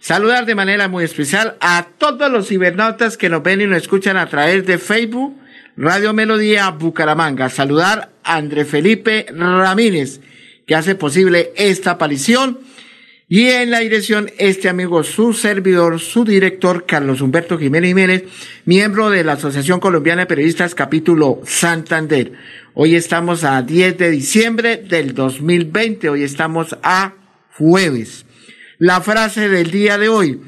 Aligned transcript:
Saludar 0.00 0.46
de 0.46 0.54
manera 0.54 0.88
muy 0.88 1.04
especial 1.04 1.56
a 1.60 1.88
todos 1.98 2.30
los 2.30 2.48
cibernautas 2.48 3.16
que 3.16 3.28
nos 3.28 3.42
ven 3.42 3.60
y 3.60 3.66
nos 3.66 3.78
escuchan 3.78 4.16
a 4.16 4.28
través 4.28 4.64
de 4.64 4.78
Facebook, 4.78 5.36
Radio 5.76 6.12
Melodía 6.12 6.70
Bucaramanga. 6.70 7.50
Saludar 7.50 8.10
a 8.22 8.36
André 8.36 8.64
Felipe 8.64 9.26
Ramírez, 9.34 10.20
que 10.66 10.76
hace 10.76 10.94
posible 10.94 11.52
esta 11.56 11.92
aparición. 11.92 12.60
Y 13.30 13.48
en 13.48 13.70
la 13.70 13.80
dirección, 13.80 14.30
este 14.38 14.70
amigo, 14.70 15.02
su 15.02 15.34
servidor, 15.34 16.00
su 16.00 16.24
director, 16.24 16.86
Carlos 16.86 17.20
Humberto 17.20 17.58
Jiménez 17.58 17.88
Jiménez, 17.88 18.24
miembro 18.64 19.10
de 19.10 19.22
la 19.22 19.34
Asociación 19.34 19.80
Colombiana 19.80 20.22
de 20.22 20.26
Periodistas, 20.26 20.74
capítulo 20.74 21.42
Santander. 21.44 22.32
Hoy 22.72 22.94
estamos 22.94 23.44
a 23.44 23.60
10 23.60 23.98
de 23.98 24.10
diciembre 24.10 24.76
del 24.78 25.12
2020. 25.12 26.08
Hoy 26.08 26.22
estamos 26.22 26.78
a 26.82 27.14
jueves. 27.58 28.24
La 28.78 29.00
frase 29.00 29.48
del 29.48 29.72
día 29.72 29.98
de 29.98 30.08
hoy. 30.08 30.40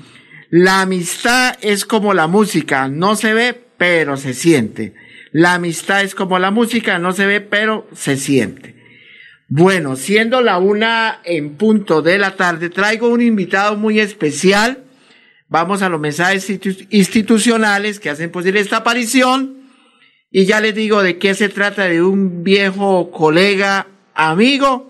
La 0.50 0.82
amistad 0.82 1.58
es 1.62 1.84
como 1.84 2.14
la 2.14 2.28
música, 2.28 2.86
no 2.86 3.16
se 3.16 3.34
ve, 3.34 3.60
pero 3.76 4.16
se 4.16 4.34
siente. 4.34 4.94
La 5.32 5.54
amistad 5.54 6.02
es 6.02 6.14
como 6.14 6.38
la 6.38 6.52
música, 6.52 7.00
no 7.00 7.10
se 7.10 7.26
ve, 7.26 7.40
pero 7.40 7.88
se 7.92 8.16
siente. 8.16 8.76
Bueno, 9.48 9.96
siendo 9.96 10.42
la 10.42 10.58
una 10.58 11.20
en 11.24 11.56
punto 11.56 12.02
de 12.02 12.18
la 12.18 12.36
tarde, 12.36 12.70
traigo 12.70 13.08
un 13.08 13.20
invitado 13.20 13.76
muy 13.76 13.98
especial. 13.98 14.84
Vamos 15.48 15.82
a 15.82 15.88
los 15.88 16.00
mensajes 16.00 16.48
institucionales 16.90 17.98
que 17.98 18.10
hacen 18.10 18.30
posible 18.30 18.60
esta 18.60 18.78
aparición. 18.78 19.56
Y 20.30 20.44
ya 20.44 20.60
les 20.60 20.76
digo 20.76 21.02
de 21.02 21.18
qué 21.18 21.34
se 21.34 21.48
trata 21.48 21.86
de 21.86 22.00
un 22.00 22.44
viejo 22.44 23.10
colega, 23.10 23.88
amigo, 24.14 24.89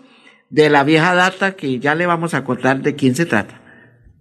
de 0.50 0.68
la 0.68 0.84
vieja 0.84 1.14
data 1.14 1.52
que 1.52 1.78
ya 1.78 1.94
le 1.94 2.06
vamos 2.06 2.34
a 2.34 2.44
contar 2.44 2.82
de 2.82 2.94
quién 2.94 3.14
se 3.14 3.24
trata. 3.24 3.60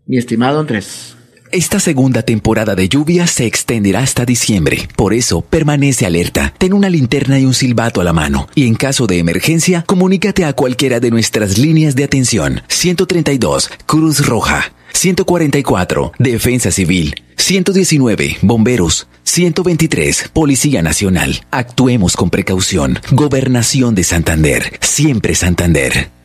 Mi 0.06 0.18
estimado 0.18 0.60
Andrés. 0.60 1.16
Esta 1.52 1.80
segunda 1.80 2.22
temporada 2.22 2.76
de 2.76 2.88
lluvia 2.88 3.26
se 3.26 3.48
extenderá 3.48 4.02
hasta 4.02 4.24
diciembre. 4.24 4.88
Por 4.96 5.16
eso, 5.16 5.42
permanece 5.42 6.06
alerta. 6.06 6.54
Ten 6.60 6.74
una 6.74 6.90
linterna 6.90 7.40
y 7.40 7.46
un 7.46 7.56
silbato 7.56 8.02
a 8.02 8.04
la 8.04 8.14
mano. 8.14 8.48
Y 8.54 8.68
en 8.68 8.76
caso 8.76 9.08
de 9.08 9.18
emergencia, 9.18 9.84
comunícate 9.88 10.46
a 10.46 10.54
cualquiera 10.54 11.00
de 11.00 11.10
nuestras 11.10 11.58
líneas 11.58 11.96
de 11.96 12.04
atención. 12.04 12.62
132, 12.68 13.72
Cruz 13.88 14.28
Roja. 14.28 14.72
144, 14.94 16.12
Defensa 16.20 16.70
Civil. 16.70 17.16
119, 17.38 18.38
Bomberos. 18.44 19.08
123, 19.24 20.30
Policía 20.34 20.84
Nacional. 20.84 21.42
Actuemos 21.50 22.16
con 22.16 22.30
precaución. 22.30 23.00
Gobernación 23.12 23.96
de 23.96 24.04
Santander. 24.04 24.78
Siempre 24.82 25.34
Santander. 25.34 26.19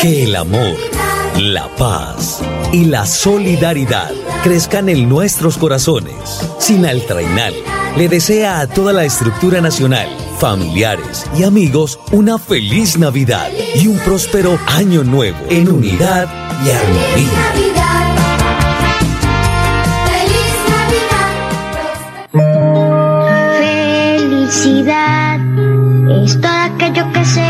Que 0.00 0.24
el 0.24 0.34
amor, 0.34 0.78
la 1.38 1.68
paz 1.76 2.40
y 2.72 2.86
la 2.86 3.04
solidaridad 3.04 4.10
crezcan 4.42 4.88
en 4.88 5.10
nuestros 5.10 5.58
corazones. 5.58 6.40
Sinal 6.58 7.02
Trainal 7.06 7.52
le 7.98 8.08
desea 8.08 8.60
a 8.60 8.66
toda 8.66 8.94
la 8.94 9.04
estructura 9.04 9.60
nacional, 9.60 10.08
familiares 10.38 11.26
y 11.36 11.42
amigos 11.42 11.98
una 12.12 12.38
feliz 12.38 12.96
Navidad 12.96 13.50
y 13.74 13.88
un 13.88 13.98
próspero 13.98 14.58
año 14.68 15.04
nuevo 15.04 15.36
en 15.50 15.70
unidad 15.70 16.26
y 16.64 16.70
armonía. 16.70 17.70
Felicidad 24.38 25.40
es 26.24 26.40
todo 26.40 26.52
aquello 26.52 27.12
que 27.12 27.24
se 27.26 27.49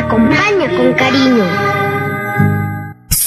Acompaña 0.00 0.68
con 0.76 0.94
cariño. 0.94 1.79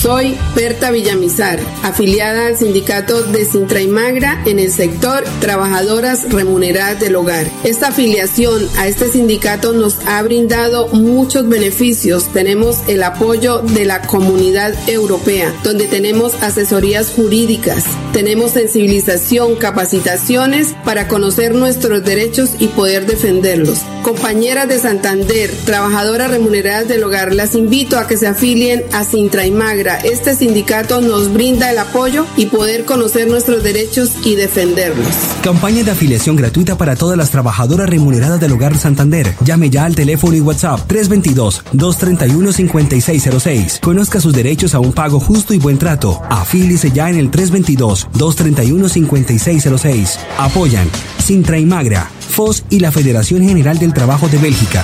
Soy 0.04 0.38
Berta 0.54 0.92
Villamizar, 0.92 1.62
afiliada 1.82 2.48
al 2.48 2.58
sindicato 2.58 3.24
de 3.24 3.46
Sintra 3.46 3.80
y 3.80 3.88
Magra 3.88 4.44
en 4.46 4.60
el 4.60 4.70
sector 4.70 5.24
Trabajadoras 5.40 6.30
Remuneradas 6.30 7.00
del 7.00 7.16
Hogar. 7.16 7.48
Esta 7.64 7.88
afiliación 7.88 8.68
a 8.78 8.90
este 8.90 9.10
sindicato 9.10 9.72
nos 9.72 10.06
ha 10.06 10.22
brindado 10.22 10.90
muchos 10.90 11.48
beneficios. 11.48 12.28
Tenemos 12.34 12.80
el 12.88 13.02
apoyo 13.02 13.60
de 13.60 13.86
la 13.86 14.02
comunidad 14.02 14.74
europea, 14.90 15.56
donde 15.64 15.88
tenemos 15.88 16.34
asesorías 16.44 17.10
jurídicas, 17.12 17.86
tenemos 18.12 18.52
sensibilización, 18.52 19.56
capacitaciones 19.56 20.76
para 20.84 21.08
conocer 21.08 21.56
nuestros 21.56 22.04
derechos 22.04 22.50
y 22.60 22.68
poder 22.68 23.06
defenderlos. 23.06 23.80
Compañeras 24.04 24.68
de 24.68 24.80
Santander, 24.80 25.50
trabajadoras 25.66 26.30
remuneradas 26.30 26.90
del 26.90 27.06
hogar, 27.06 27.34
las 27.34 27.56
invito 27.56 27.98
a 27.98 28.06
que 28.06 28.18
se 28.18 28.28
afilien 28.28 28.84
a 28.92 29.06
Sintra 29.06 29.48
y 29.48 29.52
Magra. 29.52 29.93
Este 29.98 30.34
sindicato 30.36 31.02
nos 31.02 31.34
brinda 31.34 31.72
el 31.72 31.78
apoyo 31.78 32.26
y 32.38 32.46
poder 32.48 32.86
conocer 32.86 33.28
nuestros 33.28 33.64
derechos 33.64 34.12
y 34.24 34.36
defenderlos. 34.36 35.08
Campaña 35.44 35.84
de 35.84 35.92
afiliación 35.92 36.36
gratuita 36.36 36.76
para 36.78 36.96
todas 36.96 37.16
las 37.18 37.30
trabajadoras 37.32 37.90
remuneradas 37.90 38.40
del 38.40 38.54
hogar 38.54 38.78
Santander. 38.78 39.36
Llame 39.44 39.70
ya 39.70 39.84
al 39.86 39.96
teléfono 39.96 40.36
y 40.36 40.42
WhatsApp 40.42 40.90
322-231-5606. 40.90 43.80
Conozca 43.80 44.20
sus 44.20 44.34
derechos 44.34 44.76
a 44.76 44.80
un 44.80 44.94
pago 44.94 45.20
justo 45.20 45.54
y 45.54 45.60
buen 45.60 45.78
trato. 45.78 46.22
Afílice 46.30 46.92
ya 46.92 47.10
en 47.10 47.18
el 47.18 47.30
322-231-5606. 47.32 50.18
Apoyan 50.38 50.90
Sintra 51.24 51.58
y 51.58 51.66
Magra, 51.66 52.12
FOS 52.32 52.66
y 52.70 52.80
la 52.80 52.92
Federación 52.92 53.48
General 53.48 53.80
del 53.80 53.94
Trabajo 53.94 54.28
de 54.28 54.40
Bélgica. 54.40 54.84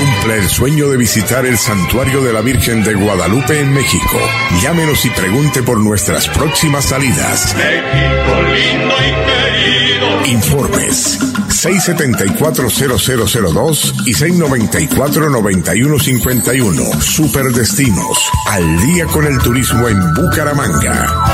Cumpla 0.00 0.36
el 0.36 0.48
sueño 0.48 0.88
de 0.88 0.96
visitar 0.96 1.44
el 1.44 1.58
santuario 1.58 2.22
de 2.22 2.32
la 2.32 2.40
Virgen 2.40 2.82
de 2.82 2.94
Guadalupe 2.94 3.60
en 3.60 3.70
México. 3.70 4.16
Llámenos 4.62 5.04
y 5.04 5.10
pregunte 5.10 5.62
por 5.62 5.78
nuestras 5.78 6.26
próximas 6.28 6.86
salidas. 6.86 7.54
México 7.54 8.42
lindo 8.42 8.94
y 8.96 9.10
querido. 9.26 10.24
Informes 10.24 11.18
674-0002 11.20 14.06
y 14.06 14.14
694-9151. 14.14 17.02
Superdestinos. 17.02 18.30
Al 18.46 18.80
día 18.86 19.04
con 19.04 19.26
el 19.26 19.36
turismo 19.38 19.86
en 19.86 20.14
Bucaramanga. 20.14 21.26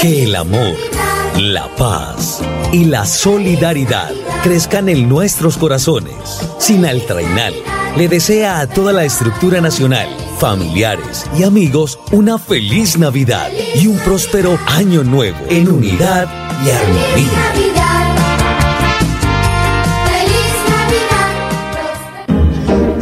Que 0.00 0.22
el 0.22 0.34
amor, 0.36 0.74
la 1.38 1.68
paz 1.76 2.40
y 2.72 2.86
la 2.86 3.04
solidaridad 3.04 4.10
crezcan 4.42 4.88
en 4.88 5.08
nuestros 5.08 5.58
corazones. 5.58 6.14
Sinal 6.58 7.02
Trainal 7.06 7.54
le 7.96 8.08
desea 8.08 8.60
a 8.60 8.66
toda 8.66 8.92
la 8.92 9.04
estructura 9.04 9.60
nacional, 9.60 10.08
familiares 10.38 11.26
y 11.38 11.42
amigos 11.42 11.98
una 12.12 12.38
feliz 12.38 12.96
Navidad 12.98 13.50
y 13.74 13.86
un 13.86 13.98
próspero 13.98 14.58
año 14.66 15.04
nuevo 15.04 15.38
en 15.50 15.68
unidad 15.70 16.26
y 16.64 16.70
armonía. 16.70 17.76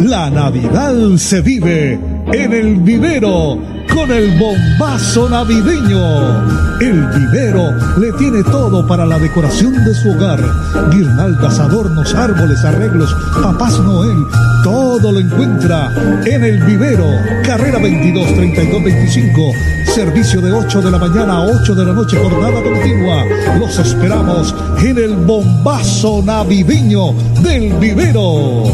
La 0.00 0.30
Navidad 0.30 1.16
se 1.16 1.40
vive 1.40 1.98
en 2.32 2.52
el 2.52 2.76
vivero 2.76 3.73
con 3.94 4.10
el 4.10 4.38
bombazo 4.38 5.28
navideño. 5.28 6.80
El 6.80 7.06
vivero 7.06 7.72
le 7.98 8.12
tiene 8.12 8.42
todo 8.42 8.86
para 8.86 9.06
la 9.06 9.18
decoración 9.18 9.72
de 9.84 9.94
su 9.94 10.10
hogar. 10.10 10.40
Guirnaldas, 10.90 11.58
adornos, 11.60 12.14
árboles, 12.14 12.64
arreglos, 12.64 13.14
papás 13.42 13.78
Noel, 13.80 14.26
todo 14.62 15.12
lo 15.12 15.20
encuentra 15.20 15.92
en 16.26 16.44
el 16.44 16.62
vivero. 16.64 17.06
Carrera 17.44 17.78
22 17.78 18.34
32 18.34 18.84
25. 18.84 19.52
Servicio 19.86 20.40
de 20.40 20.52
8 20.52 20.82
de 20.82 20.90
la 20.90 20.98
mañana 20.98 21.34
a 21.34 21.42
8 21.42 21.74
de 21.74 21.84
la 21.84 21.92
noche, 21.92 22.16
jornada 22.16 22.62
continua. 22.62 23.24
Los 23.58 23.78
esperamos 23.78 24.54
en 24.82 24.98
el 24.98 25.14
bombazo 25.14 26.22
navideño 26.22 27.12
del 27.42 27.72
vivero. 27.74 28.64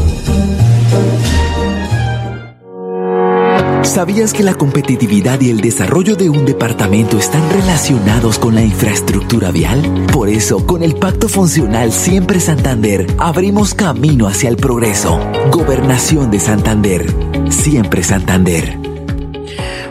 ¿Sabías 3.82 4.34
que 4.34 4.42
la 4.42 4.54
competitividad 4.54 5.40
y 5.40 5.48
el 5.48 5.60
desarrollo 5.62 6.14
de 6.14 6.28
un 6.28 6.44
departamento 6.44 7.18
están 7.18 7.42
relacionados 7.50 8.38
con 8.38 8.54
la 8.54 8.62
infraestructura 8.62 9.50
vial? 9.50 10.06
Por 10.12 10.28
eso, 10.28 10.66
con 10.66 10.82
el 10.82 10.96
Pacto 10.96 11.28
Funcional 11.28 11.90
Siempre 11.90 12.40
Santander, 12.40 13.06
abrimos 13.18 13.74
camino 13.74 14.28
hacia 14.28 14.50
el 14.50 14.56
progreso. 14.56 15.18
Gobernación 15.50 16.30
de 16.30 16.40
Santander. 16.40 17.06
Siempre 17.48 18.02
Santander. 18.02 18.76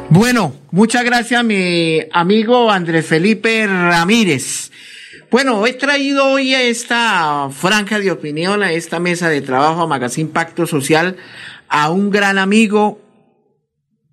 Bueno, 0.10 0.54
muchas 0.72 1.04
gracias 1.04 1.44
mi 1.44 2.00
amigo 2.14 2.70
Andrés 2.70 3.08
Felipe 3.08 3.66
Ramírez. 3.66 4.72
Bueno, 5.32 5.66
he 5.66 5.74
traído 5.74 6.28
hoy 6.28 6.54
a 6.54 6.62
esta 6.62 7.50
franja 7.52 8.00
de 8.00 8.12
opinión, 8.12 8.62
a 8.62 8.72
esta 8.72 9.00
mesa 9.00 9.30
de 9.30 9.42
trabajo, 9.42 9.82
a 9.82 9.88
Magazine 9.88 10.30
Pacto 10.30 10.68
Social, 10.68 11.18
a 11.68 11.90
un 11.90 12.12
gran 12.12 12.38
amigo, 12.38 13.00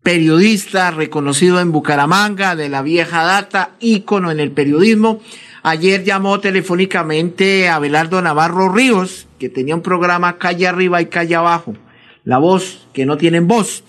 periodista 0.06 0.93
reconocido 0.93 1.58
en 1.58 1.73
Bucaramanga, 1.73 2.55
de 2.55 2.69
la 2.69 2.81
vieja 2.82 3.25
data, 3.25 3.73
ícono 3.81 4.31
en 4.31 4.38
el 4.38 4.53
periodismo. 4.53 5.20
Ayer 5.64 6.05
llamó 6.05 6.38
telefónicamente 6.38 7.69
a 7.69 7.81
Belardo 7.81 8.23
Navarro 8.23 8.73
Ríos, 8.73 9.26
que 9.41 9.49
tenía 9.49 9.75
un 9.75 9.82
programa 9.82 10.38
calle 10.38 10.69
arriba 10.69 11.03
y 11.03 11.06
calle 11.06 11.35
abajo, 11.35 11.75
la 12.23 12.38
voz, 12.38 12.87
que 12.93 13.05
no 13.05 13.17
tienen 13.17 13.49
voz. 13.49 13.82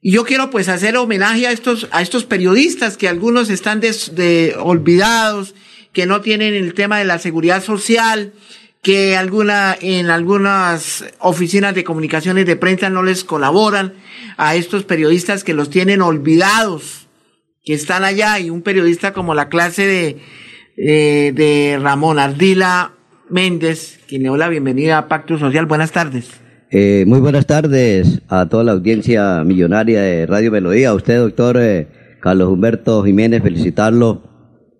Y 0.00 0.12
yo 0.12 0.24
quiero 0.24 0.50
pues 0.50 0.68
hacer 0.68 0.96
homenaje 0.96 1.48
a 1.48 1.50
estos, 1.50 1.88
a 1.90 2.00
estos 2.00 2.24
periodistas 2.24 2.96
que 2.96 3.08
algunos 3.08 3.50
están 3.50 3.80
des, 3.80 4.14
de, 4.14 4.54
olvidados, 4.56 5.56
que 5.92 6.06
no 6.06 6.20
tienen 6.20 6.54
el 6.54 6.74
tema 6.74 7.00
de 7.00 7.06
la 7.06 7.18
seguridad 7.18 7.60
social, 7.60 8.32
que 8.84 9.16
alguna, 9.16 9.74
en 9.80 10.10
algunas 10.10 11.06
oficinas 11.18 11.74
de 11.74 11.82
comunicaciones 11.82 12.44
de 12.46 12.54
prensa 12.54 12.90
no 12.90 13.02
les 13.02 13.24
colaboran 13.24 13.94
a 14.36 14.54
estos 14.56 14.84
periodistas 14.84 15.42
que 15.42 15.54
los 15.54 15.70
tienen 15.70 16.02
olvidados, 16.02 17.08
que 17.64 17.72
están 17.72 18.04
allá, 18.04 18.38
y 18.38 18.50
un 18.50 18.60
periodista 18.60 19.14
como 19.14 19.34
la 19.34 19.48
clase 19.48 19.86
de, 19.86 20.18
eh, 20.76 21.32
de 21.34 21.78
Ramón 21.80 22.18
Ardila 22.18 22.92
Méndez, 23.30 24.00
quien 24.06 24.22
le 24.22 24.28
doy 24.28 24.38
la 24.38 24.50
bienvenida 24.50 24.98
a 24.98 25.08
Pacto 25.08 25.38
Social. 25.38 25.64
Buenas 25.64 25.90
tardes. 25.90 26.28
Eh, 26.70 27.04
muy 27.06 27.20
buenas 27.20 27.46
tardes 27.46 28.20
a 28.28 28.48
toda 28.50 28.64
la 28.64 28.72
audiencia 28.72 29.44
millonaria 29.44 30.02
de 30.02 30.26
Radio 30.26 30.52
Melodía. 30.52 30.90
A 30.90 30.94
usted, 30.94 31.18
doctor 31.18 31.56
eh, 31.58 31.88
Carlos 32.20 32.50
Humberto 32.50 33.02
Jiménez, 33.02 33.42
felicitarlo 33.42 34.33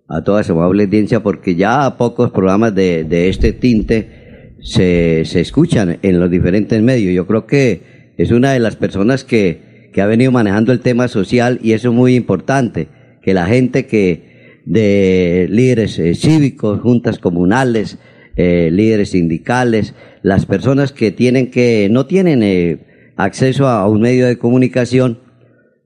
a 0.09 0.23
toda 0.23 0.41
esa 0.41 0.53
amable 0.53 0.85
audiencia 0.85 1.23
porque 1.23 1.55
ya 1.55 1.97
pocos 1.97 2.31
programas 2.31 2.75
de, 2.75 3.05
de 3.05 3.29
este 3.29 3.53
tinte 3.53 4.53
se, 4.61 5.25
se, 5.25 5.41
escuchan 5.41 5.99
en 6.03 6.21
los 6.21 6.31
diferentes 6.31 6.81
medios. 6.83 7.15
Yo 7.15 7.27
creo 7.27 7.47
que 7.47 8.13
es 8.17 8.31
una 8.31 8.53
de 8.53 8.61
las 8.61 8.77
personas 8.77 9.25
que, 9.25 9.91
que 9.93 10.03
ha 10.03 10.07
venido 10.07 10.33
manejando 10.33 10.73
el 10.73 10.81
tema 10.81 11.09
social 11.09 11.59
y 11.63 11.73
eso 11.73 11.89
es 11.89 11.95
muy 11.95 12.15
importante, 12.15 12.89
que 13.23 13.35
la 13.35 13.47
gente 13.47 13.87
que 13.87 14.35
de 14.65 15.47
líderes 15.51 15.99
eh, 15.99 16.15
cívicos, 16.15 16.81
juntas 16.81 17.19
comunales, 17.19 17.99
eh, 18.37 18.71
líderes 18.73 19.11
sindicales, 19.11 19.95
las 20.23 20.47
personas 20.47 20.93
que 20.93 21.11
tienen 21.11 21.51
que 21.51 21.89
no 21.91 22.07
tienen 22.07 22.43
eh, 22.43 23.13
acceso 23.17 23.69
a 23.69 23.89
un 23.89 24.01
medio 24.01 24.27
de 24.27 24.39
comunicación, 24.39 25.19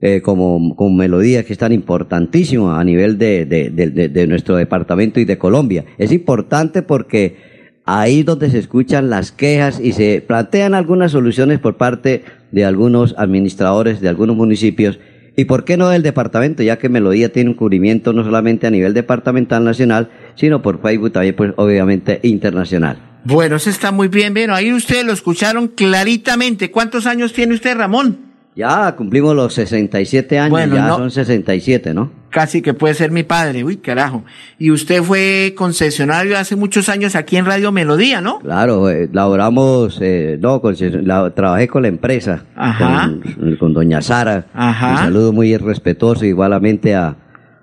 eh, 0.00 0.22
como, 0.22 0.76
como 0.76 0.96
melodías 0.96 1.44
que 1.44 1.52
están 1.52 1.72
importantísimas 1.72 2.78
a 2.78 2.84
nivel 2.84 3.18
de, 3.18 3.46
de, 3.46 3.70
de, 3.70 4.08
de, 4.08 4.26
nuestro 4.28 4.54
departamento 4.54 5.18
y 5.18 5.24
de 5.24 5.38
Colombia. 5.38 5.84
Es 5.98 6.12
importante 6.12 6.82
porque 6.82 7.36
ahí 7.84 8.20
es 8.20 8.26
donde 8.26 8.48
se 8.50 8.58
escuchan 8.58 9.10
las 9.10 9.32
quejas 9.32 9.80
y 9.80 9.92
se 9.92 10.22
plantean 10.24 10.74
algunas 10.74 11.10
soluciones 11.10 11.58
por 11.58 11.76
parte 11.76 12.22
de 12.52 12.64
algunos 12.64 13.14
administradores 13.18 14.00
de 14.00 14.08
algunos 14.08 14.36
municipios 14.36 15.00
y 15.36 15.46
por 15.46 15.64
qué 15.64 15.76
no 15.76 15.88
del 15.88 16.02
departamento, 16.02 16.62
ya 16.62 16.78
que 16.78 16.88
Melodía 16.88 17.32
tiene 17.32 17.50
un 17.50 17.56
cubrimiento 17.56 18.12
no 18.12 18.24
solamente 18.24 18.66
a 18.66 18.70
nivel 18.70 18.94
departamental 18.94 19.64
nacional, 19.64 20.10
sino 20.34 20.62
por 20.62 20.80
Facebook 20.80 21.12
también, 21.12 21.34
pues 21.36 21.52
obviamente 21.56 22.20
internacional. 22.22 22.98
Bueno, 23.24 23.56
eso 23.56 23.70
está 23.70 23.92
muy 23.92 24.08
bien, 24.08 24.32
bueno, 24.32 24.54
ahí 24.54 24.72
ustedes 24.72 25.04
lo 25.04 25.12
escucharon 25.12 25.68
claritamente. 25.68 26.70
¿Cuántos 26.70 27.06
años 27.06 27.32
tiene 27.32 27.54
usted, 27.54 27.76
Ramón? 27.76 28.27
Ya 28.58 28.96
cumplimos 28.96 29.36
los 29.36 29.54
67 29.54 30.36
años, 30.36 30.50
bueno, 30.50 30.74
ya 30.74 30.88
no, 30.88 30.96
son 30.96 31.12
67, 31.12 31.94
¿no? 31.94 32.10
Casi 32.28 32.60
que 32.60 32.74
puede 32.74 32.92
ser 32.94 33.12
mi 33.12 33.22
padre, 33.22 33.62
uy, 33.62 33.76
carajo. 33.76 34.24
Y 34.58 34.72
usted 34.72 35.00
fue 35.04 35.54
concesionario 35.56 36.36
hace 36.36 36.56
muchos 36.56 36.88
años 36.88 37.14
aquí 37.14 37.36
en 37.36 37.44
Radio 37.44 37.70
Melodía, 37.70 38.20
¿no? 38.20 38.40
Claro, 38.40 38.90
eh, 38.90 39.08
laboramos, 39.12 40.00
eh, 40.02 40.38
no, 40.40 40.60
la, 41.04 41.30
trabajé 41.30 41.68
con 41.68 41.82
la 41.82 41.88
empresa, 41.88 42.46
Ajá. 42.56 43.12
Con, 43.38 43.56
con 43.58 43.74
doña 43.74 44.02
Sara. 44.02 44.46
Ajá. 44.52 44.90
Un 44.90 44.96
saludo 44.98 45.32
muy 45.32 45.56
respetuoso 45.56 46.24
igualmente 46.24 46.96
a, 46.96 47.14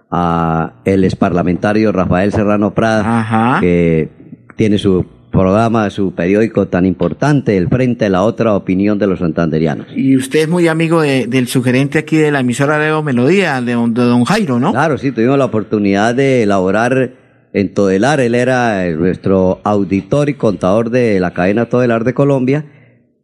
a 0.09 0.75
el 0.85 1.03
exparlamentario 1.03 1.91
Rafael 1.91 2.31
Serrano 2.31 2.73
Prada, 2.73 3.19
Ajá. 3.19 3.59
que 3.59 4.07
tiene 4.55 4.77
su 4.77 5.05
programa, 5.35 5.89
su 5.89 6.13
periódico 6.13 6.67
tan 6.67 6.85
importante, 6.85 7.57
el 7.57 7.67
Frente 7.67 8.09
la 8.09 8.23
Otra 8.23 8.55
Opinión 8.55 8.97
de 8.97 9.07
los 9.07 9.19
Santanderianos. 9.19 9.87
Y 9.95 10.15
usted 10.15 10.39
es 10.39 10.47
muy 10.47 10.67
amigo 10.67 11.01
de, 11.01 11.27
del 11.27 11.47
sugerente 11.47 11.99
aquí 11.99 12.15
de 12.15 12.31
la 12.31 12.39
emisora 12.39 12.77
de 12.77 13.01
Melodía, 13.01 13.61
de 13.61 13.73
don, 13.73 13.93
de 13.93 14.03
don, 14.03 14.23
Jairo, 14.23 14.59
¿no? 14.59 14.71
Claro, 14.71 14.97
sí, 14.97 15.11
tuvimos 15.11 15.37
la 15.37 15.45
oportunidad 15.45 16.15
de 16.15 16.43
elaborar 16.43 17.11
en 17.53 17.73
Todelar, 17.73 18.21
él 18.21 18.33
era 18.33 18.89
nuestro 18.91 19.59
auditor 19.63 20.29
y 20.29 20.35
contador 20.35 20.89
de 20.89 21.19
la 21.19 21.31
cadena 21.31 21.65
Todelar 21.65 22.03
de 22.05 22.13
Colombia. 22.13 22.65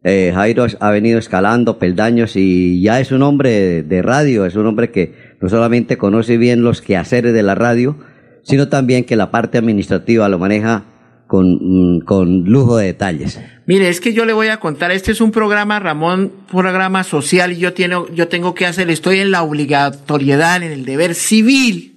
Eh, 0.04 0.32
Jairo 0.34 0.66
ha 0.80 0.90
venido 0.90 1.18
escalando 1.18 1.78
peldaños 1.78 2.36
y 2.36 2.82
ya 2.82 3.00
es 3.00 3.12
un 3.12 3.22
hombre 3.22 3.82
de 3.82 4.02
radio, 4.02 4.44
es 4.44 4.56
un 4.56 4.66
hombre 4.66 4.90
que 4.90 5.14
no 5.40 5.48
solamente 5.48 5.96
conoce 5.96 6.36
bien 6.36 6.62
los 6.62 6.82
quehaceres 6.82 7.32
de 7.32 7.42
la 7.42 7.54
radio, 7.54 7.96
sino 8.42 8.68
también 8.68 9.04
que 9.04 9.16
la 9.16 9.30
parte 9.30 9.58
administrativa 9.58 10.28
lo 10.28 10.38
maneja 10.38 10.84
con, 11.32 12.00
con, 12.00 12.44
lujo 12.44 12.76
de 12.76 12.88
detalles. 12.88 13.40
Mire, 13.64 13.88
es 13.88 14.02
que 14.02 14.12
yo 14.12 14.26
le 14.26 14.34
voy 14.34 14.48
a 14.48 14.60
contar, 14.60 14.90
este 14.90 15.12
es 15.12 15.22
un 15.22 15.32
programa, 15.32 15.78
Ramón, 15.78 16.30
programa 16.50 17.04
social 17.04 17.52
y 17.52 17.56
yo, 17.56 17.72
tiene, 17.72 17.96
yo 18.12 18.28
tengo 18.28 18.52
que 18.54 18.66
hacer, 18.66 18.90
estoy 18.90 19.20
en 19.20 19.30
la 19.30 19.42
obligatoriedad, 19.42 20.62
en 20.62 20.72
el 20.72 20.84
deber 20.84 21.14
civil 21.14 21.96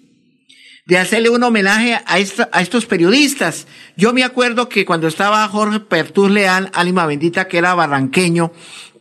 de 0.86 0.98
hacerle 0.98 1.30
un 1.30 1.44
homenaje 1.44 2.00
a, 2.06 2.18
esta, 2.18 2.48
a 2.54 2.62
estos 2.62 2.86
periodistas. 2.86 3.68
Yo 3.98 4.14
me 4.14 4.24
acuerdo 4.24 4.70
que 4.70 4.86
cuando 4.86 5.10
estaba 5.10 5.46
Jorge 5.50 5.82
Pertús 5.82 6.32
Leal, 6.32 6.72
Álima 6.74 7.06
Bendita, 7.06 7.50
que 7.50 7.58
era 7.58 7.76
barranqueño, 7.76 8.54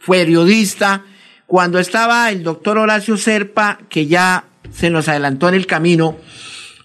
periodista, 0.05 1.05
cuando 1.47 1.79
estaba 1.79 2.29
el 2.33 2.43
doctor 2.43 2.79
Horacio 2.79 3.17
Serpa, 3.19 3.79
que 3.89 4.09
ya 4.09 4.47
se 4.73 4.91
nos 4.91 5.07
adelantó 5.07 5.49
en 5.49 5.55
el 5.55 5.69
camino, 5.69 6.17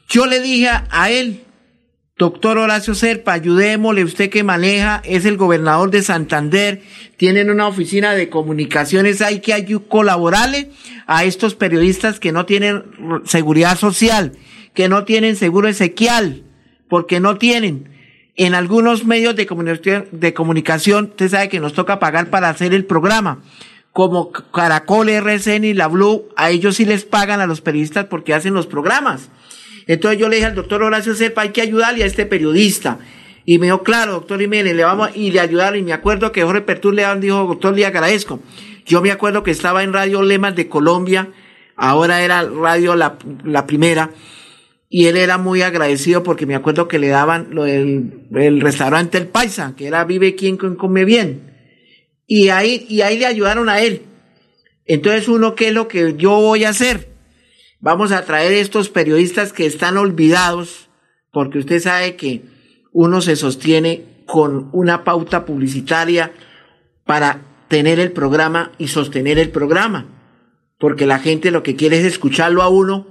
yo 0.08 0.28
le 0.28 0.40
dije 0.40 0.70
a 0.92 1.10
él, 1.10 1.46
Doctor 2.20 2.58
Horacio 2.58 2.96
Serpa, 2.96 3.32
ayudémosle, 3.32 4.04
usted 4.04 4.30
que 4.30 4.44
maneja, 4.44 5.02
es 5.06 5.24
el 5.24 5.38
gobernador 5.38 5.90
de 5.90 6.02
Santander, 6.02 6.82
tienen 7.16 7.50
una 7.50 7.66
oficina 7.66 8.12
de 8.12 8.28
comunicaciones, 8.28 9.22
hay 9.22 9.40
que 9.40 9.80
colaborarle 9.88 10.70
a 11.08 11.24
estos 11.24 11.56
periodistas 11.56 12.20
que 12.20 12.34
no 12.34 12.46
tienen 12.46 12.84
seguridad 13.24 13.78
social, 13.78 14.34
que 14.74 14.90
no 14.90 15.06
tienen 15.06 15.38
seguro 15.38 15.70
esequial, 15.70 16.44
porque 16.90 17.22
no 17.22 17.38
tienen. 17.38 17.90
En 18.36 18.54
algunos 18.54 19.06
medios 19.06 19.38
de 19.38 19.46
comunicación, 19.46 20.10
de 20.12 20.34
comunicación, 20.34 21.06
usted 21.12 21.30
sabe 21.30 21.48
que 21.48 21.62
nos 21.62 21.72
toca 21.72 22.00
pagar 22.00 22.30
para 22.30 22.50
hacer 22.50 22.74
el 22.74 22.84
programa. 22.84 23.44
Como 23.94 24.34
Caracol, 24.34 25.08
RCN 25.08 25.64
y 25.64 25.74
La 25.74 25.88
Blue, 25.88 26.28
a 26.36 26.50
ellos 26.50 26.76
sí 26.76 26.84
les 26.84 27.06
pagan 27.06 27.40
a 27.40 27.48
los 27.48 27.62
periodistas 27.62 28.08
porque 28.08 28.34
hacen 28.34 28.54
los 28.54 28.68
programas. 28.68 29.30
Entonces 29.90 30.20
yo 30.20 30.30
le 30.30 30.36
dije 30.36 30.46
al 30.46 30.54
doctor 30.54 30.84
Horacio 30.84 31.16
Serpa, 31.16 31.42
hay 31.42 31.50
que 31.50 31.64
ayudarle 31.64 32.04
a 32.04 32.06
este 32.06 32.28
periodista. 32.28 33.00
Y 33.44 33.58
me 33.58 33.66
dijo, 33.66 33.82
claro, 33.82 34.12
doctor 34.12 34.40
Jiménez, 34.40 34.76
le 34.76 34.84
vamos, 34.84 35.10
y 35.16 35.32
le 35.32 35.40
ayudaron, 35.40 35.80
y 35.80 35.82
me 35.82 35.94
acuerdo 35.94 36.32
que 36.32 36.44
Jorge 36.44 36.62
Pertur 36.62 36.94
le 36.94 37.08
dijo, 37.16 37.48
doctor, 37.48 37.76
le 37.76 37.88
agradezco. 37.88 38.40
Yo 38.86 39.02
me 39.02 39.10
acuerdo 39.10 39.42
que 39.42 39.50
estaba 39.50 39.82
en 39.82 39.92
Radio 39.92 40.22
Lemas 40.22 40.56
de 40.56 40.70
Colombia, 40.70 41.30
ahora 41.76 42.22
era 42.22 42.44
Radio 42.44 42.96
La, 42.96 43.18
la 43.44 43.66
Primera, 43.66 44.12
y 44.90 45.08
él 45.08 45.18
era 45.18 45.40
muy 45.40 45.64
agradecido 45.64 46.22
porque 46.22 46.46
me 46.46 46.54
acuerdo 46.54 46.88
que 46.88 47.00
le 47.00 47.08
daban 47.08 47.48
lo 47.50 47.64
del 47.64 48.28
el 48.36 48.62
restaurante 48.62 49.18
El 49.18 49.28
Paisa, 49.28 49.74
que 49.76 49.88
era 49.88 50.04
Vive 50.04 50.36
quien 50.36 50.56
come 50.56 51.04
bien. 51.04 51.52
Y 52.28 52.50
ahí, 52.50 52.86
y 52.88 53.02
ahí 53.02 53.18
le 53.18 53.26
ayudaron 53.26 53.70
a 53.70 53.82
él. 53.82 54.04
Entonces 54.86 55.28
uno, 55.28 55.56
¿qué 55.56 55.70
es 55.70 55.74
lo 55.74 55.88
que 55.88 56.14
yo 56.16 56.40
voy 56.40 56.64
a 56.66 56.70
hacer? 56.70 57.09
Vamos 57.82 58.12
a 58.12 58.26
traer 58.26 58.52
estos 58.54 58.90
periodistas 58.90 59.54
que 59.54 59.66
están 59.66 59.96
olvidados, 59.96 60.90
porque 61.32 61.60
usted 61.60 61.80
sabe 61.80 62.18
que 62.18 62.44
uno 62.92 63.22
se 63.22 63.38
sostiene 63.38 64.24
con 64.26 64.70
una 64.74 65.06
pauta 65.06 65.46
publicitaria 65.46 66.34
para 67.06 67.42
tener 67.70 68.00
el 68.00 68.12
programa 68.12 68.74
y 68.78 68.88
sostener 68.88 69.40
el 69.40 69.50
programa. 69.50 70.08
Porque 70.78 71.06
la 71.06 71.20
gente 71.20 71.52
lo 71.52 71.64
que 71.64 71.78
quiere 71.78 72.00
es 72.00 72.06
escucharlo 72.06 72.64
a 72.64 72.70
uno 72.70 73.08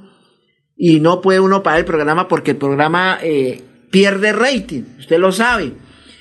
y 0.77 1.01
no 1.01 1.23
puede 1.23 1.41
uno 1.41 1.63
pagar 1.63 1.81
el 1.81 1.85
programa 1.87 2.29
porque 2.29 2.51
el 2.51 2.57
programa 2.59 3.19
eh, 3.23 3.63
pierde 3.91 4.33
rating, 4.33 4.83
usted 4.99 5.19
lo 5.19 5.33
sabe. 5.33 5.73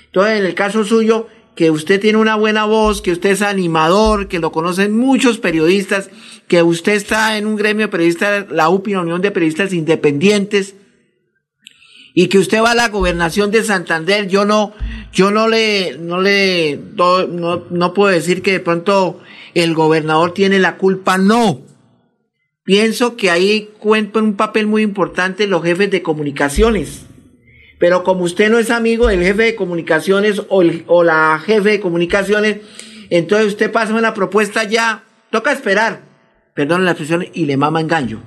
Entonces, 0.06 0.40
en 0.40 0.46
el 0.46 0.56
caso 0.56 0.86
suyo, 0.86 1.28
que 1.58 1.72
usted 1.72 2.00
tiene 2.00 2.20
una 2.20 2.36
buena 2.36 2.66
voz, 2.66 3.02
que 3.02 3.12
usted 3.12 3.32
es 3.32 3.42
animador, 3.42 4.28
que 4.28 4.38
lo 4.38 4.52
conocen 4.52 4.96
muchos 4.96 5.40
periodistas, 5.40 6.12
que 6.48 6.62
usted 6.62 6.94
está 6.94 7.36
en 7.38 7.48
un 7.48 7.56
gremio 7.56 7.88
de 7.88 7.92
periodistas, 7.92 8.46
la 8.52 8.70
UPI, 8.70 8.96
Unión 8.96 9.22
de 9.22 9.32
Periodistas 9.32 9.74
Independientes, 9.74 10.76
y 12.14 12.28
que 12.28 12.38
usted 12.38 12.62
va 12.62 12.72
a 12.72 12.76
la 12.76 12.90
gobernación 12.90 13.50
de 13.50 13.64
Santander, 13.64 14.28
yo 14.28 14.46
no, 14.46 14.74
yo 15.12 15.32
no 15.32 15.48
le, 15.48 15.98
no 15.98 16.22
le, 16.22 16.80
no, 16.96 17.26
no 17.26 17.94
puedo 17.94 18.14
decir 18.14 18.44
que 18.44 18.52
de 18.52 18.60
pronto 18.60 19.20
el 19.56 19.74
gobernador 19.74 20.36
tiene 20.36 20.60
la 20.60 20.78
culpa, 20.78 21.18
no. 21.18 21.62
Pienso 22.64 23.16
que 23.16 23.32
ahí 23.32 23.72
cuentan 23.80 24.26
un 24.26 24.36
papel 24.36 24.68
muy 24.68 24.84
importante 24.84 25.48
los 25.48 25.64
jefes 25.64 25.90
de 25.90 26.04
comunicaciones. 26.04 27.08
Pero 27.80 28.04
como 28.04 28.24
usted 28.24 28.50
no 28.50 28.58
es 28.58 28.72
amigo 28.72 29.08
del 29.08 29.24
jefe 29.24 29.44
de 29.44 29.56
comunicaciones 29.56 30.42
o, 30.50 30.64
o 30.88 31.04
la 31.04 31.40
jefe 31.40 31.72
de 31.72 31.80
comunicaciones, 31.80 32.58
entonces 33.10 33.48
usted 33.48 33.72
pasa 33.72 33.94
una 33.94 34.14
propuesta 34.14 34.64
ya, 34.64 35.04
toca 35.30 35.52
esperar, 35.52 36.02
perdón 36.56 36.86
la 36.86 36.92
expresión, 36.92 37.26
y 37.34 37.46
le 37.46 37.58
mama 37.58 37.82
engaño. 37.82 38.24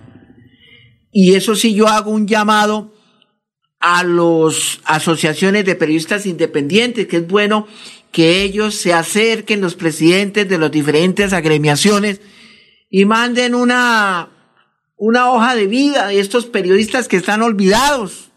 Y 1.13 1.35
eso 1.35 1.57
sí 1.57 1.75
yo 1.75 1.89
hago 1.89 2.11
un 2.11 2.29
llamado 2.29 2.95
a 3.81 4.05
las 4.05 4.81
asociaciones 4.85 5.65
de 5.65 5.75
periodistas 5.75 6.27
independientes, 6.27 7.07
que 7.07 7.17
es 7.17 7.27
bueno 7.27 7.67
que 8.13 8.43
ellos 8.43 8.75
se 8.75 8.93
acerquen, 8.93 9.61
los 9.61 9.75
presidentes 9.75 10.49
de 10.49 10.59
las 10.59 10.71
diferentes 10.71 11.33
agremiaciones, 11.33 12.21
y 12.91 13.05
manden 13.05 13.55
una, 13.55 14.29
una 14.97 15.31
hoja 15.31 15.55
de 15.55 15.67
vida 15.67 16.09
de 16.09 16.21
estos 16.21 16.47
periodistas 16.47 17.09
que 17.09 17.17
están 17.17 17.43
olvidados. 17.43 18.30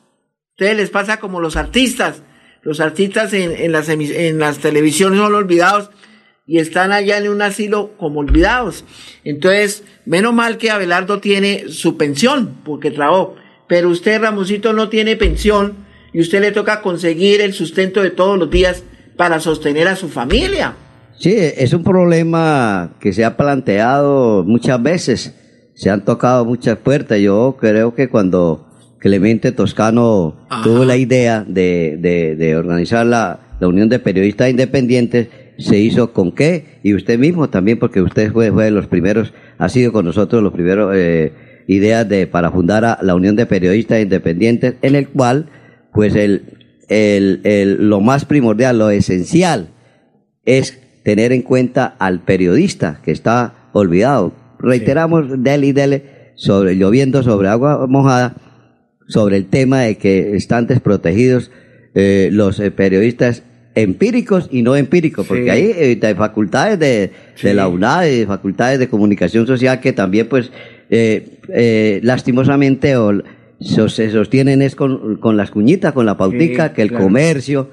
Ustedes 0.54 0.78
les 0.78 0.90
pasa 0.90 1.18
como 1.18 1.40
los 1.40 1.56
artistas. 1.56 2.24
Los 2.62 2.80
artistas 2.80 3.34
en, 3.34 3.52
en, 3.52 3.72
las, 3.72 3.90
en 3.90 4.40
las 4.40 4.60
televisiones 4.60 5.20
son 5.20 5.36
olvidados 5.36 5.90
y 6.48 6.60
están 6.60 6.92
allá 6.92 7.18
en 7.18 7.30
un 7.30 7.42
asilo 7.42 7.92
como 7.98 8.22
olvidados. 8.22 8.86
Entonces, 9.24 9.84
menos 10.06 10.34
mal 10.34 10.58
que 10.58 10.72
Abelardo 10.72 11.20
tiene 11.20 11.66
su 11.70 11.98
pensión, 11.98 12.58
porque 12.64 12.90
trabajó 12.90 13.36
pero 13.68 13.90
usted, 13.90 14.22
Ramosito, 14.22 14.74
no 14.74 14.90
tiene 14.90 15.16
pensión 15.16 15.74
y 16.14 16.22
usted 16.22 16.42
le 16.42 16.52
toca 16.52 16.82
conseguir 16.82 17.42
el 17.42 17.54
sustento 17.54 18.04
de 18.04 18.12
todos 18.12 18.38
los 18.38 18.50
días 18.50 18.84
para 19.18 19.40
sostener 19.40 19.88
a 19.88 19.96
su 19.96 20.10
familia. 20.10 20.76
Sí, 21.18 21.34
es 21.36 21.74
un 21.74 21.84
problema 21.84 22.96
que 23.00 23.14
se 23.14 23.24
ha 23.24 23.38
planteado 23.38 24.44
muchas 24.44 24.82
veces, 24.82 25.34
se 25.76 25.90
han 25.90 26.04
tocado 26.04 26.46
muchas 26.46 26.78
puertas. 26.78 27.20
Yo 27.20 27.58
creo 27.60 27.96
que 27.96 28.10
cuando 28.10 28.68
Clemente 29.04 29.52
Toscano 29.52 30.34
tuvo 30.64 30.86
la 30.86 30.96
idea 30.96 31.44
de, 31.46 31.98
de, 32.38 32.56
organizar 32.56 33.06
la, 33.06 33.42
la, 33.60 33.68
Unión 33.68 33.90
de 33.90 34.00
Periodistas 34.00 34.50
Independientes, 34.50 35.28
se 35.58 35.78
hizo 35.78 36.14
con 36.14 36.32
qué, 36.32 36.80
y 36.84 36.94
usted 36.94 37.20
mismo 37.20 37.50
también, 37.50 37.80
porque 37.80 38.02
usted 38.02 38.32
fue, 38.32 38.50
fue 38.54 38.64
de 38.64 38.72
los 38.72 38.88
primeros, 38.88 39.34
ha 39.58 39.68
sido 39.68 39.92
con 39.92 40.06
nosotros 40.06 40.42
los 40.42 40.54
primeros 40.54 40.94
eh, 40.96 41.34
ideas 41.68 42.08
de, 42.08 42.28
para 42.28 42.50
fundar 42.50 42.86
a 42.86 42.98
la 43.02 43.14
Unión 43.14 43.36
de 43.36 43.46
Periodistas 43.46 44.02
Independientes, 44.02 44.76
en 44.82 44.96
el 44.96 45.10
cual, 45.10 45.50
pues 45.92 46.16
el, 46.16 46.44
el, 46.88 47.42
el, 47.44 47.90
lo 47.90 48.00
más 48.00 48.24
primordial, 48.24 48.80
lo 48.80 48.90
esencial, 48.90 49.68
es 50.46 50.80
tener 51.04 51.34
en 51.34 51.42
cuenta 51.42 51.94
al 52.00 52.22
periodista 52.22 53.02
que 53.04 53.12
está 53.12 53.70
olvidado. 53.74 54.32
Reiteramos, 54.60 55.44
dele 55.44 55.68
y 55.68 55.72
dele, 55.74 56.32
sobre, 56.36 56.78
lloviendo 56.78 57.22
sobre 57.22 57.50
agua 57.50 57.86
mojada, 57.86 58.53
sobre 59.08 59.38
el 59.38 59.46
tema 59.46 59.82
de 59.82 59.98
que 59.98 60.36
están 60.36 60.68
desprotegidos 60.68 61.52
eh, 61.96 62.30
los 62.32 62.60
eh, 62.60 62.72
periodistas 62.72 63.44
empíricos 63.76 64.50
y 64.52 64.62
no 64.62 64.76
empíricos, 64.76 65.28
porque 65.28 65.52
hay, 65.52 65.72
hay, 65.72 66.00
eh, 66.02 66.16
facultades 66.16 66.80
de, 66.80 67.12
de 67.42 67.54
la 67.54 67.68
UNAD, 67.68 68.04
de 68.04 68.26
facultades 68.26 68.80
de 68.80 68.88
comunicación 68.88 69.46
social 69.46 69.80
que 69.80 69.94
también 69.94 70.28
pues 70.28 70.52
lastimosamente 72.02 72.98
o, 72.98 73.14
se 73.60 74.12
sostienen 74.12 74.62
es 74.62 74.76
con, 74.76 75.18
con 75.18 75.38
las 75.38 75.50
cuñitas, 75.52 75.94
con 75.94 76.06
la 76.06 76.18
pautica, 76.18 76.74
que 76.74 76.82
el 76.82 76.92
comercio. 76.92 77.70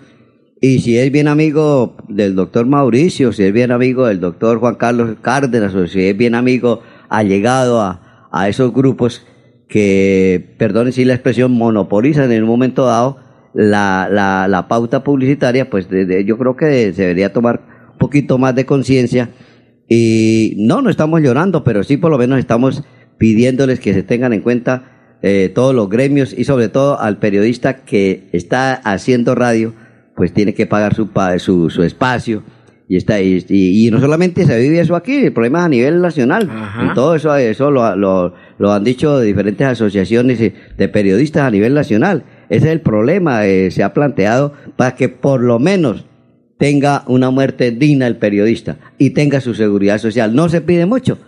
Y 0.60 0.80
si 0.80 0.98
es 0.98 1.10
bien 1.10 1.26
amigo 1.26 1.96
del 2.08 2.34
doctor 2.34 2.66
Mauricio, 2.66 3.32
si 3.32 3.44
es 3.44 3.52
bien 3.52 3.72
amigo 3.72 4.06
del 4.06 4.20
doctor 4.20 4.58
Juan 4.58 4.74
Carlos 4.74 5.16
Cárdenas, 5.22 5.74
o 5.74 5.86
si 5.86 6.02
es 6.02 6.16
bien 6.16 6.34
amigo 6.34 6.82
allegado 7.08 7.80
a, 7.80 8.28
a 8.30 8.48
esos 8.48 8.72
grupos 8.72 9.26
que, 9.70 10.54
perdone 10.58 10.92
si 10.92 11.04
la 11.04 11.14
expresión, 11.14 11.52
monopolizan 11.52 12.30
en 12.32 12.42
un 12.42 12.48
momento 12.48 12.84
dado 12.84 13.18
la, 13.54 14.08
la, 14.10 14.48
la 14.48 14.68
pauta 14.68 15.02
publicitaria, 15.02 15.70
pues 15.70 15.88
yo 15.88 16.36
creo 16.38 16.56
que 16.56 16.92
se 16.92 17.02
debería 17.02 17.32
tomar 17.32 17.62
un 17.92 17.98
poquito 17.98 18.36
más 18.36 18.54
de 18.54 18.66
conciencia. 18.66 19.30
Y 19.88 20.54
no, 20.58 20.82
no 20.82 20.90
estamos 20.90 21.20
llorando, 21.20 21.64
pero 21.64 21.82
sí 21.82 21.96
por 21.96 22.10
lo 22.10 22.18
menos 22.18 22.38
estamos 22.38 22.84
pidiéndoles 23.18 23.80
que 23.80 23.94
se 23.94 24.02
tengan 24.02 24.32
en 24.32 24.40
cuenta 24.40 25.16
eh, 25.22 25.50
todos 25.54 25.74
los 25.74 25.88
gremios 25.88 26.32
y 26.36 26.44
sobre 26.44 26.68
todo 26.68 26.98
al 27.00 27.18
periodista 27.18 27.84
que 27.84 28.28
está 28.32 28.74
haciendo 28.74 29.34
radio, 29.34 29.74
pues 30.16 30.32
tiene 30.32 30.54
que 30.54 30.66
pagar 30.66 30.94
su, 30.94 31.08
su, 31.38 31.70
su 31.70 31.82
espacio. 31.82 32.42
Y, 32.88 32.96
está, 32.96 33.20
y, 33.20 33.44
y, 33.48 33.88
no 33.92 34.00
solamente 34.00 34.44
se 34.46 34.58
vive 34.58 34.80
eso 34.80 34.96
aquí, 34.96 35.26
el 35.26 35.32
problema 35.32 35.60
es 35.60 35.64
a 35.66 35.68
nivel 35.68 36.00
nacional. 36.00 36.50
Y 36.84 36.92
todo 36.92 37.14
eso, 37.14 37.32
eso 37.36 37.70
lo, 37.70 37.94
lo, 37.94 38.34
lo, 38.60 38.72
han 38.72 38.84
dicho 38.84 39.20
diferentes 39.20 39.66
asociaciones 39.66 40.38
de 40.38 40.88
periodistas 40.88 41.42
a 41.42 41.50
nivel 41.50 41.74
nacional. 41.74 42.24
Ese 42.48 42.66
es 42.66 42.72
el 42.72 42.80
problema, 42.80 43.46
eh, 43.46 43.70
se 43.70 43.82
ha 43.82 43.94
planteado 43.94 44.52
para 44.76 44.94
que 44.94 45.08
por 45.08 45.40
lo 45.40 45.58
menos 45.58 46.04
tenga 46.58 47.04
una 47.06 47.30
muerte 47.30 47.70
digna 47.70 48.06
el 48.06 48.16
periodista 48.16 48.76
y 48.98 49.10
tenga 49.10 49.40
su 49.40 49.54
seguridad 49.54 49.98
social. 49.98 50.34
No 50.34 50.48
se 50.48 50.60
pide 50.60 50.84
mucho. 50.86 51.18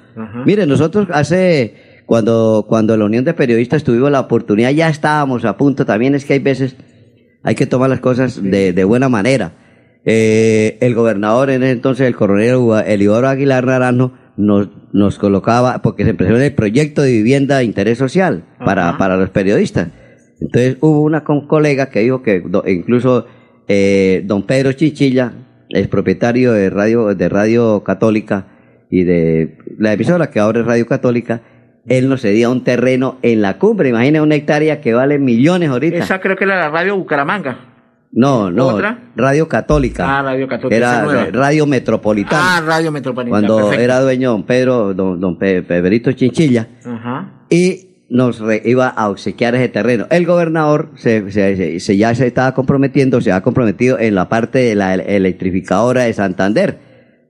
Mire, 0.44 0.66
nosotros 0.66 1.08
hace 1.10 2.02
cuando, 2.04 2.66
cuando 2.68 2.96
la 2.98 3.06
Unión 3.06 3.24
de 3.24 3.32
Periodistas 3.32 3.82
tuvimos 3.82 4.10
la 4.10 4.20
oportunidad, 4.20 4.70
ya 4.70 4.90
estábamos 4.90 5.46
a 5.46 5.56
punto, 5.56 5.86
también 5.86 6.14
es 6.14 6.26
que 6.26 6.34
hay 6.34 6.38
veces 6.38 6.76
hay 7.42 7.54
que 7.54 7.66
tomar 7.66 7.88
las 7.88 8.00
cosas 8.00 8.42
de, 8.42 8.72
de 8.72 8.84
buena 8.84 9.08
manera. 9.08 9.52
Eh, 10.04 10.78
el 10.80 10.94
gobernador 10.94 11.50
en 11.50 11.62
ese 11.62 11.72
entonces, 11.72 12.06
el 12.06 12.16
coronel 12.16 12.58
Elidoro 12.86 13.28
Aguilar 13.28 13.66
Naranjo, 13.66 14.12
nos, 14.36 14.68
nos 14.92 15.18
colocaba, 15.18 15.82
porque 15.82 16.04
se 16.04 16.10
empezó 16.10 16.36
el 16.36 16.54
proyecto 16.54 17.02
de 17.02 17.12
vivienda 17.12 17.58
de 17.58 17.64
interés 17.64 17.98
social 17.98 18.44
para, 18.64 18.96
para 18.98 19.16
los 19.16 19.30
periodistas. 19.30 19.88
Entonces 20.40 20.76
hubo 20.80 21.02
una 21.02 21.22
colega 21.24 21.86
que 21.86 22.00
dijo 22.00 22.22
que 22.22 22.42
incluso 22.66 23.26
eh, 23.68 24.22
don 24.24 24.42
Pedro 24.44 24.72
Chichilla, 24.72 25.32
es 25.68 25.88
propietario 25.88 26.52
de 26.52 26.68
Radio, 26.68 27.14
de 27.14 27.28
Radio 27.28 27.82
Católica 27.82 28.46
y 28.90 29.04
de 29.04 29.56
la 29.78 29.94
emisora 29.94 30.30
que 30.30 30.38
ahora 30.40 30.60
es 30.60 30.66
Radio 30.66 30.86
Católica, 30.86 31.40
él 31.86 32.08
nos 32.08 32.20
cedía 32.20 32.50
un 32.50 32.62
terreno 32.62 33.18
en 33.22 33.40
la 33.40 33.58
cumbre. 33.58 33.88
Imagina 33.88 34.22
una 34.22 34.34
hectárea 34.34 34.80
que 34.80 34.92
vale 34.92 35.18
millones 35.18 35.70
ahorita. 35.70 35.98
Esa 35.98 36.20
creo 36.20 36.36
que 36.36 36.44
era 36.44 36.60
la 36.60 36.68
radio 36.68 36.96
Bucaramanga. 36.96 37.71
No, 38.12 38.50
no. 38.50 38.68
¿Otra? 38.68 39.12
Radio 39.16 39.48
Católica. 39.48 40.18
Ah, 40.18 40.22
Radio 40.22 40.46
Católica. 40.46 40.76
Era 40.76 41.30
Radio 41.30 41.66
Metropolitana. 41.66 42.58
Ah, 42.58 42.60
Radio 42.60 42.92
Metropolitana. 42.92 43.46
Cuando 43.48 43.72
era 43.72 44.00
dueño 44.00 44.32
don 44.32 44.44
Pedro, 44.44 44.92
don, 44.92 45.18
don 45.18 45.38
Pedrito 45.38 46.12
Chinchilla. 46.12 46.68
Ajá. 46.84 47.46
Y 47.48 48.06
nos 48.10 48.42
iba 48.64 48.88
a 48.88 49.08
obsequiar 49.08 49.54
ese 49.54 49.70
terreno. 49.70 50.06
El 50.10 50.26
gobernador 50.26 50.90
se, 50.96 51.30
se, 51.32 51.80
se, 51.80 51.96
ya 51.96 52.14
se 52.14 52.26
estaba 52.26 52.52
comprometiendo, 52.52 53.22
se 53.22 53.32
ha 53.32 53.40
comprometido 53.40 53.98
en 53.98 54.14
la 54.14 54.28
parte 54.28 54.58
de 54.58 54.74
la 54.74 54.94
electrificadora 54.94 56.02
de 56.02 56.12
Santander. 56.12 56.78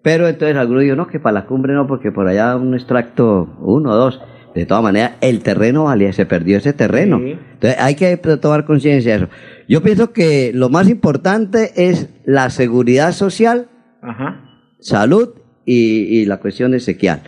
Pero 0.03 0.27
entonces 0.27 0.57
algunos 0.57 0.83
dijo, 0.83 0.97
no, 0.97 1.07
que 1.07 1.21
para 1.21 1.35
la 1.35 1.47
cumbre 1.47 1.75
no, 1.75 1.87
porque 1.87 2.11
por 2.11 2.27
allá 2.27 2.57
un 2.57 2.75
extracto, 2.75 3.57
uno 3.61 3.93
o 3.93 3.95
dos. 3.95 4.21
De 4.55 4.67
todas 4.67 4.83
maneras, 4.83 5.13
el 5.21 5.41
terreno 5.43 5.85
valía, 5.85 6.13
se 6.13 6.27
perdió 6.27 6.59
ese 6.59 6.73
terreno. 6.73 7.19
Entonces 7.19 7.77
hay 7.79 7.95
que 7.95 8.17
tomar 8.17 8.65
conciencia 8.65 9.13
de 9.13 9.25
eso. 9.25 9.33
Yo 9.69 9.83
pienso 9.83 10.13
que 10.13 10.53
lo 10.55 10.69
más 10.69 10.89
importante 10.89 11.73
es 11.77 12.09
la 12.25 12.51
seguridad 12.51 13.13
social, 13.13 13.69
salud 14.81 15.31
y, 15.65 16.25
la 16.27 16.39
cuestión 16.39 16.73
de 16.73 16.81
sequial. 16.81 17.23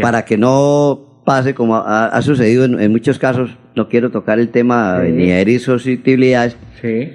Para 0.00 0.24
que 0.24 0.36
no 0.38 1.22
pase 1.24 1.54
como 1.54 1.76
ha, 1.76 2.20
sucedido 2.22 2.64
en, 2.64 2.90
muchos 2.92 3.18
casos, 3.18 3.56
no 3.74 3.88
quiero 3.88 4.10
tocar 4.10 4.38
el 4.38 4.48
tema 4.48 5.00
ni 5.02 5.30
herir 5.30 5.60
susceptibilidades, 5.60 6.56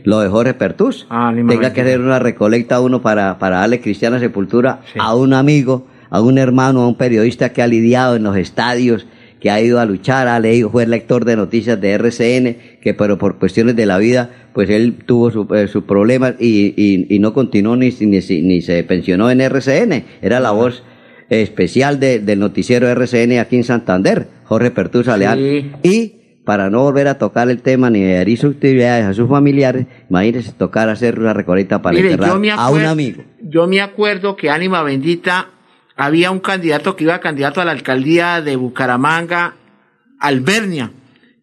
lo 0.04 0.20
de 0.20 0.30
Jorge 0.30 0.54
Pertus. 0.54 1.08
Ah, 1.10 1.34
Tenga 1.34 1.74
que 1.74 1.82
hacer 1.82 2.02
una 2.02 2.20
recolecta 2.20 2.82
uno 2.82 3.02
para, 3.02 3.38
para 3.40 3.60
darle 3.60 3.80
cristiana 3.80 4.20
sepultura 4.20 4.82
a 5.00 5.16
un 5.16 5.34
amigo, 5.34 5.88
a 6.10 6.22
un 6.22 6.38
hermano, 6.38 6.82
a 6.82 6.88
un 6.88 6.96
periodista 6.96 7.54
que 7.54 7.62
ha 7.62 7.68
lidiado 7.68 8.16
en 8.16 8.24
los 8.24 8.38
estadios 8.38 9.08
que 9.46 9.52
ha 9.52 9.62
ido 9.62 9.80
a 9.80 9.86
luchar, 9.86 10.28
ha 10.28 10.40
leído, 10.40 10.72
fue 10.72 10.88
lector 10.88 11.24
de 11.24 11.36
noticias 11.36 11.80
de 11.80 11.92
RCN, 11.92 12.80
que 12.82 12.96
pero 12.96 13.20
por 13.20 13.38
cuestiones 13.38 13.75
de 13.75 13.86
la 13.86 14.00
vida, 14.00 14.32
pues 14.56 14.72
él 14.72 14.96
tuvo 15.06 15.30
sus 15.30 15.46
su 15.72 15.78
eh, 15.78 15.82
problemas 15.88 16.34
y, 16.40 16.74
y, 17.08 17.20
no 17.20 17.32
continuó 17.32 17.75
ni, 17.75 17.92
ni, 17.92 18.22
ni, 18.42 18.62
se 18.64 18.84
pensionó 18.84 19.30
en 19.30 19.42
RCN. 19.42 20.04
Era 20.24 20.40
la 20.40 20.50
voz 20.50 20.82
especial 21.30 22.00
del 22.00 22.40
noticiero 22.40 22.88
RCN 22.88 23.38
aquí 23.38 23.58
en 23.58 23.66
Santander, 23.66 24.25
Jorge 24.46 24.72
Pertusa 24.72 25.16
Leal. 25.16 25.78
Y 25.84 26.14
para 26.44 26.72
no 26.72 26.82
volver 26.82 27.08
a 27.08 27.20
tocar 27.20 27.48
el 27.52 27.62
tema 27.62 27.92
ni 27.92 28.02
herir 28.02 28.40
sus 28.40 28.56
actividades 28.56 29.06
a 29.06 29.14
sus 29.14 29.30
familiares, 29.30 29.86
imagínese 30.10 30.54
tocar 30.54 30.90
hacer 30.90 31.20
una 31.20 31.36
recorrida 31.36 31.84
para 31.84 31.96
enterrar 32.00 32.32
a 32.32 32.70
un 32.72 32.82
amigo. 32.82 33.22
Yo 33.44 33.68
me 33.68 33.80
acuerdo 33.80 34.36
que 34.36 34.50
Ánima 34.50 34.82
Bendita 34.82 35.50
había 35.96 36.32
un 36.32 36.40
candidato 36.40 36.96
que 36.96 37.06
iba 37.06 37.20
candidato 37.20 37.62
a 37.62 37.66
la 37.66 37.72
alcaldía 37.72 38.42
de 38.42 38.56
Bucaramanga, 38.56 39.56
Albernia. 40.20 40.92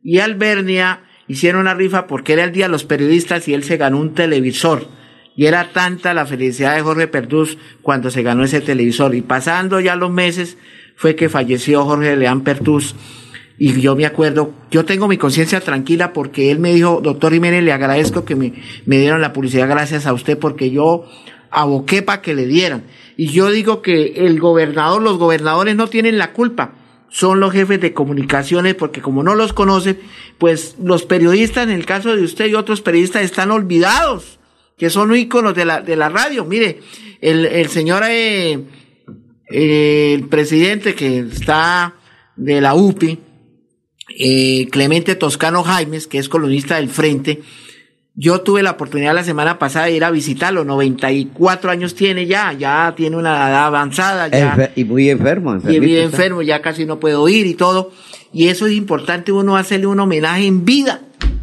Y 0.02 0.18
Albernia 0.18 1.00
hicieron 1.28 1.62
una 1.62 1.75
rifa 1.75 2.06
porque 2.06 2.35
era 2.35 2.44
el 2.44 2.52
día 2.52 2.66
de 2.66 2.73
los 2.73 2.85
periodistas 2.85 3.49
y 3.49 3.54
él 3.54 3.64
se 3.64 3.76
ganó 3.76 3.99
un 3.99 4.14
televisor. 4.14 4.87
Y 5.35 5.47
era 5.47 5.73
tanta 5.73 6.12
la 6.12 6.26
felicidad 6.26 6.75
de 6.76 6.82
Jorge 6.82 7.09
Perduz 7.09 7.56
cuando 7.80 8.11
se 8.11 8.23
ganó 8.23 8.44
ese 8.44 8.61
televisor. 8.61 9.14
Y 9.14 9.23
pasando 9.23 9.80
ya 9.80 9.97
los 9.97 10.11
meses 10.11 10.59
fue 10.97 11.16
que 11.16 11.30
falleció 11.30 11.85
Jorge 11.85 12.16
Leán 12.16 12.42
Perduz. 12.42 12.94
Y 13.59 13.80
yo 13.80 13.97
me 13.97 14.04
acuerdo, 14.04 14.52
yo 14.71 14.85
tengo 14.85 15.09
mi 15.09 15.16
conciencia 15.16 15.61
tranquila 15.61 16.12
porque 16.12 16.50
él 16.50 16.59
me 16.59 16.75
dijo, 16.75 17.00
doctor 17.02 17.32
Jiménez, 17.32 17.62
le 17.62 17.73
agradezco 17.73 18.25
que 18.25 18.35
me, 18.35 18.54
me 18.87 18.99
dieron 18.99 19.21
la 19.21 19.32
publicidad 19.32 19.68
gracias 19.68 20.06
a 20.06 20.12
usted 20.12 20.38
porque 20.38 20.71
yo 20.71 21.06
aboqué 21.50 22.02
para 22.02 22.21
que 22.21 22.35
le 22.35 22.47
dieran. 22.47 22.82
Y 23.16 23.28
yo 23.28 23.50
digo 23.50 23.83
que 23.83 24.26
el 24.26 24.40
gobernador, 24.40 25.02
los 25.02 25.19
gobernadores 25.19 25.76
no 25.76 25.88
tienen 25.88 26.19
la 26.19 26.33
culpa, 26.33 26.75
son 27.09 27.40
los 27.40 27.52
jefes 27.52 27.81
de 27.81 27.92
comunicaciones, 27.92 28.75
porque 28.75 29.02
como 29.02 29.23
no 29.23 29.35
los 29.35 29.52
conocen, 29.52 30.00
pues 30.38 30.76
los 30.83 31.04
periodistas, 31.04 31.64
en 31.64 31.75
el 31.75 31.85
caso 31.85 32.16
de 32.16 32.23
usted 32.23 32.47
y 32.47 32.54
otros 32.54 32.81
periodistas, 32.81 33.23
están 33.23 33.50
olvidados, 33.50 34.38
que 34.78 34.88
son 34.88 35.14
íconos 35.14 35.54
de 35.54 35.66
la, 35.66 35.83
de 35.83 35.97
la 35.97 36.09
radio. 36.09 36.45
Mire, 36.47 36.81
el, 37.21 37.45
el 37.45 37.69
señor, 37.69 38.02
eh, 38.09 38.64
eh, 39.50 40.14
el 40.14 40.28
presidente 40.28 40.95
que 40.95 41.19
está 41.19 41.95
de 42.37 42.61
la 42.62 42.75
UPI, 42.75 43.19
eh, 44.19 44.69
Clemente 44.71 45.14
Toscano 45.14 45.62
Jaimes, 45.62 46.07
que 46.07 46.19
es 46.19 46.28
columnista 46.28 46.76
del 46.76 46.88
Frente, 46.88 47.42
yo 48.14 48.42
tuve 48.42 48.62
la 48.62 48.73
oportunidad 48.73 49.14
la 49.14 49.25
semana 49.25 49.59
pasada 49.59 49.87
de 49.87 49.92
ir 49.92 50.04
a 50.04 50.11
visitarlo, 50.11 50.64
94 50.64 51.71
años 51.71 51.95
tiene 51.95 52.26
ya, 52.26 52.52
ya 52.52 52.92
tiene 52.95 53.16
una 53.16 53.31
edad 53.31 53.66
avanzada. 53.66 54.28
Ya, 54.28 54.71
y 54.76 54.85
muy 54.85 55.09
enfermo. 55.09 55.59
Y 55.66 55.81
muy 55.81 55.97
enfermo, 55.97 56.42
ya 56.42 56.61
casi 56.61 56.85
no 56.85 57.00
puede 57.00 57.14
oír 57.14 57.47
y 57.47 57.54
todo. 57.54 57.90
Y 58.33 58.49
eso 58.49 58.66
es 58.66 58.75
importante 58.75 59.33
uno 59.33 59.57
hacerle 59.57 59.87
un 59.87 60.00
homenaje 60.00 60.47
en 60.47 60.64
vida. 60.64 61.00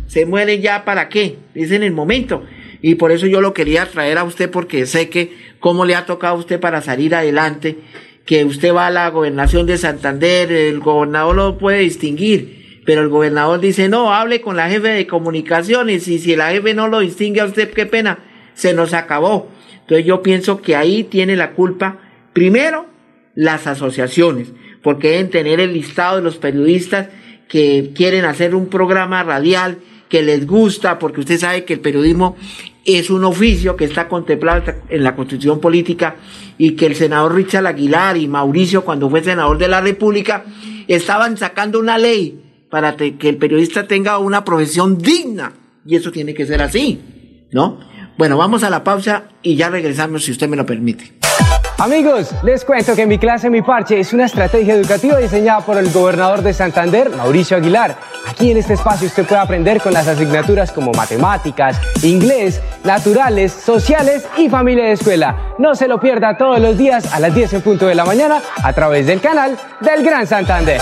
Se 0.07 0.25
muere 0.25 0.59
ya 0.59 0.85
para 0.85 1.09
qué, 1.09 1.37
es 1.55 1.71
en 1.71 1.83
el 1.83 1.91
momento. 1.91 2.43
Y 2.81 2.95
por 2.95 3.11
eso 3.11 3.25
yo 3.25 3.41
lo 3.41 3.53
quería 3.53 3.85
traer 3.87 4.19
a 4.19 4.23
usted 4.23 4.49
porque 4.49 4.85
sé 4.85 5.09
que 5.09 5.35
cómo 5.59 5.85
le 5.85 5.95
ha 5.95 6.05
tocado 6.05 6.35
a 6.35 6.39
usted 6.39 6.59
para 6.59 6.81
salir 6.81 7.15
adelante, 7.15 7.79
que 8.25 8.45
usted 8.45 8.73
va 8.73 8.87
a 8.87 8.91
la 8.91 9.09
gobernación 9.09 9.65
de 9.65 9.77
Santander, 9.77 10.51
el 10.51 10.79
gobernador 10.79 11.35
lo 11.35 11.57
puede 11.57 11.79
distinguir 11.79 12.58
pero 12.89 13.03
el 13.03 13.09
gobernador 13.09 13.59
dice, 13.59 13.87
no, 13.87 14.15
hable 14.15 14.41
con 14.41 14.55
la 14.55 14.67
jefe 14.67 14.87
de 14.87 15.05
comunicaciones 15.05 16.07
y 16.07 16.17
si 16.17 16.35
la 16.35 16.49
jefe 16.49 16.73
no 16.73 16.87
lo 16.87 17.01
distingue 17.01 17.39
a 17.39 17.45
usted, 17.45 17.69
qué 17.69 17.85
pena, 17.85 18.17
se 18.55 18.73
nos 18.73 18.95
acabó. 18.95 19.47
Entonces 19.81 20.07
yo 20.07 20.23
pienso 20.23 20.59
que 20.63 20.75
ahí 20.75 21.03
tiene 21.03 21.35
la 21.35 21.51
culpa, 21.51 21.99
primero, 22.33 22.87
las 23.35 23.67
asociaciones, 23.67 24.53
porque 24.81 25.09
deben 25.11 25.29
tener 25.29 25.59
el 25.59 25.73
listado 25.73 26.15
de 26.15 26.23
los 26.23 26.37
periodistas 26.37 27.09
que 27.47 27.91
quieren 27.93 28.25
hacer 28.25 28.55
un 28.55 28.69
programa 28.69 29.21
radial 29.21 29.77
que 30.09 30.23
les 30.23 30.47
gusta, 30.47 30.97
porque 30.97 31.19
usted 31.19 31.37
sabe 31.37 31.65
que 31.65 31.73
el 31.73 31.81
periodismo 31.81 32.37
es 32.85 33.11
un 33.11 33.23
oficio 33.23 33.75
que 33.75 33.85
está 33.85 34.07
contemplado 34.07 34.63
en 34.89 35.03
la 35.03 35.15
constitución 35.15 35.61
política 35.61 36.15
y 36.57 36.71
que 36.71 36.87
el 36.87 36.95
senador 36.95 37.35
Richard 37.35 37.67
Aguilar 37.67 38.17
y 38.17 38.27
Mauricio, 38.27 38.83
cuando 38.83 39.11
fue 39.11 39.23
senador 39.23 39.59
de 39.59 39.67
la 39.67 39.79
República, 39.79 40.43
estaban 40.87 41.37
sacando 41.37 41.77
una 41.79 41.99
ley 41.99 42.48
para 42.69 42.95
que 42.95 43.29
el 43.29 43.37
periodista 43.37 43.87
tenga 43.87 44.17
una 44.17 44.43
profesión 44.43 44.97
digna. 44.97 45.53
Y 45.85 45.95
eso 45.95 46.11
tiene 46.11 46.33
que 46.33 46.45
ser 46.45 46.61
así, 46.61 47.47
¿no? 47.51 47.79
Bueno, 48.17 48.37
vamos 48.37 48.63
a 48.63 48.69
la 48.69 48.83
pausa 48.83 49.23
y 49.41 49.55
ya 49.55 49.69
regresamos 49.69 50.25
si 50.25 50.31
usted 50.31 50.49
me 50.49 50.57
lo 50.57 50.65
permite. 50.65 51.13
Amigos, 51.77 52.35
les 52.43 52.65
cuento 52.65 52.93
que 52.93 53.05
mi 53.05 53.17
clase 53.17 53.49
Mi 53.49 53.61
Parche 53.61 54.01
es 54.01 54.11
una 54.11 54.25
estrategia 54.25 54.73
educativa 54.73 55.17
diseñada 55.17 55.61
por 55.61 55.77
el 55.77 55.89
gobernador 55.89 56.41
de 56.41 56.51
Santander, 56.51 57.09
Mauricio 57.09 57.55
Aguilar. 57.55 57.95
Aquí 58.27 58.51
en 58.51 58.57
este 58.57 58.73
espacio 58.73 59.07
usted 59.07 59.25
puede 59.25 59.39
aprender 59.39 59.79
con 59.79 59.93
las 59.93 60.05
asignaturas 60.05 60.73
como 60.73 60.91
matemáticas, 60.91 61.79
inglés, 62.03 62.61
naturales, 62.83 63.53
sociales 63.53 64.27
y 64.37 64.49
familia 64.49 64.83
de 64.83 64.91
escuela. 64.91 65.53
No 65.57 65.73
se 65.73 65.87
lo 65.87 66.01
pierda 66.01 66.35
todos 66.35 66.59
los 66.59 66.77
días 66.77 67.13
a 67.13 67.21
las 67.21 67.33
10 67.33 67.53
en 67.53 67.61
punto 67.61 67.87
de 67.87 67.95
la 67.95 68.03
mañana 68.03 68.41
a 68.61 68.73
través 68.73 69.07
del 69.07 69.21
canal 69.21 69.57
del 69.79 70.03
Gran 70.03 70.27
Santander. 70.27 70.81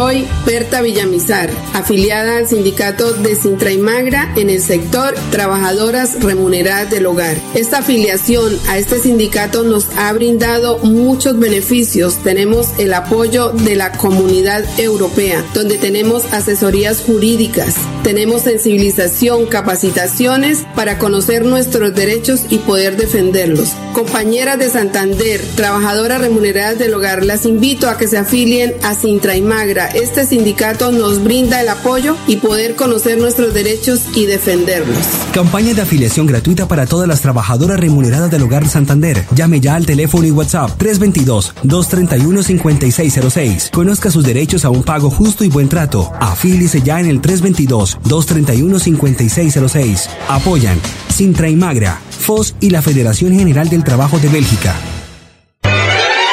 Soy 0.00 0.26
Berta 0.46 0.80
Villamizar, 0.80 1.50
afiliada 1.74 2.38
al 2.38 2.48
sindicato 2.48 3.12
de 3.12 3.36
Sintra 3.36 3.70
y 3.70 3.76
Magra 3.76 4.32
en 4.34 4.48
el 4.48 4.62
sector 4.62 5.14
Trabajadoras 5.30 6.22
Remuneradas 6.22 6.88
del 6.88 7.04
Hogar. 7.04 7.36
Esta 7.54 7.80
afiliación 7.80 8.58
a 8.66 8.78
este 8.78 8.98
sindicato 8.98 9.62
nos 9.62 9.90
ha 9.98 10.10
brindado 10.14 10.78
muchos 10.78 11.38
beneficios. 11.38 12.16
Tenemos 12.24 12.68
el 12.78 12.94
apoyo 12.94 13.50
de 13.50 13.76
la 13.76 13.92
comunidad 13.92 14.64
europea, 14.80 15.44
donde 15.52 15.76
tenemos 15.76 16.24
asesorías 16.32 17.02
jurídicas, 17.02 17.74
tenemos 18.02 18.40
sensibilización, 18.40 19.44
capacitaciones 19.44 20.64
para 20.74 20.96
conocer 20.96 21.44
nuestros 21.44 21.94
derechos 21.94 22.46
y 22.48 22.56
poder 22.56 22.96
defenderlos. 22.96 23.74
Compañeras 23.92 24.58
de 24.58 24.70
Santander, 24.70 25.42
trabajadoras 25.56 26.22
remuneradas 26.22 26.78
del 26.78 26.94
hogar, 26.94 27.22
las 27.22 27.44
invito 27.44 27.86
a 27.86 27.98
que 27.98 28.08
se 28.08 28.16
afilien 28.16 28.72
a 28.82 28.94
Sintra 28.94 29.36
y 29.36 29.42
Magra 29.42 29.89
este 29.94 30.24
sindicato 30.24 30.90
nos 30.92 31.22
brinda 31.22 31.60
el 31.60 31.68
apoyo 31.68 32.16
y 32.26 32.36
poder 32.36 32.74
conocer 32.76 33.18
nuestros 33.18 33.52
derechos 33.54 34.00
y 34.14 34.24
defenderlos. 34.26 34.96
Campaña 35.32 35.74
de 35.74 35.82
afiliación 35.82 36.26
gratuita 36.26 36.68
para 36.68 36.86
todas 36.86 37.08
las 37.08 37.20
trabajadoras 37.20 37.80
remuneradas 37.80 38.30
del 38.30 38.42
Hogar 38.42 38.68
Santander. 38.68 39.24
Llame 39.34 39.60
ya 39.60 39.74
al 39.74 39.86
teléfono 39.86 40.26
y 40.26 40.30
WhatsApp 40.30 40.80
322-231-5606. 40.80 43.70
Conozca 43.70 44.10
sus 44.10 44.24
derechos 44.24 44.64
a 44.64 44.70
un 44.70 44.82
pago 44.82 45.10
justo 45.10 45.44
y 45.44 45.48
buen 45.48 45.68
trato. 45.68 46.10
Afílice 46.20 46.82
ya 46.82 47.00
en 47.00 47.06
el 47.06 47.20
322-231-5606. 47.22 50.08
Apoyan 50.28 50.78
Sintra 51.08 51.48
y 51.48 51.56
Magra, 51.56 52.00
FOS 52.10 52.54
y 52.60 52.70
la 52.70 52.82
Federación 52.82 53.34
General 53.34 53.68
del 53.68 53.82
Trabajo 53.84 54.18
de 54.18 54.28
Bélgica. 54.28 54.74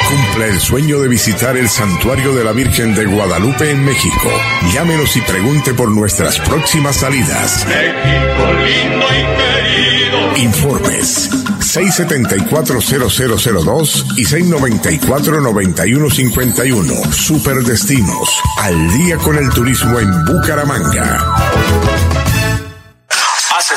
Cumple 0.08 0.48
el 0.48 0.58
sueño 0.58 0.98
de 1.00 1.08
visitar 1.08 1.58
el 1.58 1.68
santuario 1.68 2.34
de 2.34 2.42
la 2.42 2.52
Virgen 2.52 2.94
de 2.94 3.04
Guadalupe 3.04 3.70
en 3.70 3.84
México. 3.84 4.30
Llámenos 4.72 5.14
y 5.16 5.20
pregunte 5.20 5.74
por 5.74 5.90
nuestras 5.90 6.40
próximas 6.40 6.96
salidas. 6.96 7.66
México 7.66 8.52
lindo 8.54 9.06
y 9.12 9.26
querido. 9.36 10.34
Informes 10.38 11.28
674-0002 11.60 14.16
y 14.16 14.24
694-9151. 14.24 17.12
Superdestinos. 17.12 18.40
Al 18.60 18.90
día 18.92 19.18
con 19.18 19.36
el 19.36 19.50
turismo 19.50 20.00
en 20.00 20.24
Bucaramanga 20.24 21.97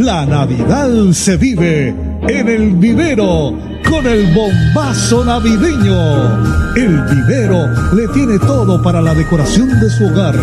La 0.00 0.24
Navidad 0.24 0.88
se 1.12 1.36
vive 1.36 1.94
en 2.26 2.48
el 2.48 2.72
vivero 2.76 3.52
con 3.86 4.06
el 4.06 4.34
bombazo 4.34 5.22
navideño. 5.26 6.74
El 6.74 7.02
vivero 7.02 7.68
le 7.92 8.08
tiene 8.08 8.38
todo 8.38 8.82
para 8.82 9.02
la 9.02 9.14
decoración 9.14 9.68
de 9.78 9.90
su 9.90 10.06
hogar. 10.06 10.34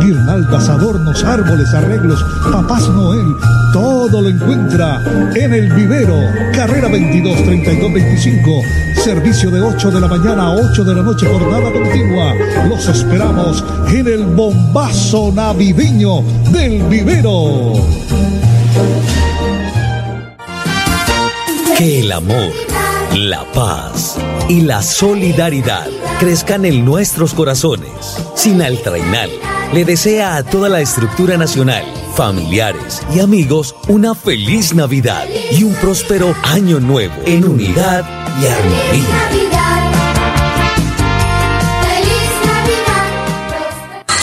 Guirnaldas, 0.00 0.68
adornos, 0.68 1.22
árboles, 1.22 1.72
arreglos, 1.72 2.24
papás 2.50 2.88
Noel. 2.88 3.36
Todo 3.72 4.20
lo 4.20 4.28
encuentra 4.28 5.00
en 5.36 5.54
el 5.54 5.72
vivero. 5.72 6.18
Carrera 6.52 6.88
22 6.88 7.44
32 7.44 7.92
25. 7.92 8.50
Servicio 8.96 9.48
de 9.52 9.60
8 9.60 9.92
de 9.92 10.00
la 10.00 10.08
mañana 10.08 10.48
a 10.48 10.54
8 10.56 10.82
de 10.82 10.92
la 10.92 11.02
noche, 11.02 11.28
jornada 11.28 11.70
continua. 11.70 12.34
Los 12.68 12.88
esperamos 12.88 13.62
en 13.92 14.08
el 14.08 14.26
bombazo 14.26 15.30
navideño 15.32 16.22
del 16.50 16.82
vivero. 16.88 17.74
Que 21.76 22.00
el 22.00 22.12
amor, 22.12 22.52
la 23.14 23.44
paz 23.52 24.16
y 24.48 24.60
la 24.60 24.82
solidaridad 24.82 25.88
crezcan 26.20 26.64
en 26.64 26.84
nuestros 26.84 27.34
corazones. 27.34 27.90
Sin 28.34 28.62
Altrainal 28.62 29.30
le 29.72 29.84
desea 29.84 30.36
a 30.36 30.42
toda 30.44 30.68
la 30.68 30.80
estructura 30.80 31.36
nacional, 31.36 31.84
familiares 32.14 33.02
y 33.14 33.20
amigos 33.20 33.74
una 33.88 34.14
feliz 34.14 34.74
Navidad 34.74 35.26
y 35.50 35.64
un 35.64 35.74
próspero 35.74 36.34
año 36.44 36.78
nuevo 36.78 37.14
en 37.26 37.44
unidad 37.44 38.04
y 38.40 38.46
armonía. 38.46 40.03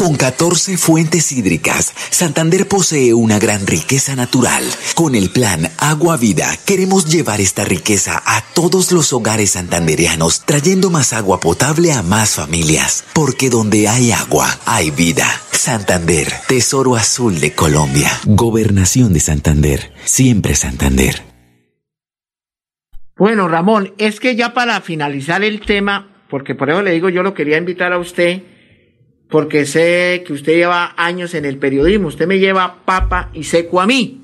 Con 0.01 0.15
14 0.15 0.77
fuentes 0.77 1.31
hídricas, 1.31 1.93
Santander 2.09 2.67
posee 2.67 3.13
una 3.13 3.37
gran 3.37 3.67
riqueza 3.67 4.15
natural. 4.15 4.63
Con 4.95 5.13
el 5.13 5.29
plan 5.29 5.69
Agua 5.77 6.17
Vida, 6.17 6.57
queremos 6.65 7.05
llevar 7.05 7.39
esta 7.39 7.65
riqueza 7.65 8.19
a 8.25 8.41
todos 8.55 8.91
los 8.91 9.13
hogares 9.13 9.51
santandereanos, 9.51 10.43
trayendo 10.43 10.89
más 10.89 11.13
agua 11.13 11.39
potable 11.39 11.93
a 11.93 12.01
más 12.01 12.33
familias. 12.33 13.05
Porque 13.13 13.51
donde 13.51 13.87
hay 13.87 14.11
agua, 14.11 14.47
hay 14.65 14.89
vida. 14.89 15.27
Santander, 15.51 16.29
Tesoro 16.47 16.95
Azul 16.95 17.39
de 17.39 17.53
Colombia. 17.53 18.09
Gobernación 18.25 19.13
de 19.13 19.19
Santander, 19.19 19.93
siempre 20.05 20.55
Santander. 20.55 21.21
Bueno, 23.15 23.47
Ramón, 23.47 23.93
es 23.99 24.19
que 24.19 24.35
ya 24.35 24.55
para 24.55 24.81
finalizar 24.81 25.43
el 25.43 25.61
tema, 25.61 26.23
porque 26.27 26.55
por 26.55 26.71
eso 26.71 26.81
le 26.81 26.89
digo, 26.89 27.09
yo 27.09 27.21
lo 27.21 27.35
quería 27.35 27.59
invitar 27.59 27.93
a 27.93 27.99
usted 27.99 28.41
porque 29.31 29.65
sé 29.65 30.23
que 30.27 30.33
usted 30.33 30.53
lleva 30.53 30.93
años 30.97 31.33
en 31.33 31.45
el 31.45 31.57
periodismo, 31.57 32.09
usted 32.09 32.27
me 32.27 32.37
lleva 32.37 32.83
papa 32.83 33.29
y 33.33 33.45
seco 33.45 33.79
a 33.79 33.87
mí. 33.87 34.21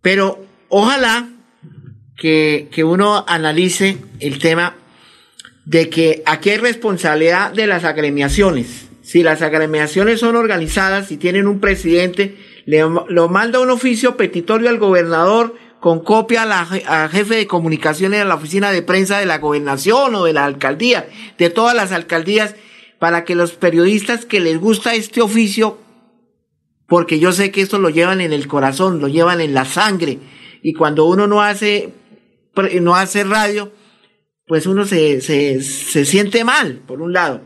Pero 0.00 0.44
ojalá 0.70 1.28
que, 2.16 2.68
que 2.72 2.82
uno 2.82 3.24
analice 3.28 3.98
el 4.20 4.38
tema 4.38 4.74
de 5.66 5.90
que 5.90 6.22
aquí 6.24 6.50
hay 6.50 6.56
responsabilidad 6.56 7.52
de 7.52 7.66
las 7.66 7.84
agremiaciones. 7.84 8.88
Si 9.02 9.22
las 9.22 9.42
agremiaciones 9.42 10.20
son 10.20 10.36
organizadas 10.36 11.12
y 11.12 11.18
tienen 11.18 11.46
un 11.46 11.60
presidente, 11.60 12.36
le 12.64 12.80
lo 12.80 13.28
manda 13.28 13.60
un 13.60 13.68
oficio 13.68 14.16
petitorio 14.16 14.70
al 14.70 14.78
gobernador 14.78 15.56
con 15.78 16.00
copia 16.00 16.44
a 16.44 16.46
la 16.46 16.60
a 16.86 17.08
jefe 17.10 17.34
de 17.34 17.46
comunicaciones 17.46 18.20
de 18.20 18.24
la 18.24 18.36
oficina 18.36 18.72
de 18.72 18.80
prensa 18.80 19.18
de 19.18 19.26
la 19.26 19.36
gobernación 19.36 20.14
o 20.14 20.24
de 20.24 20.32
la 20.32 20.46
alcaldía, 20.46 21.06
de 21.36 21.50
todas 21.50 21.76
las 21.76 21.92
alcaldías, 21.92 22.54
para 23.04 23.24
que 23.24 23.34
los 23.34 23.52
periodistas 23.52 24.24
que 24.24 24.40
les 24.40 24.58
gusta 24.58 24.94
este 24.94 25.20
oficio, 25.20 25.76
porque 26.86 27.18
yo 27.18 27.32
sé 27.32 27.50
que 27.50 27.60
esto 27.60 27.78
lo 27.78 27.90
llevan 27.90 28.22
en 28.22 28.32
el 28.32 28.48
corazón, 28.48 28.98
lo 28.98 29.08
llevan 29.08 29.42
en 29.42 29.52
la 29.52 29.66
sangre, 29.66 30.20
y 30.62 30.72
cuando 30.72 31.04
uno 31.04 31.26
no 31.26 31.42
hace, 31.42 31.90
no 32.80 32.94
hace 32.94 33.24
radio, 33.24 33.70
pues 34.46 34.66
uno 34.66 34.86
se, 34.86 35.20
se, 35.20 35.60
se 35.60 36.06
siente 36.06 36.44
mal, 36.44 36.80
por 36.86 37.02
un 37.02 37.12
lado. 37.12 37.42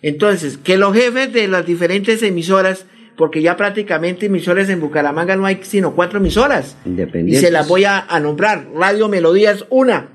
Entonces, 0.00 0.56
que 0.56 0.78
los 0.78 0.94
jefes 0.94 1.30
de 1.30 1.46
las 1.46 1.66
diferentes 1.66 2.22
emisoras, 2.22 2.86
porque 3.18 3.42
ya 3.42 3.58
prácticamente 3.58 4.24
emisoras 4.24 4.70
en 4.70 4.80
Bucaramanga 4.80 5.36
no 5.36 5.44
hay 5.44 5.58
sino 5.60 5.94
cuatro 5.94 6.20
emisoras, 6.20 6.74
y 6.86 7.34
se 7.34 7.50
las 7.50 7.68
voy 7.68 7.84
a, 7.84 7.98
a 7.98 8.18
nombrar. 8.18 8.66
Radio 8.74 9.10
Melodías, 9.10 9.66
una. 9.68 10.08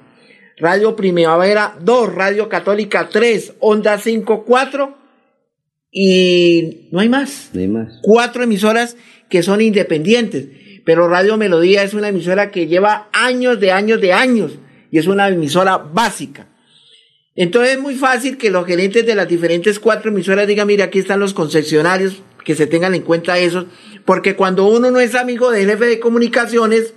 Radio 0.58 0.96
Primavera 0.96 1.78
2, 1.80 2.16
Radio 2.16 2.50
Católica 2.50 3.10
3, 3.10 3.54
Onda 3.60 4.00
5, 4.00 4.44
4 4.44 4.98
y 5.92 6.90
no 6.92 7.00
hay 7.00 7.10
más. 7.10 7.52
No 7.54 7.62
hay 7.62 7.68
más. 7.68 8.00
Cuatro 8.02 8.44
emisoras 8.44 8.98
que 9.30 9.44
son 9.44 9.62
independientes, 9.62 10.48
pero 10.84 11.08
Radio 11.08 11.38
Melodía 11.38 11.84
es 11.84 11.94
una 11.94 12.10
emisora 12.10 12.50
que 12.50 12.66
lleva 12.66 13.08
años 13.14 13.60
de 13.60 13.72
años 13.72 14.02
de 14.02 14.14
años 14.14 14.54
y 14.90 14.98
es 14.98 15.06
una 15.06 15.28
emisora 15.28 15.78
básica. 15.78 16.48
Entonces 17.36 17.76
es 17.76 17.80
muy 17.80 17.94
fácil 17.94 18.38
que 18.38 18.50
los 18.50 18.66
gerentes 18.66 19.06
de 19.06 19.14
las 19.14 19.28
diferentes 19.28 19.80
cuatro 19.80 20.10
emisoras 20.10 20.48
digan, 20.48 20.66
mire, 20.66 20.82
aquí 20.82 20.98
están 20.98 21.20
los 21.20 21.36
concesionarios, 21.36 22.24
que 22.44 22.56
se 22.56 22.66
tengan 22.66 22.96
en 22.96 23.04
cuenta 23.04 23.38
eso, 23.38 23.68
porque 24.06 24.36
cuando 24.36 24.68
uno 24.68 24.90
no 24.90 25.00
es 25.00 25.14
amigo 25.14 25.52
del 25.52 25.70
jefe 25.70 25.86
de 25.86 26.00
comunicaciones, 26.00 26.96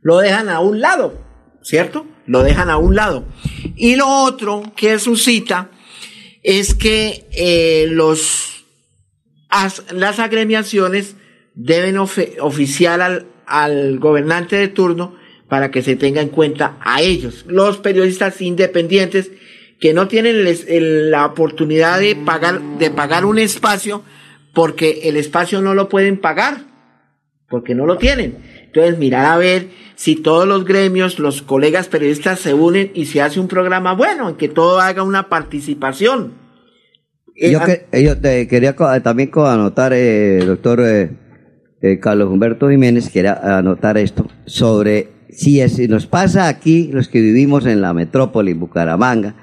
lo 0.00 0.18
dejan 0.18 0.48
a 0.48 0.60
un 0.60 0.80
lado, 0.80 1.18
¿cierto? 1.62 2.06
Lo 2.26 2.42
dejan 2.42 2.70
a 2.70 2.76
un 2.76 2.94
lado. 2.94 3.24
Y 3.76 3.96
lo 3.96 4.08
otro 4.08 4.62
que 4.76 4.98
suscita 4.98 5.70
es 6.42 6.74
que 6.74 7.26
eh, 7.32 7.86
los, 7.90 8.64
as, 9.48 9.82
las 9.92 10.18
agremiaciones 10.18 11.16
deben 11.54 11.96
oficiar 11.98 13.00
al, 13.00 13.26
al 13.46 13.98
gobernante 13.98 14.56
de 14.56 14.68
turno 14.68 15.16
para 15.48 15.70
que 15.70 15.82
se 15.82 15.96
tenga 15.96 16.20
en 16.20 16.28
cuenta 16.28 16.76
a 16.80 17.02
ellos. 17.02 17.44
Los 17.48 17.78
periodistas 17.78 18.40
independientes 18.40 19.30
que 19.80 19.92
no 19.92 20.08
tienen 20.08 20.44
la 21.10 21.26
oportunidad 21.26 22.00
de 22.00 22.16
pagar, 22.16 22.60
de 22.78 22.90
pagar 22.90 23.24
un 23.24 23.38
espacio 23.38 24.02
porque 24.54 25.00
el 25.04 25.16
espacio 25.16 25.60
no 25.60 25.74
lo 25.74 25.88
pueden 25.88 26.18
pagar, 26.18 26.64
porque 27.48 27.74
no 27.74 27.84
lo 27.84 27.98
tienen. 27.98 28.55
Entonces, 28.66 28.98
mirar 28.98 29.26
a 29.26 29.36
ver 29.36 29.68
si 29.94 30.16
todos 30.16 30.46
los 30.46 30.64
gremios, 30.64 31.18
los 31.18 31.42
colegas 31.42 31.88
periodistas 31.88 32.40
se 32.40 32.54
unen 32.54 32.90
y 32.94 33.06
se 33.06 33.22
hace 33.22 33.40
un 33.40 33.48
programa 33.48 33.94
bueno, 33.94 34.28
en 34.28 34.36
que 34.36 34.48
todo 34.48 34.80
haga 34.80 35.02
una 35.02 35.28
participación. 35.28 36.34
Yo, 37.34 37.60
que, 37.64 38.02
yo 38.02 38.18
te 38.18 38.46
quería 38.48 38.74
también 39.02 39.30
anotar, 39.34 39.92
eh, 39.94 40.42
doctor 40.46 40.80
eh, 40.80 41.10
eh, 41.82 41.98
Carlos 41.98 42.30
Humberto 42.30 42.70
Jiménez, 42.70 43.10
quería 43.10 43.58
anotar 43.58 43.98
esto 43.98 44.26
sobre 44.46 45.08
si, 45.28 45.60
es, 45.60 45.74
si 45.74 45.88
nos 45.88 46.06
pasa 46.06 46.48
aquí, 46.48 46.90
los 46.92 47.08
que 47.08 47.20
vivimos 47.20 47.66
en 47.66 47.82
la 47.82 47.92
metrópoli, 47.92 48.54
Bucaramanga, 48.54 49.34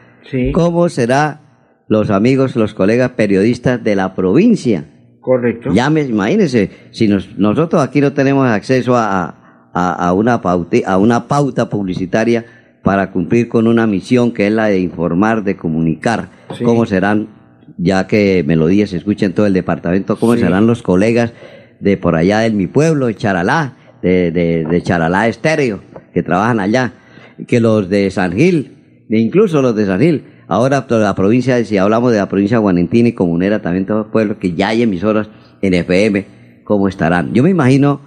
¿cómo 0.54 0.90
será 0.90 1.42
los 1.88 2.10
amigos, 2.10 2.56
los 2.56 2.74
colegas 2.74 3.12
periodistas 3.12 3.84
de 3.84 3.96
la 3.96 4.16
provincia? 4.16 4.86
Correcto. 5.24 5.72
Ya 5.74 5.90
me, 5.90 6.02
imagínense, 6.02 6.70
si 6.92 7.08
nos, 7.08 7.38
nosotros 7.38 7.82
aquí 7.82 8.02
no 8.02 8.12
tenemos 8.12 8.46
acceso 8.48 8.96
a, 8.98 9.70
a, 9.74 9.94
a, 10.08 10.14
una 10.14 10.42
pauta, 10.42 10.78
a 10.86 10.98
una 10.98 11.28
pauta 11.30 11.70
publicitaria 11.70 12.46
para 12.84 13.10
cumplir 13.12 13.48
con 13.48 13.68
una 13.68 13.88
misión 13.88 14.34
que 14.34 14.48
es 14.48 14.52
la 14.54 14.66
de 14.68 14.80
informar, 14.80 15.44
de 15.46 15.56
comunicar 15.56 16.28
Sí. 16.58 16.66
cómo 16.66 16.86
serán, 16.86 17.30
ya 17.78 18.06
que 18.06 18.44
Melodía 18.46 18.86
se 18.86 18.98
escucha 18.98 19.26
en 19.26 19.34
todo 19.34 19.46
el 19.46 19.54
departamento, 19.54 20.18
cómo 20.18 20.34
Sí. 20.36 20.42
serán 20.42 20.68
los 20.68 20.84
colegas 20.84 21.32
de 21.80 21.96
por 21.96 22.16
allá 22.18 22.40
de 22.40 22.52
mi 22.52 22.68
pueblo, 22.68 23.08
de 23.08 23.16
Charalá, 23.16 23.78
de, 24.02 24.30
de, 24.32 24.66
de 24.66 24.82
Charalá 24.84 25.30
Estéreo, 25.30 25.80
que 26.14 26.22
trabajan 26.22 26.60
allá, 26.60 26.92
que 27.48 27.62
los 27.62 27.88
de 27.90 28.12
San 28.12 28.34
Gil, 28.34 29.06
e 29.10 29.18
incluso 29.20 29.62
los 29.62 29.74
de 29.74 29.86
San 29.86 30.02
Gil. 30.02 30.24
Ahora 30.48 30.88
toda 30.88 31.04
la 31.04 31.16
provincia, 31.16 31.64
si 31.66 31.78
hablamos 31.78 32.12
de 32.12 32.18
la 32.18 32.28
provincia 32.28 32.58
guanentina 32.58 33.10
y 33.10 33.14
comunera, 33.14 33.62
también 33.62 33.86
todos 33.86 34.06
los 34.06 34.12
pueblos 34.12 34.38
que 34.38 34.54
ya 34.54 34.70
hay 34.70 34.82
emisoras 34.82 35.30
en 35.62 35.74
FM, 35.74 36.26
¿cómo 36.64 36.88
estarán? 36.88 37.34
Yo 37.34 37.44
me 37.44 37.50
imagino 37.50 38.02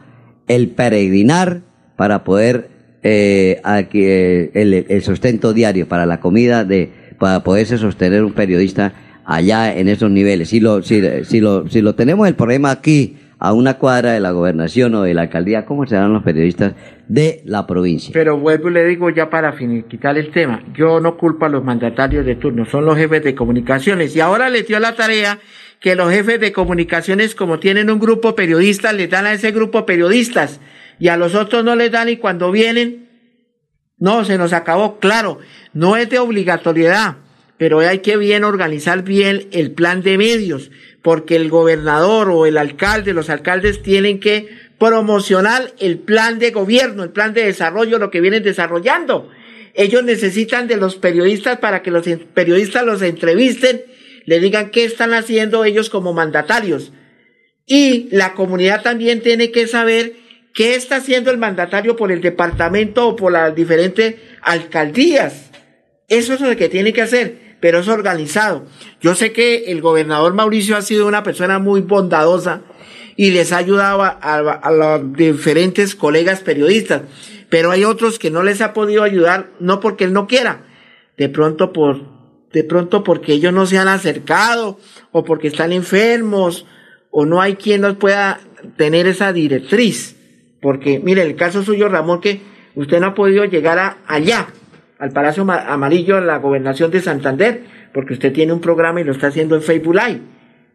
el 0.47 0.69
peregrinar 0.71 1.63
para 1.97 2.25
poder 2.25 2.71
eh, 3.03 3.61
eh, 3.65 4.51
el, 4.55 4.87
el 4.89 5.03
sustento 5.03 5.53
diario 5.53 5.89
para 5.89 6.07
la 6.07 6.21
comida 6.21 6.65
de 6.65 6.91
para 7.19 7.43
poderse 7.43 7.79
sostener 7.79 8.25
un 8.25 8.33
periodista 8.33 8.93
allá 9.25 9.77
en 9.77 9.89
esos 9.89 10.11
niveles. 10.11 10.51
Si 10.51 10.61
lo, 10.61 10.83
si, 10.83 11.03
si 11.25 11.41
lo, 11.41 11.69
si 11.69 11.81
lo 11.81 11.95
tenemos 11.95 12.29
el 12.29 12.35
problema 12.35 12.71
aquí 12.71 13.17
a 13.39 13.53
una 13.53 13.75
cuadra 13.75 14.13
de 14.13 14.21
la 14.21 14.31
gobernación 14.31 14.95
o 14.95 15.03
de 15.03 15.15
la 15.15 15.23
alcaldía, 15.23 15.65
¿cómo 15.65 15.87
serán 15.87 16.13
los 16.13 16.23
periodistas 16.23 16.75
de 17.09 17.43
la 17.45 17.67
provincia. 17.67 18.11
Pero 18.13 18.39
vuelvo 18.39 18.69
y 18.69 18.73
le 18.73 18.85
digo 18.85 19.11
ya 19.11 19.31
para 19.31 19.55
quitar 19.89 20.19
el 20.19 20.31
tema, 20.31 20.63
yo 20.75 21.01
no 21.01 21.17
culpo 21.17 21.47
a 21.47 21.49
los 21.49 21.63
mandatarios 21.63 22.27
de 22.27 22.37
turno, 22.37 22.67
son 22.67 22.85
los 22.85 22.97
jefes 22.97 23.23
de 23.23 23.35
comunicaciones. 23.35 24.15
Y 24.17 24.21
ahora 24.21 24.51
les 24.51 24.67
dio 24.67 24.79
la 24.81 24.95
tarea 24.95 25.39
que 25.81 25.95
los 25.95 26.11
jefes 26.11 26.41
de 26.41 26.53
comunicaciones, 26.53 27.35
como 27.35 27.59
tienen 27.59 27.91
un 27.91 27.99
grupo 27.99 28.35
periodista, 28.35 28.93
les 28.93 29.11
dan 29.11 29.27
a 29.27 29.33
ese 29.33 29.53
grupo 29.53 29.87
periodistas 29.87 30.61
y 30.99 31.09
a 31.09 31.17
los 31.17 31.35
otros 31.35 31.65
no 31.65 31.77
les 31.77 31.93
dan 31.93 32.09
y 32.09 32.17
cuando 32.17 32.51
vienen, 32.51 33.09
no, 33.99 34.25
se 34.25 34.39
nos 34.39 34.53
acabó. 34.53 34.99
Claro, 34.99 35.39
no 35.73 35.97
es 35.97 36.09
de 36.11 36.19
obligatoriedad, 36.19 37.17
pero 37.57 37.81
hay 37.81 38.01
que 38.01 38.17
bien 38.17 38.45
organizar 38.45 39.03
bien 39.03 39.49
el 39.53 39.73
plan 39.73 40.03
de 40.03 40.19
medios, 40.19 40.71
porque 41.07 41.37
el 41.37 41.51
gobernador 41.51 42.31
o 42.31 42.47
el 42.47 42.59
alcalde, 42.59 43.13
los 43.13 43.31
alcaldes 43.31 43.81
tienen 43.81 44.19
que 44.19 44.49
promocionar 44.77 45.73
el 45.79 46.01
plan 46.01 46.41
de 46.41 46.51
gobierno, 46.51 47.05
el 47.05 47.11
plan 47.11 47.33
de 47.33 47.45
desarrollo, 47.45 48.01
lo 48.01 48.11
que 48.11 48.21
vienen 48.21 48.43
desarrollando. 48.43 49.31
Ellos 49.75 50.03
necesitan 50.03 50.67
de 50.67 50.77
los 50.77 50.97
periodistas 50.97 51.61
para 51.61 51.81
que 51.83 51.93
los 51.93 52.09
periodistas 52.35 52.85
los 52.85 53.03
entrevisten, 53.03 53.85
le 54.25 54.41
digan 54.41 54.71
qué 54.71 54.85
están 54.85 55.15
haciendo 55.15 55.65
ellos 55.65 55.91
como 55.91 56.13
mandatarios. 56.13 56.93
Y 57.67 58.09
la 58.11 58.35
comunidad 58.35 58.83
también 58.83 59.21
tiene 59.21 59.53
que 59.53 59.69
saber 59.69 60.15
qué 60.55 60.75
está 60.75 60.97
haciendo 60.97 61.31
el 61.31 61.39
mandatario 61.39 61.95
por 61.95 62.11
el 62.11 62.21
departamento 62.21 63.07
o 63.07 63.15
por 63.15 63.31
las 63.31 63.55
diferentes 63.55 64.17
alcaldías. 64.43 65.53
Eso 66.09 66.35
es 66.35 66.41
lo 66.41 66.57
que 66.57 66.69
tiene 66.69 66.93
que 66.93 67.03
hacer 67.03 67.46
pero 67.61 67.81
es 67.81 67.89
organizado. 67.89 68.65
Yo 69.01 69.15
sé 69.15 69.33
que 69.33 69.71
el 69.71 69.81
gobernador 69.81 70.35
Mauricio 70.35 70.77
ha 70.77 70.83
sido 70.83 71.07
una 71.07 71.23
persona 71.23 71.59
muy 71.59 71.81
bondadosa 71.81 72.63
y 73.17 73.31
les 73.31 73.53
ha 73.53 73.59
ayudado 73.59 74.03
a, 74.03 74.71
los 74.71 75.13
diferentes 75.15 75.95
colegas 75.95 76.41
periodistas, 76.41 77.03
pero 77.49 77.71
hay 77.71 77.85
otros 77.85 78.19
que 78.19 78.31
no 78.31 78.43
les 78.43 78.61
ha 78.61 78.73
podido 78.73 79.03
ayudar, 79.03 79.51
no 79.59 79.81
porque 79.81 80.05
él 80.05 80.13
no 80.13 80.27
quiera, 80.27 80.65
de 81.17 81.29
pronto 81.29 81.73
por, 81.73 82.03
de 82.53 82.63
pronto 82.63 83.03
porque 83.03 83.33
ellos 83.33 83.53
no 83.53 83.67
se 83.67 83.79
han 83.79 83.89
acercado, 83.89 84.79
o 85.13 85.25
porque 85.25 85.49
están 85.49 85.73
enfermos, 85.73 86.67
o 87.11 87.25
no 87.25 87.41
hay 87.41 87.57
quien 87.57 87.81
nos 87.81 87.97
pueda 87.97 88.41
tener 88.77 89.07
esa 89.07 89.33
directriz. 89.33 90.17
Porque, 90.61 90.99
mire, 90.99 91.23
el 91.23 91.37
caso 91.37 91.63
suyo, 91.63 91.89
Ramón, 91.89 92.21
que 92.21 92.43
usted 92.75 93.01
no 93.01 93.07
ha 93.07 93.15
podido 93.15 93.45
llegar 93.45 93.79
a, 93.79 93.99
allá, 94.07 94.49
al 94.99 95.11
Palacio 95.11 95.47
Amarillo, 95.51 96.17
a 96.17 96.21
la 96.21 96.39
gobernación 96.39 96.91
de 96.91 97.01
Santander, 97.01 97.61
porque 97.93 98.15
usted 98.15 98.33
tiene 98.33 98.53
un 98.53 98.61
programa 98.61 99.01
y 99.01 99.05
lo 99.05 99.13
está 99.13 99.29
haciendo 99.29 99.57
en 99.57 99.63
Facebook 99.63 99.95
Live. 99.95 100.21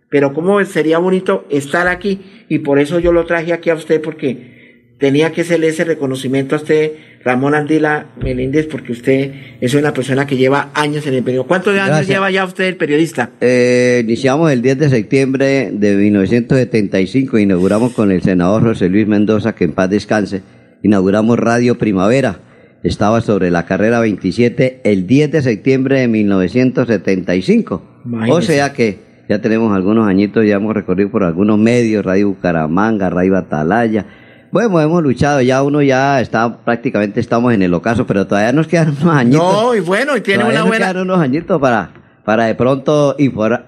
Pero 0.09 0.33
cómo 0.33 0.63
sería 0.65 0.97
bonito 0.97 1.45
estar 1.49 1.87
aquí 1.87 2.21
y 2.49 2.59
por 2.59 2.79
eso 2.79 2.99
yo 2.99 3.13
lo 3.13 3.25
traje 3.25 3.53
aquí 3.53 3.69
a 3.69 3.75
usted 3.75 4.01
porque 4.01 4.91
tenía 4.99 5.31
que 5.31 5.41
hacerle 5.41 5.69
ese 5.69 5.83
reconocimiento 5.85 6.55
a 6.55 6.59
usted, 6.59 6.91
Ramón 7.23 7.55
Andila 7.55 8.07
Meléndez, 8.21 8.67
porque 8.67 8.91
usted 8.91 9.31
es 9.59 9.73
una 9.73 9.93
persona 9.93 10.27
que 10.27 10.37
lleva 10.37 10.69
años 10.73 11.07
en 11.07 11.15
el 11.15 11.23
periodismo. 11.23 11.47
¿Cuántos 11.47 11.79
años 11.79 12.05
lleva 12.05 12.29
ya 12.29 12.45
usted 12.45 12.65
el 12.65 12.75
periodista? 12.75 13.31
Eh, 13.39 14.01
iniciamos 14.03 14.51
el 14.51 14.61
10 14.61 14.77
de 14.77 14.89
septiembre 14.89 15.69
de 15.71 15.95
1975, 15.95 17.39
inauguramos 17.39 17.93
con 17.93 18.11
el 18.11 18.21
senador 18.21 18.63
José 18.63 18.89
Luis 18.89 19.07
Mendoza, 19.07 19.55
que 19.55 19.63
en 19.63 19.71
paz 19.71 19.89
descanse, 19.89 20.41
inauguramos 20.83 21.39
Radio 21.39 21.77
Primavera 21.77 22.50
estaba 22.83 23.21
sobre 23.21 23.51
la 23.51 23.65
carrera 23.65 23.99
27 23.99 24.81
el 24.83 25.07
10 25.07 25.31
de 25.31 25.41
septiembre 25.41 25.99
de 25.99 26.07
1975. 26.07 27.81
O 28.29 28.41
sea 28.41 28.73
que 28.73 28.99
ya 29.29 29.39
tenemos 29.39 29.73
algunos 29.75 30.07
añitos, 30.07 30.45
ya 30.45 30.55
hemos 30.55 30.73
recorrido 30.73 31.09
por 31.09 31.23
algunos 31.23 31.57
medios, 31.57 32.03
Radio 32.03 32.29
Bucaramanga, 32.29 33.09
Radio 33.09 33.37
Atalaya. 33.37 34.05
Bueno, 34.51 34.81
hemos 34.81 35.01
luchado, 35.01 35.41
ya 35.41 35.63
uno 35.63 35.81
ya 35.81 36.19
está, 36.19 36.57
prácticamente 36.65 37.21
estamos 37.21 37.53
en 37.53 37.61
el 37.61 37.73
ocaso, 37.73 38.05
pero 38.05 38.27
todavía 38.27 38.51
nos 38.51 38.67
quedan 38.67 38.89
unos 38.89 39.15
añitos. 39.15 39.53
No, 39.53 39.73
y 39.73 39.79
bueno, 39.79 40.17
y 40.17 40.21
tiene 40.21 40.43
una 40.43 40.59
nos 40.59 40.67
buena... 40.67 40.87
quedan 40.91 41.03
unos 41.03 41.19
añitos 41.19 41.61
para, 41.61 41.91
para 42.25 42.45
de 42.45 42.55
pronto 42.55 43.15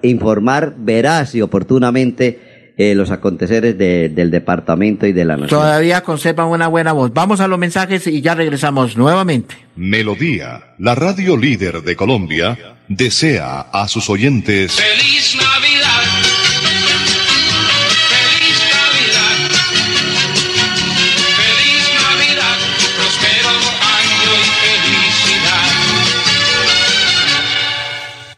informar 0.02 0.74
veraz 0.76 1.34
y 1.34 1.40
oportunamente 1.40 2.53
eh, 2.76 2.94
los 2.94 3.10
aconteceres 3.10 3.78
del 3.78 4.30
departamento 4.30 5.06
y 5.06 5.12
de 5.12 5.24
la 5.24 5.36
nación. 5.36 5.60
Todavía 5.60 6.02
conservan 6.02 6.48
una 6.48 6.68
buena 6.68 6.92
voz. 6.92 7.12
Vamos 7.12 7.40
a 7.40 7.48
los 7.48 7.58
mensajes 7.58 8.06
y 8.06 8.20
ya 8.20 8.34
regresamos 8.34 8.96
nuevamente. 8.96 9.56
Melodía, 9.76 10.74
la 10.78 10.94
radio 10.94 11.36
líder 11.36 11.82
de 11.82 11.96
Colombia, 11.96 12.58
desea 12.88 13.60
a 13.60 13.88
sus 13.88 14.10
oyentes. 14.10 14.72
¡Feliz 14.72 15.36
Navidad! 15.36 15.53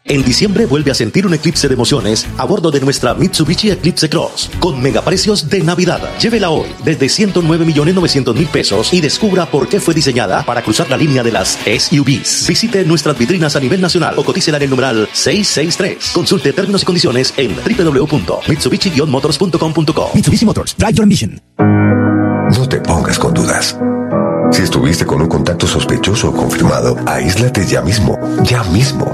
En 0.09 0.23
diciembre 0.23 0.65
vuelve 0.65 0.89
a 0.91 0.93
sentir 0.93 1.27
un 1.27 1.33
eclipse 1.33 1.67
de 1.67 1.73
emociones 1.73 2.25
a 2.37 2.45
bordo 2.45 2.71
de 2.71 2.79
nuestra 2.79 3.13
Mitsubishi 3.13 3.71
Eclipse 3.71 4.09
Cross 4.09 4.49
con 4.59 4.81
megaprecios 4.81 5.49
de 5.49 5.59
Navidad. 5.61 5.99
Llévela 6.19 6.49
hoy 6.49 6.67
desde 6.85 7.09
109 7.09 7.65
millones 7.65 7.93
900 7.93 8.33
mil 8.33 8.47
pesos 8.47 8.93
y 8.93 9.01
descubra 9.01 9.47
por 9.47 9.67
qué 9.67 9.81
fue 9.81 9.93
diseñada 9.93 10.45
para 10.45 10.61
cruzar 10.61 10.89
la 10.89 10.95
línea 10.95 11.23
de 11.23 11.33
las 11.33 11.59
SUVs. 11.65 12.47
Visite 12.47 12.85
nuestras 12.85 13.17
vitrinas 13.17 13.57
a 13.57 13.59
nivel 13.59 13.81
nacional 13.81 14.17
o 14.17 14.23
cotícela 14.23 14.55
en 14.57 14.63
el 14.63 14.69
numeral 14.69 15.09
663. 15.11 16.11
Consulte 16.13 16.53
términos 16.53 16.83
y 16.83 16.85
condiciones 16.85 17.33
en 17.35 17.53
www.mitsubishi-motors.com.co. 17.55 20.11
Mitsubishi 20.13 20.45
Motors, 20.45 20.73
Drive 20.77 20.93
Your 20.93 21.03
Ambition. 21.03 21.41
No 21.57 22.69
te 22.69 22.79
pongas 22.79 23.19
con 23.19 23.33
dudas. 23.33 23.77
Si 24.51 24.63
estuviste 24.63 25.05
con 25.05 25.21
un 25.21 25.27
contacto 25.27 25.67
sospechoso 25.67 26.29
o 26.29 26.33
confirmado, 26.33 26.95
aíslate 27.05 27.65
ya 27.65 27.81
mismo, 27.81 28.17
ya 28.43 28.63
mismo. 28.63 29.11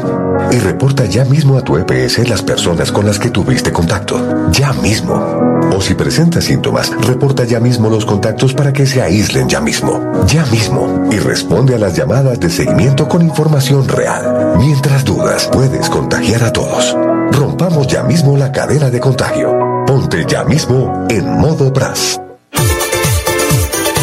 Y 0.51 0.59
reporta 0.59 1.05
ya 1.05 1.25
mismo 1.25 1.57
a 1.57 1.61
tu 1.61 1.77
EPS 1.77 2.29
las 2.29 2.41
personas 2.41 2.91
con 2.91 3.05
las 3.05 3.19
que 3.19 3.29
tuviste 3.29 3.71
contacto, 3.71 4.51
ya 4.51 4.73
mismo. 4.73 5.13
O 5.75 5.81
si 5.81 5.95
presentas 5.95 6.45
síntomas, 6.45 6.91
reporta 7.05 7.43
ya 7.43 7.59
mismo 7.59 7.89
los 7.89 8.05
contactos 8.05 8.53
para 8.53 8.73
que 8.73 8.85
se 8.85 9.01
aíslen 9.01 9.49
ya 9.49 9.59
mismo, 9.59 9.99
ya 10.27 10.45
mismo. 10.47 11.07
Y 11.11 11.19
responde 11.19 11.75
a 11.75 11.79
las 11.79 11.95
llamadas 11.95 12.39
de 12.39 12.49
seguimiento 12.49 13.07
con 13.07 13.21
información 13.21 13.87
real. 13.87 14.55
Mientras 14.57 15.03
dudas, 15.03 15.49
puedes 15.51 15.89
contagiar 15.89 16.43
a 16.43 16.53
todos. 16.53 16.95
Rompamos 17.31 17.87
ya 17.87 18.03
mismo 18.03 18.37
la 18.37 18.51
cadena 18.51 18.89
de 18.89 18.99
contagio. 18.99 19.51
Ponte 19.87 20.25
ya 20.27 20.43
mismo 20.43 21.05
en 21.09 21.27
modo 21.39 21.71
BRAS. 21.71 22.19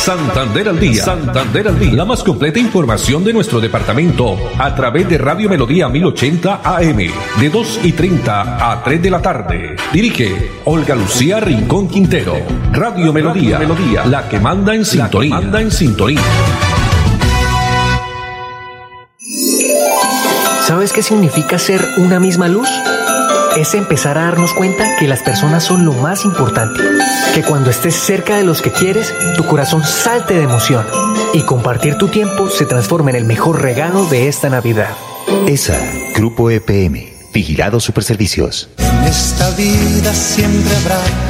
Santander 0.00 0.66
al 0.66 0.80
día. 0.80 1.04
Santander 1.04 1.68
al 1.68 1.78
día. 1.78 1.92
La 1.92 2.06
más 2.06 2.24
completa 2.24 2.58
información 2.58 3.22
de 3.22 3.34
nuestro 3.34 3.60
departamento 3.60 4.34
a 4.56 4.74
través 4.74 5.06
de 5.10 5.18
Radio 5.18 5.50
Melodía 5.50 5.90
1080 5.90 6.62
AM 6.64 6.96
de 6.96 7.50
2 7.50 7.80
y 7.84 7.92
30 7.92 8.72
a 8.72 8.82
3 8.82 9.02
de 9.02 9.10
la 9.10 9.20
tarde. 9.20 9.76
Dirige 9.92 10.52
Olga 10.64 10.94
Lucía 10.94 11.38
Rincón 11.40 11.86
Quintero. 11.86 12.34
Radio 12.72 13.12
Melodía. 13.12 13.58
Melodía. 13.58 14.06
La 14.06 14.26
que 14.26 14.40
manda 14.40 14.74
en 14.74 14.86
sintonía. 14.86 15.34
manda 15.34 15.60
en 15.60 15.70
sintonía. 15.70 16.22
¿Sabes 20.66 20.94
qué 20.94 21.02
significa 21.02 21.58
ser 21.58 21.86
una 21.98 22.18
misma 22.18 22.48
luz? 22.48 22.70
Es 23.56 23.74
empezar 23.74 24.16
a 24.16 24.24
darnos 24.24 24.54
cuenta 24.54 24.96
que 24.96 25.08
las 25.08 25.22
personas 25.22 25.64
son 25.64 25.84
lo 25.84 25.92
más 25.92 26.24
importante. 26.24 26.82
Que 27.34 27.42
cuando 27.42 27.70
estés 27.70 27.94
cerca 27.94 28.36
de 28.36 28.44
los 28.44 28.62
que 28.62 28.70
quieres, 28.70 29.12
tu 29.36 29.44
corazón 29.44 29.84
salte 29.84 30.34
de 30.34 30.44
emoción. 30.44 30.86
Y 31.34 31.42
compartir 31.42 31.96
tu 31.96 32.08
tiempo 32.08 32.48
se 32.48 32.64
transforma 32.64 33.10
en 33.10 33.16
el 33.16 33.24
mejor 33.24 33.60
regalo 33.60 34.06
de 34.06 34.28
esta 34.28 34.48
Navidad. 34.48 34.90
ESA, 35.46 35.78
Grupo 36.14 36.50
EPM, 36.50 37.12
Vigilado 37.32 37.80
Superservicios. 37.80 38.70
En 38.78 39.04
esta 39.04 39.50
vida 39.50 40.12
siempre 40.14 40.76
habrá 40.76 41.29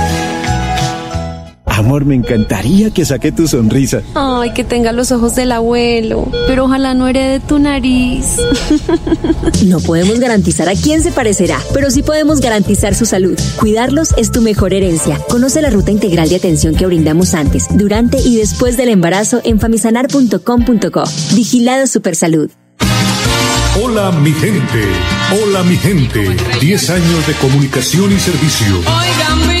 Amor, 1.71 2.03
me 2.03 2.15
encantaría 2.15 2.91
que 2.91 3.05
saque 3.05 3.31
tu 3.31 3.47
sonrisa. 3.47 4.01
Ay, 4.13 4.51
que 4.51 4.65
tenga 4.65 4.91
los 4.91 5.13
ojos 5.13 5.35
del 5.35 5.53
abuelo, 5.53 6.29
pero 6.45 6.65
ojalá 6.65 6.93
no 6.93 7.07
herede 7.07 7.39
tu 7.39 7.59
nariz. 7.59 8.37
No 9.65 9.79
podemos 9.79 10.19
garantizar 10.19 10.67
a 10.69 10.73
quién 10.73 11.03
se 11.03 11.11
parecerá, 11.11 11.57
pero 11.73 11.91
sí 11.91 12.01
podemos 12.01 12.41
garantizar 12.41 12.95
su 12.95 13.05
salud. 13.05 13.39
Cuidarlos 13.57 14.13
es 14.17 14.31
tu 14.31 14.41
mejor 14.41 14.73
herencia. 14.73 15.19
Conoce 15.29 15.61
la 15.61 15.69
ruta 15.69 15.91
integral 15.91 16.29
de 16.29 16.35
atención 16.35 16.75
que 16.75 16.85
brindamos 16.87 17.33
antes, 17.35 17.67
durante 17.69 18.17
y 18.19 18.37
después 18.37 18.75
del 18.75 18.89
embarazo 18.89 19.39
en 19.43 19.59
famisanar.com.co. 19.59 21.03
Vigilado 21.35 21.87
Supersalud. 21.87 22.49
Hola 23.81 24.11
mi 24.11 24.31
gente, 24.33 24.83
hola 25.41 25.63
mi 25.63 25.77
gente. 25.77 26.35
10 26.59 26.89
años 26.89 27.27
de 27.27 27.33
comunicación 27.35 28.11
y 28.11 28.19
servicio. 28.19 28.79
Oigan, 28.79 29.47
mi 29.47 29.60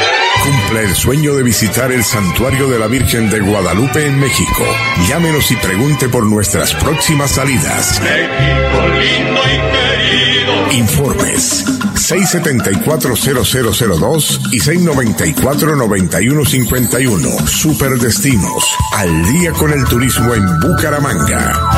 Cumple 0.43 0.83
el 0.85 0.95
sueño 0.95 1.35
de 1.35 1.43
visitar 1.43 1.91
el 1.91 2.03
Santuario 2.03 2.67
de 2.67 2.79
la 2.79 2.87
Virgen 2.87 3.29
de 3.29 3.41
Guadalupe 3.41 4.07
en 4.07 4.19
México. 4.19 4.63
Llámenos 5.07 5.51
y 5.51 5.55
pregunte 5.57 6.09
por 6.09 6.25
nuestras 6.25 6.73
próximas 6.73 7.29
salidas. 7.29 8.01
México 8.01 8.87
lindo 8.87 9.39
y 9.45 9.59
querido. 9.71 10.71
Informes 10.71 11.63
674-0002 11.95 14.39
y 14.51 14.59
694-9151. 14.59 17.47
Superdestinos. 17.47 18.65
Al 18.95 19.23
día 19.31 19.51
con 19.51 19.71
el 19.71 19.85
turismo 19.85 20.33
en 20.33 20.59
Bucaramanga. 20.59 21.69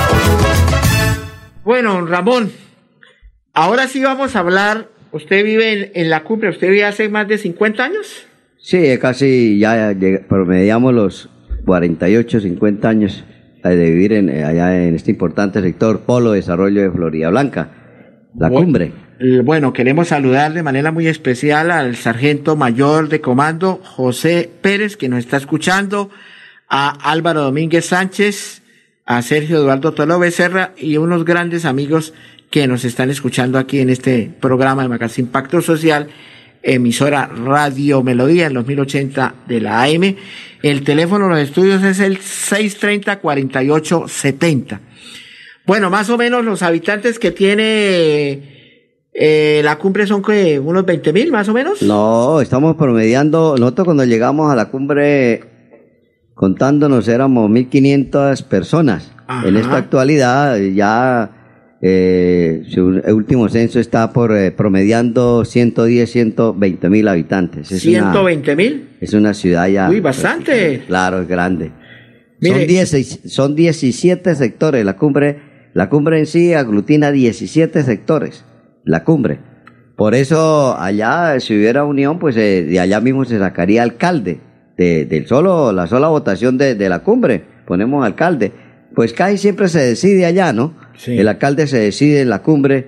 Bueno, 1.66 2.06
Ramón, 2.06 2.54
ahora 3.54 3.90
sí 3.90 4.02
vamos 4.02 4.38
a 4.38 4.40
hablar. 4.40 4.88
Usted 5.12 5.44
vive 5.44 5.74
en, 5.74 5.92
en 5.96 6.10
la 6.10 6.24
cumbre, 6.24 6.50
¿usted 6.50 6.70
vive 6.70 6.86
hace 6.86 7.10
más 7.10 7.28
de 7.28 7.38
50 7.38 7.84
años? 7.84 8.26
Sí, 8.66 8.98
casi 8.98 9.60
ya 9.60 9.94
promediamos 10.30 10.94
los 10.94 11.30
48, 11.66 12.40
50 12.40 12.88
años 12.88 13.26
de 13.62 13.76
vivir 13.76 14.14
en, 14.14 14.30
eh, 14.30 14.46
allá 14.46 14.86
en 14.88 14.96
este 14.96 15.12
importante 15.12 15.62
sector 15.62 16.02
Polo 16.02 16.32
Desarrollo 16.32 16.82
de 16.82 16.90
Florida 16.90 17.30
Blanca, 17.30 17.72
la 18.38 18.50
Bu- 18.50 18.56
cumbre. 18.64 18.94
Eh, 19.20 19.42
Bueno, 19.44 19.74
queremos 19.74 20.08
saludar 20.08 20.54
de 20.54 20.64
manera 20.64 20.94
muy 20.94 21.08
especial 21.08 21.72
al 21.72 21.98
sargento 21.98 22.56
mayor 22.56 23.10
de 23.10 23.20
comando 23.20 23.82
José 23.84 24.50
Pérez, 24.62 24.96
que 24.96 25.10
nos 25.10 25.20
está 25.20 25.36
escuchando, 25.38 26.10
a 26.70 27.12
Álvaro 27.12 27.42
Domínguez 27.42 27.86
Sánchez, 27.88 28.62
a 29.06 29.22
Sergio 29.24 29.58
Eduardo 29.58 29.92
Tolo 29.92 30.20
Becerra 30.20 30.72
y 30.78 30.96
unos 30.96 31.26
grandes 31.26 31.66
amigos 31.66 32.14
que 32.50 32.66
nos 32.68 32.86
están 32.86 33.10
escuchando 33.10 33.60
aquí 33.60 33.80
en 33.80 33.90
este 33.90 34.32
programa 34.40 34.84
de 34.84 34.88
Magazine 34.90 35.28
Impacto 35.28 35.62
Social, 35.62 36.08
emisora 36.64 37.28
Radio 37.28 38.02
Melodía 38.02 38.48
en 38.48 38.54
los 38.54 38.66
1080 38.66 39.36
de 39.48 39.62
la 39.62 39.84
AM. 39.84 40.16
El 40.64 40.84
teléfono 40.84 41.26
de 41.26 41.32
los 41.32 41.42
estudios 41.42 41.84
es 41.84 42.00
el 42.00 42.18
630-4870. 42.20 44.80
Bueno, 45.66 45.90
más 45.90 46.10
o 46.10 46.18
menos 46.18 46.44
los 46.44 46.62
habitantes 46.64 47.20
que 47.20 47.32
tiene 47.32 48.42
eh, 49.14 49.62
la 49.64 49.78
cumbre 49.78 50.06
son 50.08 50.22
que 50.24 50.60
unos 50.60 50.86
20 50.86 51.14
mil 51.14 51.32
más 51.32 51.48
o 51.50 51.54
menos. 51.54 51.82
No, 51.82 52.42
estamos 52.42 52.76
promediando, 52.76 53.56
nosotros 53.60 53.86
cuando 53.86 54.06
llegamos 54.06 54.52
a 54.52 54.56
la 54.56 54.70
cumbre, 54.70 55.44
contándonos 56.34 57.08
éramos 57.08 57.52
1.500 57.52 58.44
personas. 58.44 59.12
Ajá. 59.28 59.48
En 59.48 59.56
esta 59.56 59.78
actualidad 59.78 60.58
ya 60.58 61.43
eh, 61.86 62.64
su 62.70 63.02
último 63.14 63.50
censo 63.50 63.78
está 63.78 64.14
por 64.14 64.32
eh, 64.36 64.52
promediando 64.52 65.44
110, 65.44 66.10
120 66.10 66.90
mil 66.90 67.08
habitantes. 67.10 67.70
Es 67.74 67.86
una- 67.86 68.14
120 68.14 68.56
mil. 68.56 68.88
es 69.02 69.14
una 69.14 69.34
ciudad 69.34 69.68
ya. 69.68 69.90
Uy, 69.90 70.00
bastante. 70.00 70.82
Claro, 70.88 71.22
es 71.22 71.28
grande. 71.28 71.72
Mire- 72.40 72.60
Son, 72.60 72.68
10 72.68 73.20
son 73.26 73.56
17 73.56 74.34
sectores. 74.36 74.86
La 74.86 74.96
cumbre, 74.96 75.40
la 75.74 75.90
cumbre 75.90 76.20
en 76.20 76.26
sí 76.26 76.54
aglutina 76.54 77.12
17 77.12 77.84
sectores. 77.84 78.46
La 78.86 79.04
cumbre. 79.04 79.40
Por 79.98 80.16
eso 80.16 80.78
allá, 80.80 81.38
si 81.42 81.54
hubiera 81.56 81.84
unión, 81.84 82.18
pues 82.18 82.38
eh, 82.38 82.64
de 82.64 82.80
allá 82.80 83.02
mismo 83.02 83.26
se 83.26 83.40
sacaría 83.40 83.84
alcalde. 83.84 84.40
De, 84.78 85.06
del 85.06 85.28
solo, 85.28 85.72
la 85.74 85.86
sola 85.88 86.08
votación 86.08 86.58
de, 86.58 86.76
de 86.76 86.90
la 86.90 87.00
cumbre. 87.00 87.44
Ponemos 87.68 88.06
alcalde. 88.06 88.52
Pues 88.96 89.12
casi 89.14 89.38
siempre 89.38 89.68
se 89.68 89.80
decide 89.80 90.26
allá, 90.26 90.54
¿no? 90.54 90.74
Sí. 90.96 91.18
El 91.18 91.28
alcalde 91.28 91.68
se 91.68 91.80
decide 91.80 92.22
en 92.22 92.30
la 92.30 92.42
cumbre. 92.42 92.88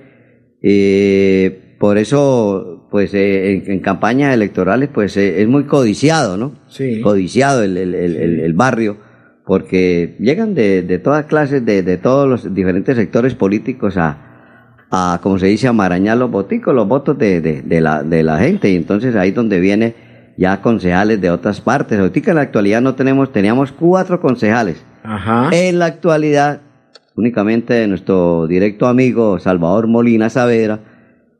eh, 0.62 1.62
por 1.78 1.98
eso, 1.98 2.88
pues 2.90 3.12
eh, 3.12 3.52
en, 3.52 3.70
en 3.70 3.80
campañas 3.80 4.32
electorales, 4.32 4.88
pues 4.92 5.16
eh, 5.18 5.42
es 5.42 5.48
muy 5.48 5.64
codiciado, 5.64 6.36
¿no? 6.38 6.54
Sí. 6.68 7.02
Codiciado 7.02 7.62
el, 7.62 7.76
el- 7.76 7.94
el- 7.94 8.54
barrio, 8.54 8.96
porque 9.44 10.16
llegan 10.18 10.54
de, 10.54 10.80
de 10.82 10.98
todas 10.98 11.26
clases, 11.26 11.64
de, 11.66 11.82
de 11.82 11.98
todos 11.98 12.26
los 12.28 12.54
diferentes 12.54 12.96
sectores 12.96 13.34
políticos 13.34 13.96
a, 13.98 14.86
a, 14.90 15.20
como 15.22 15.38
se 15.38 15.48
dice, 15.48 15.68
a 15.68 15.74
marañar 15.74 16.16
los 16.16 16.30
boticos, 16.30 16.74
los 16.74 16.88
votos 16.88 17.18
de, 17.18 17.42
de- 17.42 17.60
de 17.60 17.80
la, 17.82 18.02
de 18.02 18.22
la 18.22 18.38
gente. 18.38 18.70
Y 18.70 18.76
entonces 18.76 19.14
ahí 19.14 19.28
es 19.28 19.34
donde 19.34 19.60
viene 19.60 19.94
ya 20.38 20.62
concejales 20.62 21.20
de 21.20 21.30
otras 21.30 21.60
partes. 21.60 21.98
Ahorita 21.98 22.30
en 22.30 22.36
la 22.36 22.42
actualidad 22.42 22.80
no 22.80 22.94
tenemos, 22.94 23.32
teníamos 23.32 23.70
cuatro 23.72 24.18
concejales. 24.20 24.82
Ajá. 25.04 25.50
En 25.52 25.78
la 25.78 25.84
actualidad, 25.86 26.62
únicamente 27.16 27.86
nuestro 27.88 28.46
directo 28.46 28.86
amigo 28.86 29.38
Salvador 29.38 29.86
Molina 29.86 30.30
Saavedra, 30.30 30.80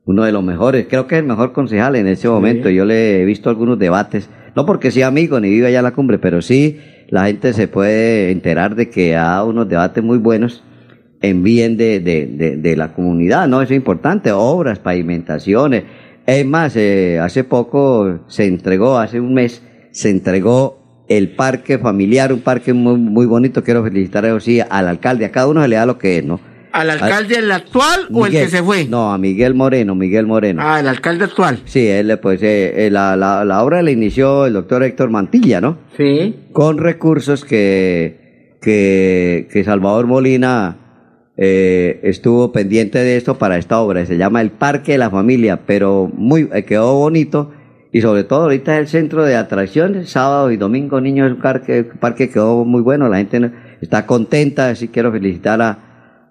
uno 0.04 0.24
de 0.24 0.32
los 0.32 0.42
mejores, 0.42 0.86
creo 0.88 1.06
que 1.06 1.16
es 1.16 1.20
el 1.20 1.26
mejor 1.26 1.52
concejal 1.52 1.96
en 1.96 2.06
ese 2.06 2.28
momento. 2.28 2.70
Yo 2.70 2.84
le 2.84 3.22
he 3.22 3.24
visto 3.24 3.50
algunos 3.50 3.78
debates, 3.78 4.30
no 4.54 4.64
porque 4.64 4.90
sea 4.90 5.08
amigo 5.08 5.40
ni 5.40 5.50
viva 5.50 5.68
allá 5.68 5.78
en 5.78 5.84
la 5.84 5.92
cumbre, 5.92 6.18
pero 6.18 6.42
sí 6.42 6.78
la 7.08 7.26
gente 7.26 7.52
se 7.52 7.68
puede 7.68 8.30
enterar 8.30 8.74
de 8.74 8.88
que 8.88 9.16
ha 9.16 9.42
unos 9.44 9.68
debates 9.68 10.02
muy 10.02 10.18
buenos 10.18 10.62
en 11.20 11.42
bien 11.42 11.76
de, 11.76 12.00
de, 12.00 12.26
de, 12.26 12.56
de 12.56 12.76
la 12.76 12.92
comunidad, 12.92 13.48
¿no? 13.48 13.62
Eso 13.62 13.72
es 13.72 13.78
importante, 13.78 14.32
obras, 14.32 14.78
pavimentaciones. 14.78 15.84
Es 16.26 16.44
más, 16.46 16.76
eh, 16.76 17.18
hace 17.20 17.44
poco 17.44 18.20
se 18.26 18.46
entregó, 18.46 18.98
hace 18.98 19.20
un 19.20 19.34
mes, 19.34 19.62
se 19.92 20.10
entregó 20.10 20.85
el 21.08 21.30
parque 21.30 21.78
familiar, 21.78 22.32
un 22.32 22.40
parque 22.40 22.72
muy, 22.72 22.96
muy 22.96 23.26
bonito. 23.26 23.62
Quiero 23.62 23.82
felicitar 23.82 24.24
eso 24.24 24.40
sí 24.40 24.60
al 24.60 24.88
alcalde, 24.88 25.24
a 25.24 25.30
cada 25.30 25.48
uno 25.48 25.62
se 25.62 25.68
le 25.68 25.76
da 25.76 25.86
lo 25.86 25.98
que 25.98 26.18
es, 26.18 26.24
¿no? 26.24 26.40
¿Al 26.72 26.90
alcalde 26.90 27.38
el 27.38 27.50
actual 27.50 28.00
o 28.12 28.26
el 28.26 28.32
que 28.32 28.48
se 28.48 28.62
fue? 28.62 28.84
No, 28.84 29.10
a 29.10 29.16
Miguel 29.16 29.54
Moreno, 29.54 29.94
Miguel 29.94 30.26
Moreno. 30.26 30.60
Ah, 30.62 30.80
el 30.80 30.88
alcalde 30.88 31.24
actual. 31.24 31.60
Sí, 31.64 31.86
él, 31.86 32.18
pues, 32.20 32.42
eh, 32.42 32.86
eh, 32.86 32.90
la, 32.90 33.16
la, 33.16 33.46
la 33.46 33.64
obra 33.64 33.80
la 33.80 33.90
inició 33.90 34.44
el 34.44 34.52
doctor 34.52 34.82
Héctor 34.82 35.08
Mantilla, 35.08 35.62
¿no? 35.62 35.78
Sí. 35.96 36.34
Con 36.52 36.76
recursos 36.76 37.46
que, 37.46 38.58
que, 38.60 39.48
que 39.50 39.64
Salvador 39.64 40.06
Molina 40.06 40.76
eh, 41.38 42.00
estuvo 42.02 42.52
pendiente 42.52 42.98
de 42.98 43.16
esto 43.16 43.38
para 43.38 43.56
esta 43.56 43.80
obra. 43.80 44.04
Se 44.04 44.18
llama 44.18 44.42
el 44.42 44.50
Parque 44.50 44.92
de 44.92 44.98
la 44.98 45.08
Familia, 45.08 45.60
pero 45.64 46.10
muy 46.14 46.50
eh, 46.52 46.64
quedó 46.64 46.94
bonito. 46.94 47.52
Y 47.92 48.00
sobre 48.00 48.24
todo 48.24 48.42
ahorita 48.44 48.74
es 48.74 48.80
el 48.80 48.88
centro 48.88 49.24
de 49.24 49.36
atracciones, 49.36 50.10
sábado 50.10 50.50
y 50.50 50.56
domingo, 50.56 51.00
niños, 51.00 51.30
un 51.32 51.38
parque, 51.40 51.84
parque 51.84 52.28
quedó 52.28 52.64
muy 52.64 52.82
bueno, 52.82 53.08
la 53.08 53.18
gente 53.18 53.52
está 53.80 54.04
contenta, 54.06 54.68
así 54.70 54.88
quiero 54.88 55.12
felicitar 55.12 55.62
a, 55.62 55.78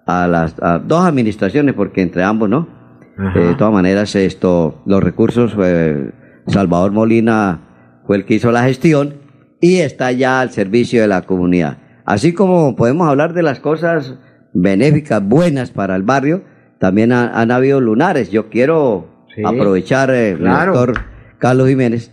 a 0.06 0.28
las 0.28 0.54
a 0.62 0.78
dos 0.78 1.04
administraciones, 1.04 1.74
porque 1.74 2.02
entre 2.02 2.22
ambos, 2.22 2.48
¿no? 2.48 2.68
Eh, 3.34 3.40
de 3.40 3.54
todas 3.54 3.72
maneras, 3.72 4.14
esto, 4.14 4.82
los 4.86 5.02
recursos, 5.02 5.56
eh, 5.58 6.12
Salvador 6.46 6.92
Molina 6.92 7.60
fue 8.06 8.16
el 8.18 8.24
que 8.26 8.34
hizo 8.34 8.52
la 8.52 8.62
gestión 8.64 9.14
y 9.60 9.76
está 9.78 10.12
ya 10.12 10.40
al 10.40 10.50
servicio 10.50 11.00
de 11.00 11.08
la 11.08 11.22
comunidad. 11.22 11.78
Así 12.04 12.34
como 12.34 12.76
podemos 12.76 13.08
hablar 13.08 13.32
de 13.32 13.42
las 13.42 13.58
cosas 13.58 14.14
benéficas, 14.52 15.26
buenas 15.26 15.70
para 15.70 15.96
el 15.96 16.02
barrio, 16.02 16.44
también 16.78 17.10
ha- 17.12 17.40
han 17.40 17.50
habido 17.50 17.80
lunares. 17.80 18.30
Yo 18.30 18.48
quiero 18.50 19.08
Sí, 19.34 19.42
aprovechar, 19.44 20.10
eh, 20.12 20.36
claro. 20.38 20.72
doctor 20.74 21.02
Carlos 21.38 21.68
Jiménez, 21.68 22.12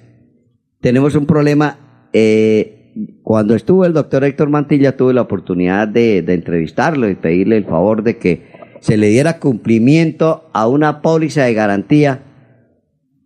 tenemos 0.82 1.16
un 1.16 1.26
problema. 1.26 2.10
eh, 2.14 2.80
cuando 3.24 3.56
estuvo 3.56 3.86
el 3.86 3.94
doctor 3.94 4.24
Héctor 4.24 4.50
Mantilla, 4.50 4.96
tuve 4.96 5.16
la 5.16 5.22
oportunidad 5.24 5.88
de, 5.88 6.22
de 6.22 6.34
entrevistarlo 6.36 7.10
y 7.10 7.16
pedirle 7.16 7.58
el 7.58 7.66
favor 7.66 8.04
de 8.04 8.18
que 8.18 8.52
se 8.82 8.98
le 8.98 9.08
diera 9.08 9.40
cumplimiento 9.40 10.50
a 10.54 10.68
una 10.68 11.02
póliza 11.02 11.44
de 11.44 11.54
garantía 11.56 12.22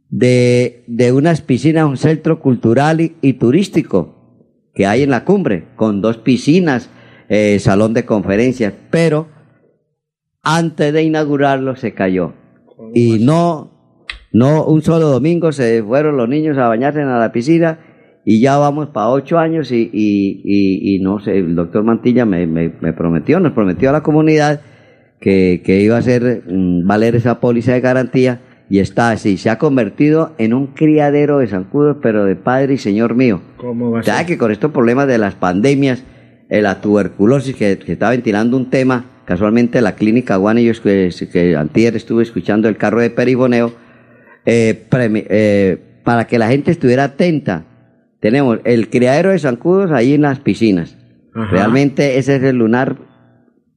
de, 0.10 0.86
de 0.88 1.12
unas 1.12 1.42
piscinas, 1.42 1.84
un 1.86 1.98
centro 1.98 2.40
cultural 2.40 3.02
y, 3.02 3.18
y 3.22 3.34
turístico 3.34 4.16
que 4.74 4.86
hay 4.86 5.04
en 5.04 5.10
la 5.10 5.26
cumbre, 5.26 5.66
con 5.76 6.02
dos 6.02 6.18
piscinas, 6.18 6.90
eh, 7.28 7.58
salón 7.60 7.94
de 7.94 8.06
conferencias, 8.06 8.74
pero 8.90 9.28
antes 10.44 10.94
de 10.94 11.04
inaugurarlo 11.04 11.76
se 11.76 11.94
cayó. 11.94 12.34
Y 12.94 13.20
no, 13.26 13.77
no 14.38 14.66
un 14.66 14.82
solo 14.82 15.08
domingo 15.10 15.52
se 15.52 15.84
fueron 15.84 16.18
los 16.18 16.30
niños 16.30 16.58
a 16.58 16.68
bañarse 16.68 17.02
en 17.02 17.10
la 17.10 17.32
piscina 17.32 17.80
y 18.24 18.40
ya 18.42 18.58
vamos 18.58 18.90
para 18.90 19.10
ocho 19.10 19.40
años 19.40 19.72
y, 19.72 19.90
y, 19.92 20.42
y, 20.44 20.96
y 20.96 21.00
no 21.00 21.20
sé, 21.20 21.38
el 21.38 21.56
doctor 21.56 21.84
Mantilla 21.84 22.26
me, 22.26 22.46
me, 22.46 22.72
me 22.82 22.94
prometió, 22.94 23.40
nos 23.40 23.54
prometió 23.54 23.90
a 23.90 23.94
la 23.94 24.04
comunidad 24.04 24.62
que, 25.20 25.62
que 25.64 25.82
iba 25.82 25.96
a 25.96 26.00
hacer 26.00 26.44
mm, 26.48 26.86
valer 26.86 27.16
esa 27.16 27.40
póliza 27.40 27.74
de 27.74 27.82
garantía 27.82 28.42
y 28.70 28.80
está 28.80 29.12
así, 29.12 29.38
se 29.38 29.50
ha 29.50 29.58
convertido 29.58 30.34
en 30.38 30.54
un 30.54 30.68
criadero 30.68 31.40
de 31.40 31.48
zancudos, 31.48 31.98
pero 32.02 32.26
de 32.26 32.36
padre 32.36 32.74
y 32.74 32.78
señor 32.78 33.16
mío. 33.16 33.42
¿Cómo 33.56 33.92
va 33.92 34.02
a 34.02 34.04
¿Sabes 34.04 34.20
ser? 34.20 34.28
que 34.28 34.38
con 34.38 34.52
estos 34.52 34.72
problemas 34.72 35.08
de 35.08 35.18
las 35.18 35.36
pandemias, 35.36 36.04
eh, 36.50 36.62
la 36.62 36.82
tuberculosis, 36.82 37.56
que, 37.56 37.78
que 37.78 37.94
está 37.94 38.10
ventilando 38.10 38.58
un 38.58 38.70
tema, 38.70 39.06
casualmente 39.26 39.82
la 39.82 39.96
clínica 39.96 40.36
Guane, 40.36 40.64
yo 40.64 40.74
que, 40.84 41.10
que 41.32 41.56
antier 41.56 41.96
estuve 41.96 42.24
escuchando 42.24 42.68
el 42.68 42.76
carro 42.76 43.00
de 43.00 43.10
perifoneo, 43.10 43.72
eh, 44.50 44.86
premi- 44.90 45.26
eh, 45.30 45.78
para 46.04 46.26
que 46.26 46.40
la 46.40 46.48
gente 46.48 46.72
estuviera 46.72 47.04
atenta, 47.04 47.66
tenemos 48.22 48.60
el 48.64 48.90
criadero 48.90 49.30
de 49.32 49.40
zancudos 49.40 49.92
ahí 49.92 50.14
en 50.14 50.22
las 50.22 50.40
piscinas. 50.40 50.98
Ajá. 51.36 51.52
Realmente 51.52 52.18
ese 52.18 52.38
es 52.38 52.44
el 52.44 52.56
lunar 52.58 52.96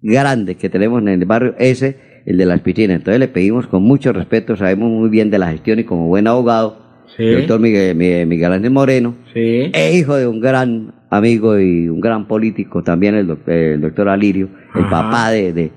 grande 0.03 0.55
que 0.55 0.69
tenemos 0.71 1.03
en 1.03 1.09
el 1.09 1.25
barrio, 1.25 1.55
ese, 1.59 1.97
el 2.25 2.37
de 2.39 2.47
las 2.47 2.61
piscinas. 2.61 2.99
Entonces 2.99 3.19
le 3.21 3.29
pedimos 3.29 3.67
con 3.67 3.83
mucho 3.83 4.13
respeto, 4.13 4.57
sabemos 4.57 4.91
muy 4.91 5.11
bien 5.11 5.31
de 5.31 5.39
la 5.39 5.51
gestión 5.51 5.79
y 5.79 5.85
como 5.85 6.07
buen 6.09 6.27
abogado, 6.27 6.89
Sí. 7.17 7.25
el 7.25 7.39
doctor 7.39 7.59
Miguel, 7.61 7.97
Miguel, 7.97 8.27
Miguel 8.29 8.53
Ángel 8.53 8.71
Moreno, 8.71 9.17
Sí. 9.35 9.71
e 9.75 9.97
hijo 9.97 10.15
de 10.15 10.29
un 10.29 10.41
gran 10.41 10.95
amigo 11.11 11.59
y 11.59 11.89
un 11.89 12.01
gran 12.01 12.29
político 12.29 12.85
también, 12.85 13.17
el, 13.17 13.27
doc- 13.27 13.49
el 13.49 13.81
doctor 13.81 14.09
Alirio, 14.09 14.49
el 14.77 14.85
papá 14.89 15.31
de, 15.33 15.53
de- 15.53 15.73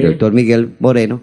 Sí. 0.00 0.06
doctor 0.06 0.32
Miguel 0.32 0.70
Moreno, 0.80 1.20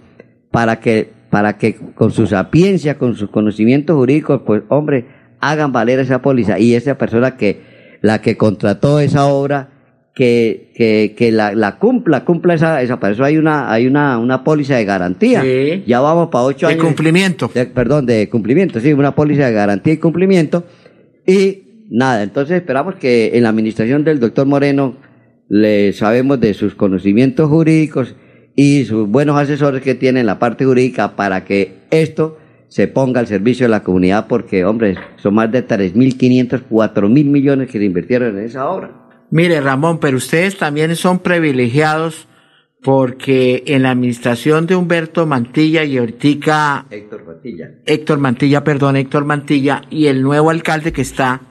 para 0.51 0.79
que, 0.79 1.09
para 1.31 1.57
que 1.57 1.75
con 1.95 2.11
su 2.11 2.27
sapiencia, 2.27 2.99
con 2.99 3.15
sus 3.15 3.29
conocimientos 3.31 3.95
jurídicos, 3.95 4.41
pues 4.45 4.61
hombre, 4.67 5.05
hagan 5.39 5.71
valer 5.71 5.97
esa 5.99 6.21
póliza. 6.21 6.59
Y 6.59 6.75
esa 6.75 6.99
persona 6.99 7.37
que, 7.37 7.61
la 8.01 8.21
que 8.21 8.37
contrató 8.37 8.99
esa 8.99 9.25
obra, 9.25 9.69
que, 10.13 10.71
que, 10.75 11.15
que 11.17 11.31
la, 11.31 11.55
la 11.55 11.77
cumpla, 11.79 12.25
cumpla 12.25 12.53
esa, 12.53 12.81
esa, 12.81 12.99
para 12.99 13.13
eso 13.13 13.23
hay 13.23 13.37
una, 13.37 13.71
hay 13.71 13.87
una, 13.87 14.19
una 14.19 14.43
póliza 14.43 14.75
de 14.75 14.83
garantía. 14.85 15.41
Sí. 15.41 15.83
Ya 15.87 16.01
vamos 16.01 16.27
para 16.29 16.43
ocho 16.43 16.67
De 16.67 16.73
años. 16.73 16.83
cumplimiento. 16.85 17.49
De- 17.53 17.65
perdón, 17.65 18.05
de 18.05 18.29
cumplimiento, 18.29 18.79
sí, 18.81 18.91
una 18.93 19.15
póliza 19.15 19.45
de 19.47 19.53
garantía 19.53 19.93
y 19.93 19.97
cumplimiento. 19.97 20.65
Y 21.25 21.85
nada. 21.89 22.23
Entonces 22.23 22.57
esperamos 22.57 22.95
que 22.95 23.31
en 23.35 23.43
la 23.43 23.49
administración 23.49 24.03
del 24.03 24.19
doctor 24.19 24.45
Moreno 24.45 24.97
le 25.47 25.93
sabemos 25.93 26.41
de 26.41 26.53
sus 26.53 26.75
conocimientos 26.75 27.49
jurídicos 27.49 28.15
y 28.63 28.85
sus 28.85 29.07
buenos 29.07 29.37
asesores 29.39 29.81
que 29.81 29.95
tiene 29.95 30.19
en 30.19 30.25
la 30.25 30.37
parte 30.37 30.65
jurídica 30.65 31.15
para 31.15 31.45
que 31.45 31.79
esto 31.89 32.37
se 32.67 32.87
ponga 32.87 33.19
al 33.19 33.27
servicio 33.27 33.65
de 33.65 33.69
la 33.71 33.83
comunidad 33.83 34.27
porque, 34.27 34.63
hombre, 34.65 34.95
son 35.17 35.33
más 35.35 35.51
de 35.51 35.65
3.500, 35.67 36.63
4.000 36.69 37.25
millones 37.25 37.69
que 37.69 37.79
se 37.79 37.85
invirtieron 37.85 38.37
en 38.37 38.45
esa 38.45 38.69
obra. 38.69 38.91
Mire, 39.31 39.59
Ramón, 39.61 39.99
pero 39.99 40.17
ustedes 40.17 40.57
también 40.57 40.95
son 40.95 41.19
privilegiados 41.19 42.27
porque 42.83 43.63
en 43.67 43.83
la 43.83 43.91
administración 43.91 44.65
de 44.67 44.75
Humberto 44.75 45.25
Mantilla 45.25 45.83
y 45.83 45.97
ahorita 45.97 46.85
Héctor 46.89 47.25
Mantilla. 47.25 47.65
Héctor 47.85 48.17
Mantilla, 48.19 48.63
perdón, 48.63 48.95
Héctor 48.97 49.25
Mantilla 49.25 49.81
y 49.89 50.07
el 50.07 50.21
nuevo 50.23 50.49
alcalde 50.49 50.91
que 50.91 51.01
está, 51.01 51.41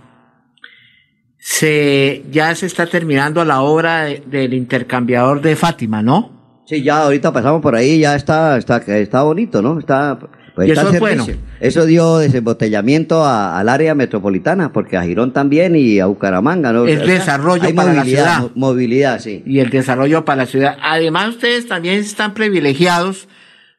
se 1.38 2.24
ya 2.30 2.54
se 2.54 2.66
está 2.66 2.86
terminando 2.86 3.44
la 3.44 3.62
obra 3.62 4.04
de- 4.04 4.22
del 4.26 4.54
intercambiador 4.54 5.40
de 5.40 5.56
Fátima, 5.56 6.02
¿no? 6.02 6.39
Sí, 6.70 6.82
ya 6.82 7.02
ahorita 7.02 7.32
pasamos 7.32 7.60
por 7.60 7.74
ahí, 7.74 7.98
ya 7.98 8.14
está, 8.14 8.56
está, 8.56 8.76
está 8.78 9.22
bonito, 9.22 9.60
¿no? 9.60 9.78
Está, 9.80 10.18
pues 10.54 10.68
Y 10.68 10.70
está 10.70 10.82
eso 10.82 10.88
el 10.90 10.94
es 10.94 11.00
bueno. 11.00 11.26
Eso 11.58 11.84
dio 11.84 12.18
desembotellamiento 12.18 13.24
a- 13.24 13.58
al 13.58 13.68
área 13.68 13.94
metropolitana, 13.96 14.72
porque 14.72 14.96
a 14.96 15.02
Girón 15.02 15.32
también 15.32 15.74
y 15.74 15.98
a 15.98 16.06
Bucaramanga, 16.06 16.72
¿no? 16.72 16.86
Sea, 16.86 16.98
desarrollo 16.98 17.64
hay 17.64 17.72
para 17.72 17.92
la 17.92 18.00
movilidad, 18.00 18.24
ciudad. 18.36 18.40
mo- 18.54 18.68
Movilidad, 18.68 19.18
sí. 19.20 19.42
y 19.44 19.58
el 19.58 19.70
desarrollo 19.70 20.24
para 20.24 20.42
la 20.42 20.46
ciudad. 20.46 20.76
Además, 20.80 21.30
ustedes 21.30 21.66
también 21.66 21.98
están 21.98 22.34
privilegiados 22.34 23.26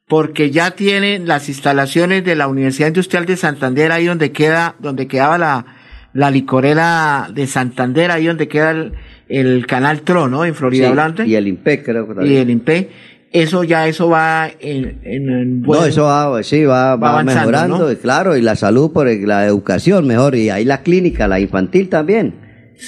porque 0.07 0.51
ya 0.51 0.71
tienen 0.71 1.27
las 1.27 1.47
instalaciones 1.47 2.25
de 2.25 2.35
la 2.35 2.47
Universidad 2.47 2.89
Industrial 2.89 3.25
de 3.25 3.37
Santander, 3.37 3.93
ahí 3.93 4.05
donde 4.05 4.33
queda, 4.33 4.75
donde 4.79 5.07
quedaba 5.07 5.37
la, 5.37 5.65
la 6.13 6.29
licorera 6.29 7.29
de 7.33 7.47
Santander, 7.47 8.11
ahí 8.11 8.25
donde 8.27 8.49
queda 8.49 8.71
el, 8.71 8.93
el 9.31 9.65
canal 9.67 10.01
TRO, 10.01 10.27
¿no? 10.27 10.45
En 10.45 10.53
Florida 10.55 10.87
Sí, 10.87 10.93
Blanca. 10.93 11.25
Y 11.25 11.35
el 11.35 11.47
IMPEC, 11.47 11.83
creo 11.85 12.05
que 12.07 12.11
Y 12.13 12.15
también. 12.15 12.37
el 12.41 12.49
INPE. 12.49 12.89
Eso 13.33 13.63
ya, 13.63 13.87
eso 13.87 14.09
va 14.09 14.49
en, 14.59 14.99
en, 15.03 15.29
en 15.29 15.61
buen- 15.63 15.79
no, 15.79 15.85
eso 15.85 16.03
va, 16.03 16.43
sí, 16.43 16.65
va, 16.65 16.97
va 16.97 17.13
va 17.13 17.23
mejorando, 17.23 17.77
¿no? 17.79 17.89
y 17.91 17.95
claro, 17.95 18.35
y 18.35 18.41
la 18.41 18.57
salud, 18.57 18.91
por 18.91 19.07
la 19.07 19.45
educación 19.45 20.05
mejor, 20.05 20.35
y 20.35 20.49
ahí 20.49 20.65
la 20.65 20.81
clínica, 20.81 21.29
la 21.29 21.39
infantil 21.39 21.87
también. 21.87 22.33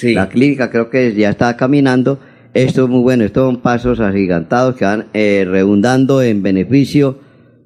La 0.02 0.28
clínica 0.28 0.70
creo 0.70 0.90
que 0.90 1.14
ya 1.14 1.30
está 1.30 1.56
caminando. 1.56 2.20
Esto 2.52 2.84
es 2.84 2.90
muy 2.90 3.00
bueno, 3.00 3.24
estos 3.24 3.46
son 3.52 3.62
pasos 3.62 4.00
agigantados 4.00 4.76
que 4.76 4.84
van 4.84 5.06
eh, 5.14 5.46
redundando 5.48 6.20
en 6.20 6.42
beneficio 6.42 7.20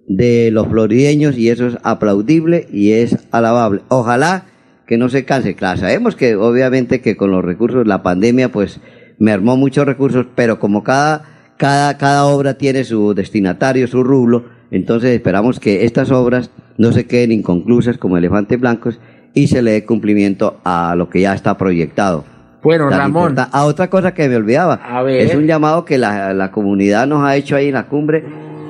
de 0.07 0.51
los 0.53 0.69
florideños 0.69 1.37
y 1.37 1.51
eso 1.51 1.67
es 1.67 1.77
aplaudible 1.83 2.69
y 2.73 2.93
es 2.93 3.17
alabable. 3.33 3.81
Ojalá 3.89 4.45
que 4.89 4.97
no 4.97 5.11
se 5.11 5.25
canse. 5.27 5.55
Claro, 5.55 5.79
sabemos 5.79 6.17
que 6.17 6.35
obviamente 6.35 7.01
que 7.03 7.17
con 7.17 7.31
los 7.31 7.45
recursos, 7.45 7.87
la 7.87 8.03
pandemia 8.03 8.51
pues 8.51 8.81
mermó 9.19 9.57
muchos 9.57 9.85
recursos, 9.87 10.27
pero 10.35 10.59
como 10.59 10.83
cada, 10.83 11.53
cada, 11.59 11.99
cada 11.99 12.25
obra 12.25 12.55
tiene 12.55 12.83
su 12.85 13.15
destinatario, 13.15 13.87
su 13.87 14.03
rublo, 14.03 14.47
entonces 14.71 15.11
esperamos 15.11 15.61
que 15.61 15.85
estas 15.85 16.11
obras 16.11 16.51
no 16.79 16.93
se 16.93 17.07
queden 17.07 17.33
inconclusas 17.33 17.99
como 17.99 18.17
elefantes 18.17 18.59
blancos 18.59 18.99
y 19.35 19.49
se 19.49 19.61
le 19.61 19.73
dé 19.73 19.85
cumplimiento 19.85 20.59
a 20.65 20.95
lo 20.97 21.11
que 21.11 21.21
ya 21.21 21.35
está 21.35 21.59
proyectado. 21.59 22.25
Bueno, 22.63 22.89
Tan 22.89 22.99
Ramón. 22.99 23.37
A 23.39 23.65
otra 23.67 23.89
cosa 23.89 24.15
que 24.15 24.29
me 24.29 24.37
olvidaba. 24.37 24.81
A 24.83 25.03
ver. 25.03 25.21
Es 25.21 25.35
un 25.35 25.47
llamado 25.47 25.85
que 25.85 25.99
la, 25.99 26.33
la 26.33 26.51
comunidad 26.51 27.07
nos 27.07 27.25
ha 27.25 27.37
hecho 27.37 27.57
ahí 27.57 27.69
en 27.69 27.75
la 27.75 27.87
cumbre, 27.87 28.25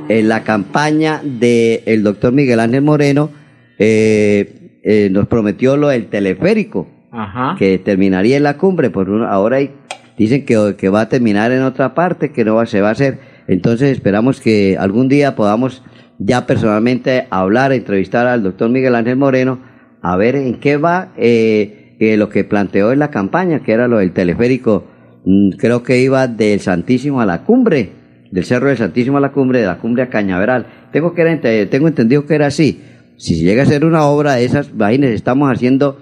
en 0.08 0.28
la 0.28 0.42
campaña 0.42 1.20
del 1.22 2.02
doctor 2.02 2.32
Miguel 2.32 2.60
Ángel 2.60 2.82
Moreno, 2.82 3.30
eh, 3.78 4.57
eh, 4.90 5.10
nos 5.10 5.26
prometió 5.28 5.76
lo 5.76 5.88
del 5.88 6.06
teleférico, 6.06 6.86
Ajá. 7.10 7.56
que 7.58 7.78
terminaría 7.78 8.36
en 8.38 8.42
la 8.42 8.56
cumbre, 8.56 8.88
por 8.90 9.10
un- 9.10 9.22
ahora 9.24 9.56
hay- 9.58 9.70
dicen 10.16 10.46
que, 10.46 10.74
que 10.78 10.88
va 10.88 11.02
a 11.02 11.08
terminar 11.10 11.52
en 11.52 11.62
otra 11.62 11.94
parte, 11.94 12.30
que 12.32 12.44
no 12.44 12.54
va, 12.54 12.64
se 12.66 12.80
va 12.80 12.88
a 12.88 12.92
hacer. 12.92 13.18
Entonces 13.48 13.90
esperamos 13.92 14.40
que 14.40 14.76
algún 14.78 15.08
día 15.08 15.34
podamos 15.36 15.82
ya 16.18 16.46
personalmente 16.46 17.26
hablar, 17.30 17.72
entrevistar 17.72 18.26
al 18.26 18.42
doctor 18.42 18.70
Miguel 18.70 18.94
Ángel 18.94 19.16
Moreno, 19.16 19.58
a 20.02 20.16
ver 20.16 20.36
en 20.36 20.54
qué 20.60 20.76
va 20.76 21.08
eh, 21.16 21.96
eh, 22.00 22.16
lo 22.16 22.28
que 22.28 22.44
planteó 22.44 22.92
en 22.92 22.98
la 23.00 23.10
campaña, 23.10 23.60
que 23.60 23.72
era 23.72 23.88
lo 23.88 23.98
del 23.98 24.12
teleférico. 24.12 24.84
Mm, 25.24 25.50
Creo 25.58 25.82
que 25.82 26.00
iba 26.00 26.26
del 26.28 26.60
Santísimo 26.60 27.20
a 27.20 27.26
la 27.26 27.42
cumbre, 27.42 27.90
del 28.30 28.44
Cerro 28.44 28.68
del 28.68 28.76
Santísimo 28.78 29.18
a 29.18 29.20
la 29.20 29.32
cumbre, 29.32 29.60
de 29.60 29.66
la 29.66 29.78
cumbre 29.78 30.02
a 30.04 30.08
Cañaveral. 30.08 30.66
Tengo, 30.92 31.12
que 31.14 31.22
era 31.22 31.68
tengo 31.70 31.88
entendido 31.88 32.24
que 32.26 32.34
era 32.34 32.46
así. 32.46 32.80
Si 33.18 33.34
se 33.34 33.42
llega 33.44 33.62
a 33.62 33.66
hacer 33.66 33.84
una 33.84 34.04
obra 34.06 34.34
de 34.34 34.44
esas, 34.44 34.70
imagínense, 34.70 35.14
estamos 35.14 35.50
haciendo 35.52 36.00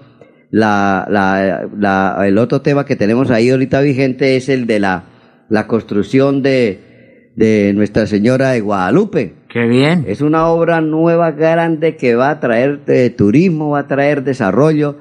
la, 0.51 1.05
la, 1.09 1.67
la- 1.77 2.25
el 2.27 2.37
otro 2.37 2.61
tema 2.61 2.85
que 2.85 2.95
tenemos 2.95 3.29
ahí 3.31 3.49
ahorita 3.49 3.81
vigente 3.81 4.37
es 4.37 4.47
el 4.49 4.65
de 4.67 4.79
la, 4.79 5.03
la 5.49 5.67
construcción 5.67 6.41
de, 6.43 7.31
de 7.35 7.73
Nuestra 7.75 8.05
Señora 8.07 8.51
de 8.51 8.61
Guadalupe. 8.61 9.33
Qué 9.49 9.65
bien. 9.67 10.05
Es 10.07 10.21
una 10.21 10.47
obra 10.47 10.79
nueva, 10.79 11.31
grande, 11.31 11.95
que 11.97 12.15
va 12.15 12.29
a 12.29 12.39
traer 12.39 12.81
eh, 12.87 13.09
turismo, 13.09 13.71
va 13.71 13.79
a 13.79 13.87
traer 13.87 14.23
desarrollo, 14.23 14.97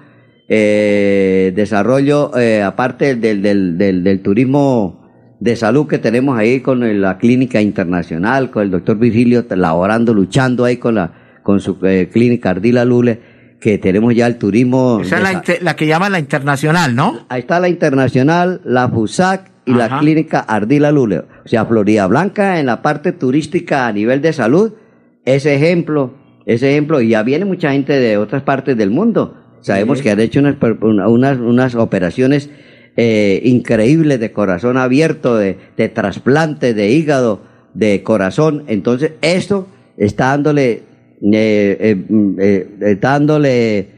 eh, 0.48 1.52
desarrollo 1.54 2.30
eh, 2.38 2.62
aparte 2.62 3.14
del, 3.16 3.42
del, 3.42 3.76
del, 3.78 4.02
del 4.02 4.22
turismo 4.22 5.04
de 5.38 5.54
salud 5.54 5.86
que 5.86 5.98
tenemos 5.98 6.38
ahí 6.38 6.60
con 6.60 7.00
la 7.02 7.18
clínica 7.18 7.60
internacional, 7.60 8.50
con 8.50 8.62
el 8.62 8.70
doctor 8.70 8.96
Virgilio 8.98 9.44
laborando, 9.50 10.14
luchando 10.14 10.64
ahí 10.64 10.78
con 10.78 10.94
la 10.94 11.25
con 11.46 11.60
su 11.60 11.78
eh, 11.84 12.08
clínica 12.12 12.50
Ardila 12.50 12.84
Lule, 12.84 13.20
que 13.60 13.78
tenemos 13.78 14.12
ya 14.16 14.26
el 14.26 14.36
turismo. 14.36 14.98
Esa 15.00 15.18
es 15.44 15.62
la, 15.62 15.76
que 15.76 15.86
llaman 15.86 16.10
la 16.10 16.18
internacional, 16.18 16.96
¿no? 16.96 17.20
Ahí 17.28 17.42
está 17.42 17.60
la 17.60 17.68
internacional, 17.68 18.62
la 18.64 18.88
FUSAC 18.88 19.52
y 19.64 19.72
la 19.72 20.00
clínica 20.00 20.40
Ardila 20.40 20.90
Lule. 20.90 21.18
O 21.18 21.48
sea, 21.48 21.64
Florida 21.64 22.04
Blanca 22.08 22.58
en 22.58 22.66
la 22.66 22.82
parte 22.82 23.12
turística 23.12 23.86
a 23.86 23.92
nivel 23.92 24.22
de 24.22 24.32
salud, 24.32 24.72
ese 25.24 25.54
ejemplo, 25.54 26.14
ese 26.46 26.72
ejemplo, 26.72 27.00
y 27.00 27.10
ya 27.10 27.22
viene 27.22 27.44
mucha 27.44 27.70
gente 27.70 27.92
de 27.92 28.16
otras 28.16 28.42
partes 28.42 28.76
del 28.76 28.90
mundo. 28.90 29.36
Sabemos 29.60 29.98
Sí. 29.98 30.02
que 30.04 30.10
han 30.10 30.18
hecho 30.18 30.40
unas 30.40 31.74
operaciones 31.76 32.50
eh, 32.96 33.40
increíbles 33.44 34.18
de 34.18 34.32
corazón 34.32 34.78
abierto, 34.78 35.36
de, 35.36 35.58
de 35.76 35.88
trasplante 35.90 36.74
de 36.74 36.90
hígado, 36.90 37.42
de 37.72 38.02
corazón. 38.02 38.64
Entonces, 38.66 39.12
esto 39.22 39.68
está 39.96 40.26
dándole, 40.26 40.82
eh, 41.22 41.76
eh, 41.80 41.94
mm, 42.08 42.36
eh, 42.40 42.68
está 42.80 43.12
dándole 43.12 43.88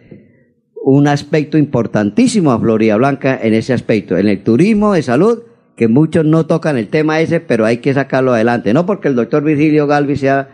un 0.83 1.09
aspecto 1.09 1.59
importantísimo 1.59 2.53
a 2.53 2.61
Florida 2.61 2.97
Blanca 2.97 3.39
en 3.43 3.55
ese 3.55 3.73
aspecto, 3.73 4.17
en 4.17 4.29
el 4.29 4.43
turismo 4.43 4.93
de 4.93 5.03
salud, 5.03 5.43
que 5.77 5.89
muchos 5.89 6.25
no 6.25 6.47
tocan 6.47 6.77
el 6.77 6.89
tema 6.89 7.21
ese, 7.21 7.41
pero 7.41 7.65
hay 7.65 7.79
que 7.79 7.95
sacarlo 7.95 8.33
adelante. 8.33 8.73
No 8.73 8.87
porque 8.87 9.09
el 9.09 9.15
doctor 9.15 9.45
Virgilio 9.45 9.87
Galvi 9.87 10.17
sea 10.17 10.49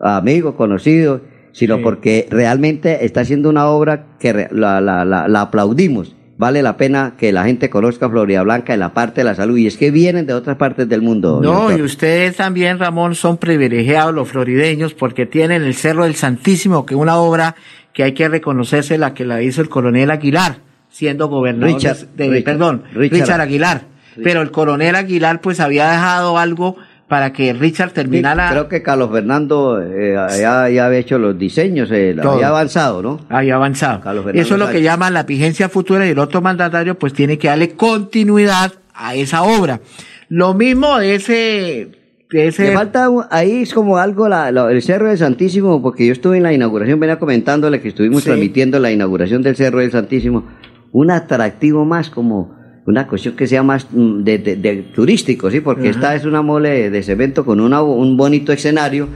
amigo, 0.00 0.56
conocido, 0.56 1.22
sino 1.52 1.76
Sí. 1.76 1.82
porque 1.82 2.26
realmente 2.30 3.04
está 3.04 3.20
haciendo 3.22 3.48
una 3.48 3.68
obra 3.68 4.16
que 4.18 4.48
la, 4.50 4.80
la, 4.80 5.04
la 5.04 5.40
aplaudimos. 5.40 6.14
Vale 6.38 6.62
la 6.62 6.76
pena 6.76 7.14
que 7.18 7.32
la 7.32 7.44
gente 7.44 7.68
conozca 7.68 8.08
Florida 8.08 8.42
Blanca 8.42 8.72
en 8.72 8.78
la 8.80 8.94
parte 8.94 9.20
de 9.20 9.24
la 9.24 9.34
salud. 9.34 9.56
Y 9.58 9.66
es 9.66 9.76
que 9.76 9.90
vienen 9.90 10.24
de 10.24 10.34
otras 10.34 10.56
partes 10.56 10.88
del 10.88 11.02
mundo. 11.02 11.40
No, 11.42 11.76
y 11.76 11.82
ustedes 11.82 12.36
también, 12.36 12.78
Ramón, 12.78 13.16
son 13.16 13.38
privilegiados 13.38 14.14
los 14.14 14.28
florideños 14.28 14.94
porque 14.94 15.26
tienen 15.26 15.62
el 15.64 15.74
Cerro 15.74 16.04
del 16.04 16.14
Santísimo, 16.14 16.86
que 16.86 16.94
es 16.94 17.00
una 17.00 17.16
obra 17.16 17.56
que 17.92 18.04
hay 18.04 18.12
que 18.12 18.28
reconocerse 18.28 18.96
la 18.98 19.14
que 19.14 19.24
la 19.24 19.42
hizo 19.42 19.60
el 19.60 19.68
coronel 19.68 20.12
Aguilar, 20.12 20.58
siendo 20.88 21.26
gobernador 21.28 21.74
Richard, 21.74 21.96
de, 22.14 22.24
de- 22.24 22.30
Richard, 22.30 22.44
perdón, 22.44 22.82
Richard. 22.94 23.20
Richard, 23.20 23.40
Aguilar. 23.40 23.82
Pero 24.22 24.40
el 24.42 24.50
coronel 24.52 24.94
Aguilar 24.94 25.40
pues 25.40 25.58
había 25.60 25.90
dejado 25.90 26.38
algo 26.38 26.76
para 27.08 27.32
que 27.32 27.52
Richard 27.54 27.92
terminara. 27.92 28.50
Creo 28.50 28.68
que 28.68 28.82
Carlos 28.82 29.10
Fernando 29.10 29.80
eh, 29.82 30.12
ya, 30.14 30.68
ya 30.68 30.86
había 30.86 30.98
hecho 30.98 31.18
los 31.18 31.38
diseños, 31.38 31.90
eh, 31.90 32.14
había 32.22 32.48
avanzado, 32.48 33.02
¿no? 33.02 33.20
Había 33.30 33.54
avanzado. 33.54 34.00
Carlos 34.02 34.24
Fernando 34.24 34.42
Eso 34.46 34.54
es 34.54 34.60
lo 34.60 34.68
que 34.70 34.82
llaman 34.82 35.14
la 35.14 35.22
vigencia 35.22 35.68
futura 35.68 36.06
y 36.06 36.10
el 36.10 36.18
otro 36.18 36.42
mandatario 36.42 36.98
pues 36.98 37.12
tiene 37.14 37.38
que 37.38 37.48
darle 37.48 37.70
continuidad 37.70 38.72
a 38.94 39.14
esa 39.14 39.42
obra. 39.42 39.80
Lo 40.28 40.54
mismo 40.54 40.98
de 40.98 41.14
ese... 41.14 41.88
De 42.30 42.48
ese 42.48 42.64
Le 42.64 42.72
falta 42.74 43.08
un- 43.08 43.24
ahí 43.30 43.62
es 43.62 43.72
como 43.72 43.96
algo 43.96 44.28
la- 44.28 44.52
la- 44.52 44.70
el 44.70 44.82
Cerro 44.82 45.08
del 45.08 45.16
Santísimo, 45.16 45.80
porque 45.80 46.04
yo 46.06 46.12
estuve 46.12 46.36
en 46.36 46.42
la 46.42 46.52
inauguración, 46.52 47.00
venía 47.00 47.18
comentándole 47.18 47.80
que 47.80 47.88
estuvimos 47.88 48.20
Sí. 48.22 48.26
transmitiendo 48.26 48.78
la 48.78 48.90
inauguración 48.92 49.40
del 49.42 49.56
Cerro 49.56 49.78
del 49.78 49.90
Santísimo, 49.90 50.44
un 50.92 51.10
atractivo 51.10 51.86
más 51.86 52.10
como 52.10 52.54
una 52.88 53.06
cuestión 53.06 53.34
que 53.36 53.46
sea 53.46 53.62
más 53.62 53.86
mm, 53.90 54.22
de, 54.22 54.38
de- 54.38 54.56
de 54.56 54.76
turístico, 54.94 55.50
sí, 55.50 55.60
porque 55.60 55.88
Ajá. 55.88 55.90
esta 55.90 56.14
es 56.14 56.24
una 56.24 56.42
mole 56.42 56.90
de 56.90 57.02
cemento 57.02 57.44
con 57.44 57.60
una- 57.60 57.82
un 57.82 58.16
bonito 58.16 58.52
escenario, 58.52 59.08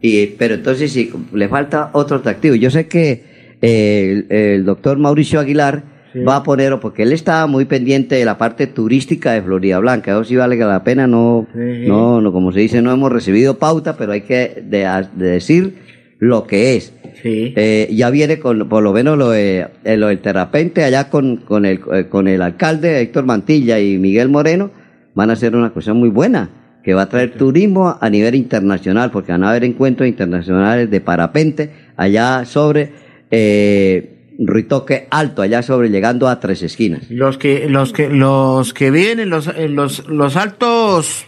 y, 0.00 0.26
pero 0.26 0.54
entonces 0.54 0.92
sí, 0.92 1.10
le 1.32 1.48
falta 1.48 1.90
otro 1.92 2.16
atractivo. 2.18 2.54
Yo 2.56 2.70
sé 2.70 2.88
que 2.88 3.56
eh, 3.62 4.24
el, 4.28 4.36
el 4.36 4.64
doctor 4.64 4.98
Mauricio 4.98 5.38
Aguilar 5.40 5.90
Sí. 6.12 6.18
va 6.18 6.36
a 6.36 6.42
poner, 6.42 6.78
porque 6.78 7.04
él 7.04 7.12
estaba 7.14 7.46
muy 7.46 7.64
pendiente 7.64 8.16
de 8.16 8.26
la 8.26 8.36
parte 8.36 8.66
turística 8.66 9.32
de 9.32 9.40
Florida 9.40 9.78
Blanca, 9.78 10.10
eso 10.12 10.24
sí 10.24 10.36
vale 10.36 10.56
la 10.58 10.84
pena, 10.84 11.06
no, 11.06 11.46
Sí. 11.54 11.86
no, 11.88 12.20
no, 12.20 12.32
como 12.32 12.52
se 12.52 12.60
dice, 12.60 12.82
no 12.82 12.92
hemos 12.92 13.10
recibido 13.10 13.56
pauta, 13.58 13.96
pero 13.96 14.12
hay 14.12 14.20
que 14.20 14.62
de 14.62 14.86
decir 15.14 15.74
lo 16.18 16.46
que 16.46 16.76
es. 16.76 16.92
Eh, 17.24 17.88
ya 17.92 18.10
viene 18.10 18.38
con, 18.38 18.68
por 18.68 18.82
lo 18.82 18.92
menos 18.92 19.16
lo, 19.16 19.30
de, 19.30 19.68
eh, 19.84 19.96
lo 19.96 20.08
del 20.08 20.18
terapente 20.18 20.84
allá 20.84 21.08
con, 21.08 21.36
con, 21.38 21.64
el, 21.64 21.80
eh, 21.92 22.08
con 22.08 22.26
el 22.28 22.42
alcalde 22.42 23.00
Héctor 23.00 23.24
Mantilla 23.24 23.78
y 23.78 23.98
Miguel 23.98 24.28
Moreno, 24.28 24.70
van 25.14 25.30
a 25.30 25.34
hacer 25.34 25.54
una 25.54 25.70
cosa 25.70 25.94
muy 25.94 26.08
buena, 26.08 26.78
que 26.82 26.94
va 26.94 27.02
a 27.02 27.08
traer 27.08 27.34
turismo 27.34 27.96
a 28.00 28.10
nivel 28.10 28.34
internacional, 28.34 29.10
porque 29.10 29.32
van 29.32 29.44
a 29.44 29.50
haber 29.50 29.64
encuentros 29.64 30.08
internacionales 30.08 30.90
de 30.90 31.00
parapente 31.00 31.70
allá 31.96 32.44
sobre 32.44 32.90
eh, 33.30 34.34
Ruitoque 34.38 35.06
Alto, 35.10 35.42
allá 35.42 35.62
sobre 35.62 35.90
llegando 35.90 36.28
a 36.28 36.40
tres 36.40 36.62
esquinas. 36.62 37.10
Los 37.10 37.38
que, 37.38 37.68
los 37.68 37.92
que, 37.92 38.08
los 38.08 38.74
que 38.74 38.90
vienen, 38.90 39.30
los, 39.30 39.50
los, 39.68 40.08
los 40.08 40.36
altos 40.36 41.26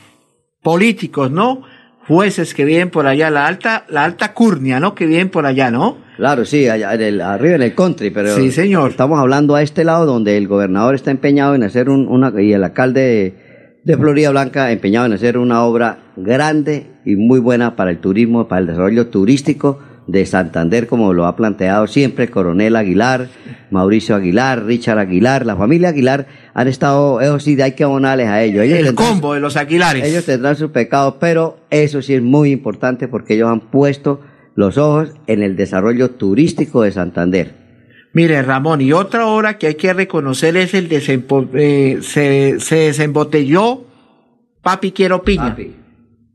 políticos, 0.62 1.30
¿no? 1.30 1.62
Jueces 2.07 2.55
que 2.55 2.64
vienen 2.64 2.90
por 2.90 3.07
allá, 3.07 3.30
la 3.30 3.46
alta, 3.46 3.84
la 3.88 4.05
alta 4.05 4.32
curnia, 4.34 4.78
¿no? 4.80 4.94
Que 4.94 5.07
vienen 5.07 5.30
por 5.30 5.46
allá, 5.46 5.70
¿no? 5.70 5.96
Claro, 6.16 6.44
sí, 6.44 6.68
allá 6.68 6.94
en 6.94 7.00
el, 7.02 7.20
arriba 7.20 7.57
en 7.57 7.62
el 7.62 7.74
country, 7.74 8.11
pero 8.11 8.34
Sí, 8.36 8.50
señor. 8.52 8.90
estamos 8.90 9.18
hablando 9.18 9.55
a 9.55 9.62
este 9.62 9.84
lado 9.84 10.07
donde 10.07 10.36
el 10.36 10.46
gobernador 10.46 10.94
está 10.94 11.11
empeñado 11.11 11.55
en 11.55 11.62
hacer 11.62 11.88
un, 11.88 12.07
una, 12.07 12.32
y 12.40 12.52
el 12.52 12.62
alcalde 12.62 13.00
de, 13.00 13.74
de 13.84 13.96
Florida 13.96 14.30
Blanca 14.30 14.70
empeñado 14.70 15.07
en 15.07 15.12
hacer 15.14 15.38
una 15.38 15.62
obra 15.64 15.98
grande 16.16 16.86
y 17.05 17.16
muy 17.16 17.40
buena 17.40 17.74
para 17.74 17.90
el 17.90 17.98
turismo, 17.98 18.48
para 18.48 18.61
el 18.61 18.66
desarrollo 18.68 19.09
turístico 19.09 19.80
de 20.07 20.26
Santander, 20.26 20.86
como 20.86 21.12
lo 21.14 21.26
ha 21.26 21.34
planteado 21.34 21.86
siempre 21.86 22.28
Coronel 22.28 22.76
Aguilar, 22.76 23.28
Mauricio 23.70 24.14
Aguilar, 24.14 24.64
Richard 24.64 24.98
Aguilar, 24.98 25.46
la 25.46 25.57
familia 25.57 25.88
Aguilar 25.88 26.26
han 26.52 26.68
estado, 26.68 27.20
eso 27.22 27.38
sí, 27.40 27.61
hay 27.61 27.72
que 27.72 27.84
abonarles 27.84 28.28
a 28.28 28.42
ellos. 28.42 28.64
ellos 28.64 28.78
El 28.78 28.84
tendrán- 28.86 29.09
combo 29.09 29.34
de 29.34 29.40
los 29.40 29.57
Aguilares. 29.57 30.05
ellos 30.07 30.24
tendrán 30.26 30.57
sus 30.57 30.70
pecados, 30.70 31.14
pero 31.20 31.59
eso 31.70 32.02
sí 32.02 32.14
es 32.14 32.22
muy 32.22 32.50
importante 32.50 33.09
porque 33.09 33.34
ellos 33.34 33.48
han 33.50 33.61
puesto 33.70 34.20
los 34.55 34.76
ojos 34.78 35.11
en 35.26 35.42
el 35.42 35.57
desarrollo 35.57 36.11
turístico 36.11 36.82
de 36.82 36.92
Santander. 36.92 37.55
Mire, 38.12 38.40
Ramón, 38.42 38.80
y 38.80 38.92
otra 38.92 39.26
obra 39.26 39.59
que 39.59 39.66
hay 39.68 39.74
que 39.74 39.92
reconocer 39.92 40.57
es 40.57 40.74
el 40.74 40.88
desempo- 40.88 41.48
eh, 41.55 41.98
se, 42.02 42.61
se 42.61 42.76
desembotelló 42.76 43.86
Papi 44.62 44.92
Quiero 44.92 45.22
Piña. 45.22 45.57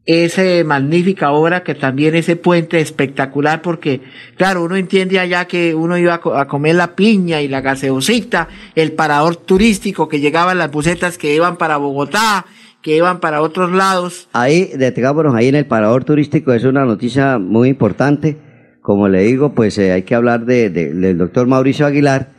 Esa 0.06 0.42
magnífica 0.66 1.32
obra 1.32 1.64
que 1.64 1.76
también 1.76 2.16
ese 2.16 2.36
puente 2.36 2.80
espectacular 2.80 3.62
porque, 3.62 4.02
claro, 4.38 4.64
uno 4.64 4.76
entiende 4.76 5.20
allá 5.20 5.46
que 5.46 5.76
uno 5.76 5.98
iba 6.00 6.16
a, 6.16 6.22
co- 6.22 6.36
a 6.36 6.48
comer 6.48 6.76
la 6.76 6.96
piña 6.96 7.42
y 7.42 7.48
la 7.48 7.62
gaseosita, 7.62 8.48
el 8.76 8.94
parador 8.94 9.36
turístico 9.36 10.08
que 10.08 10.20
llegaban 10.20 10.58
las 10.58 10.72
bucetas 10.72 11.18
que 11.20 11.36
iban 11.36 11.58
para 11.58 11.78
Bogotá, 11.78 12.46
que 12.82 12.96
iban 12.96 13.20
para 13.20 13.42
otros 13.42 13.72
lados. 13.72 14.30
Ahí, 14.34 14.72
detengámonos 14.76 15.36
ahí 15.36 15.50
en 15.50 15.56
el 15.56 15.68
parador 15.68 16.06
turístico, 16.06 16.54
es 16.54 16.64
una 16.64 16.86
noticia 16.86 17.38
muy 17.38 17.70
importante. 17.70 18.38
Como 18.82 19.10
le 19.10 19.22
digo, 19.24 19.54
pues 19.54 19.78
eh, 19.78 19.92
hay 19.92 20.04
que 20.04 20.16
hablar 20.16 20.46
de, 20.46 20.72
de- 20.72 20.94
del 20.94 21.18
doctor 21.20 21.46
Mauricio 21.46 21.86
Aguilar 21.86 22.32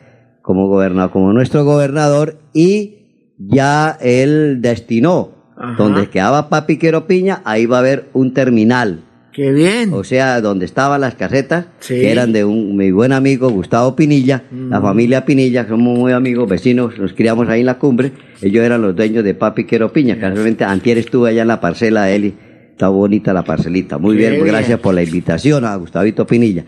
como 0.42 0.66
gobernador, 0.66 1.12
como 1.12 1.32
nuestro 1.32 1.64
gobernador, 1.64 2.38
y 2.52 3.34
ya 3.38 3.96
él 4.00 4.60
destinó, 4.60 5.39
donde 5.76 6.08
quedaba 6.08 6.48
Papi 6.48 6.78
Quiero 6.78 7.06
Piña, 7.06 7.42
ahí 7.44 7.66
va 7.66 7.76
a 7.76 7.80
haber 7.80 8.08
un 8.12 8.32
terminal. 8.34 9.00
Qué 9.32 9.52
bien. 9.52 9.92
O 9.92 10.02
sea, 10.02 10.40
donde 10.40 10.64
estaban 10.64 11.00
las 11.00 11.14
casetas, 11.14 11.66
Sí. 11.78 11.94
que 11.94 12.10
eran 12.10 12.32
de 12.32 12.44
un 12.44 12.76
mi 12.76 12.90
buen 12.90 13.12
amigo 13.12 13.48
Gustavo 13.50 13.94
Pinilla, 13.94 14.42
la 14.50 14.80
familia 14.80 15.24
Pinilla, 15.24 15.68
somos 15.68 15.96
muy 15.96 16.12
amigos, 16.12 16.48
vecinos, 16.48 16.98
nos 16.98 17.12
criamos 17.12 17.48
ahí 17.48 17.60
en 17.60 17.66
la 17.66 17.78
cumbre, 17.78 18.12
ellos 18.42 18.64
eran 18.64 18.82
los 18.82 18.96
dueños 18.96 19.22
de 19.22 19.34
Papi 19.34 19.64
Quiero 19.66 19.92
Piña, 19.92 20.18
casualmente 20.18 20.64
antier 20.64 20.98
estuve 20.98 21.30
allá 21.30 21.42
en 21.42 21.48
la 21.48 21.60
parcela 21.60 22.04
de 22.04 22.18
y 22.18 22.34
está 22.72 22.88
bonita 22.88 23.32
la 23.32 23.44
parcelita. 23.44 23.98
Muy 23.98 24.16
bien. 24.16 24.42
gracias 24.44 24.80
por 24.80 24.94
la 24.94 25.02
invitación 25.02 25.64
a 25.64 25.76
Gustavito 25.76 26.26
Pinilla. 26.26 26.64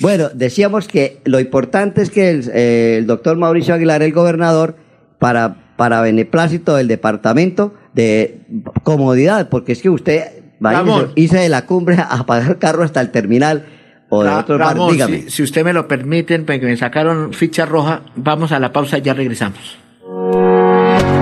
Bueno, 0.00 0.28
decíamos 0.34 0.88
que 0.88 1.18
lo 1.24 1.40
importante 1.40 2.02
es 2.02 2.10
que 2.10 2.30
el, 2.30 2.50
eh, 2.52 2.96
el 2.98 3.06
doctor 3.06 3.38
Mauricio 3.38 3.72
Aguilar, 3.74 4.02
el 4.02 4.12
gobernador, 4.12 4.74
para, 5.18 5.72
para 5.76 6.00
beneplácito 6.02 6.74
del 6.76 6.88
departamento 6.88 7.74
de 7.94 8.40
comodidad, 8.82 9.48
porque 9.48 9.72
es 9.72 9.82
que 9.82 9.90
usted 9.90 10.24
Ramón. 10.60 11.12
hice 11.16 11.38
de 11.38 11.48
la 11.48 11.66
cumbre 11.66 11.96
a 11.98 12.24
pagar 12.24 12.58
carro 12.58 12.82
hasta 12.84 13.00
el 13.00 13.10
terminal 13.10 13.66
o 14.08 14.22
de 14.22 14.30
Ra- 14.30 14.38
otro 14.40 14.58
bar, 14.58 14.68
Ramón, 14.76 14.92
dígame. 14.92 15.22
si, 15.22 15.30
si 15.30 15.42
usted 15.42 15.64
me 15.64 15.72
lo 15.72 15.88
permiten, 15.88 16.44
porque 16.44 16.66
me 16.66 16.76
sacaron 16.76 17.32
ficha 17.32 17.64
roja, 17.66 18.02
vamos 18.16 18.52
a 18.52 18.58
la 18.58 18.72
pausa 18.72 18.98
y 18.98 19.02
ya 19.02 19.14
regresamos. 19.14 19.78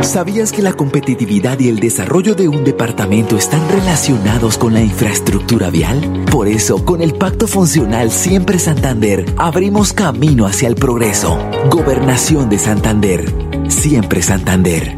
¿Sabías 0.02 0.50
que 0.50 0.62
la 0.62 0.72
competitividad 0.72 1.58
y 1.60 1.68
el 1.68 1.78
desarrollo 1.78 2.34
de 2.34 2.48
un 2.48 2.64
departamento 2.64 3.36
están 3.36 3.60
relacionados 3.68 4.56
con 4.56 4.72
la 4.72 4.80
infraestructura 4.80 5.68
vial? 5.68 6.24
Por 6.32 6.48
eso, 6.48 6.84
con 6.86 7.02
el 7.02 7.12
Pacto 7.14 7.46
Funcional 7.46 8.10
Siempre 8.10 8.58
Santander, 8.58 9.26
abrimos 9.36 9.92
camino 9.92 10.46
hacia 10.46 10.68
el 10.68 10.74
progreso. 10.74 11.38
Gobernación 11.70 12.48
de 12.48 12.58
Santander. 12.58 13.24
Siempre 13.68 14.22
Santander. 14.22 14.96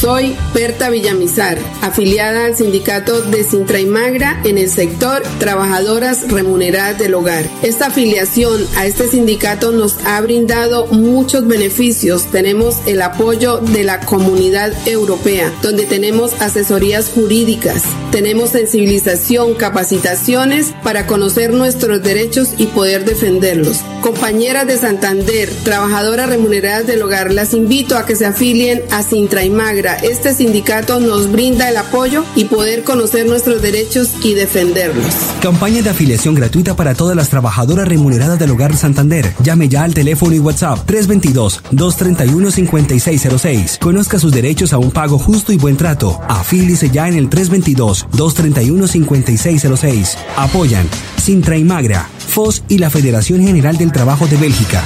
Soy 0.00 0.34
Berta 0.54 0.88
Villamizar, 0.88 1.58
afiliada 1.82 2.46
al 2.46 2.56
sindicato 2.56 3.20
de 3.20 3.44
Sintra 3.44 3.80
y 3.80 3.84
Magra 3.84 4.40
en 4.44 4.56
el 4.56 4.70
sector 4.70 5.22
Trabajadoras 5.38 6.26
Remuneradas 6.32 6.98
del 6.98 7.12
Hogar. 7.12 7.44
Esta 7.60 7.88
afiliación 7.88 8.66
a 8.78 8.86
este 8.86 9.08
sindicato 9.08 9.72
nos 9.72 9.98
ha 10.06 10.18
brindado 10.22 10.86
muchos 10.86 11.46
beneficios. 11.46 12.30
Tenemos 12.30 12.78
el 12.86 13.02
apoyo 13.02 13.58
de 13.58 13.84
la 13.84 14.00
comunidad 14.00 14.72
europea, 14.88 15.52
donde 15.60 15.84
tenemos 15.84 16.32
asesorías 16.40 17.10
jurídicas, 17.10 17.82
tenemos 18.10 18.50
sensibilización, 18.50 19.52
capacitaciones 19.52 20.72
para 20.82 21.06
conocer 21.06 21.52
nuestros 21.52 22.02
derechos 22.02 22.54
y 22.56 22.68
poder 22.68 23.04
defenderlos. 23.04 23.82
Compañeras 24.00 24.66
de 24.66 24.78
Santander, 24.78 25.50
trabajadoras 25.62 26.30
remuneradas 26.30 26.86
del 26.86 27.02
hogar, 27.02 27.34
las 27.34 27.52
invito 27.52 27.98
a 27.98 28.06
que 28.06 28.16
se 28.16 28.24
afilien 28.24 28.82
a 28.90 29.02
Sintra 29.02 29.44
y 29.44 29.50
Magra. 29.50 29.89
Este 29.96 30.32
sindicato 30.34 31.00
nos 31.00 31.30
brinda 31.30 31.68
el 31.68 31.76
apoyo 31.76 32.24
y 32.34 32.46
poder 32.46 32.82
conocer 32.84 33.26
nuestros 33.26 33.60
derechos 33.62 34.10
y 34.22 34.32
defenderlos. 34.34 35.14
Campaña 35.40 35.82
de 35.82 35.90
afiliación 35.90 36.34
gratuita 36.34 36.74
para 36.76 36.94
todas 36.94 37.16
las 37.16 37.28
trabajadoras 37.28 37.88
remuneradas 37.88 38.38
del 38.38 38.50
Hogar 38.50 38.76
Santander. 38.76 39.32
Llame 39.42 39.68
ya 39.68 39.82
al 39.84 39.92
teléfono 39.94 40.34
y 40.34 40.38
WhatsApp 40.38 40.88
322-231-5606. 40.88 43.78
Conozca 43.78 44.18
sus 44.18 44.32
derechos 44.32 44.72
a 44.72 44.78
un 44.78 44.90
pago 44.90 45.18
justo 45.18 45.52
y 45.52 45.56
buen 45.56 45.76
trato. 45.76 46.20
Afílice 46.28 46.90
ya 46.90 47.08
en 47.08 47.14
el 47.14 47.30
322-231-5606. 47.30 50.16
Apoyan 50.36 50.86
Sintra 51.20 51.56
y 51.56 51.64
Magra, 51.64 52.08
FOS 52.28 52.62
y 52.68 52.78
la 52.78 52.90
Federación 52.90 53.44
General 53.44 53.76
del 53.76 53.92
Trabajo 53.92 54.26
de 54.26 54.36
Bélgica. 54.36 54.82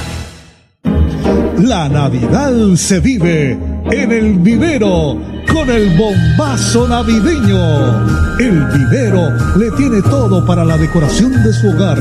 La 1.57 1.89
Navidad 1.89 2.53
se 2.75 2.99
vive 2.99 3.57
en 3.91 4.11
el 4.11 4.39
vivero 4.39 5.17
con 5.51 5.69
el 5.69 5.97
bombazo 5.97 6.87
navideño. 6.87 8.37
El 8.39 8.65
vivero 8.65 9.29
le 9.57 9.71
tiene 9.71 10.01
todo 10.01 10.45
para 10.45 10.65
la 10.65 10.77
decoración 10.77 11.31
de 11.31 11.53
su 11.53 11.69
hogar. 11.69 11.97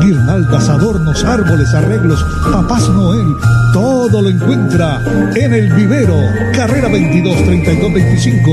Guirnaldas, 0.00 0.68
adornos, 0.68 1.24
árboles, 1.24 1.72
arreglos, 1.74 2.24
papás 2.50 2.88
Noel. 2.88 3.36
Todo 3.72 4.22
lo 4.22 4.28
encuentra 4.28 5.00
en 5.34 5.54
el 5.54 5.72
vivero. 5.74 6.16
Carrera 6.54 6.88
22 6.88 7.44
32 7.44 7.92
25. 7.92 8.50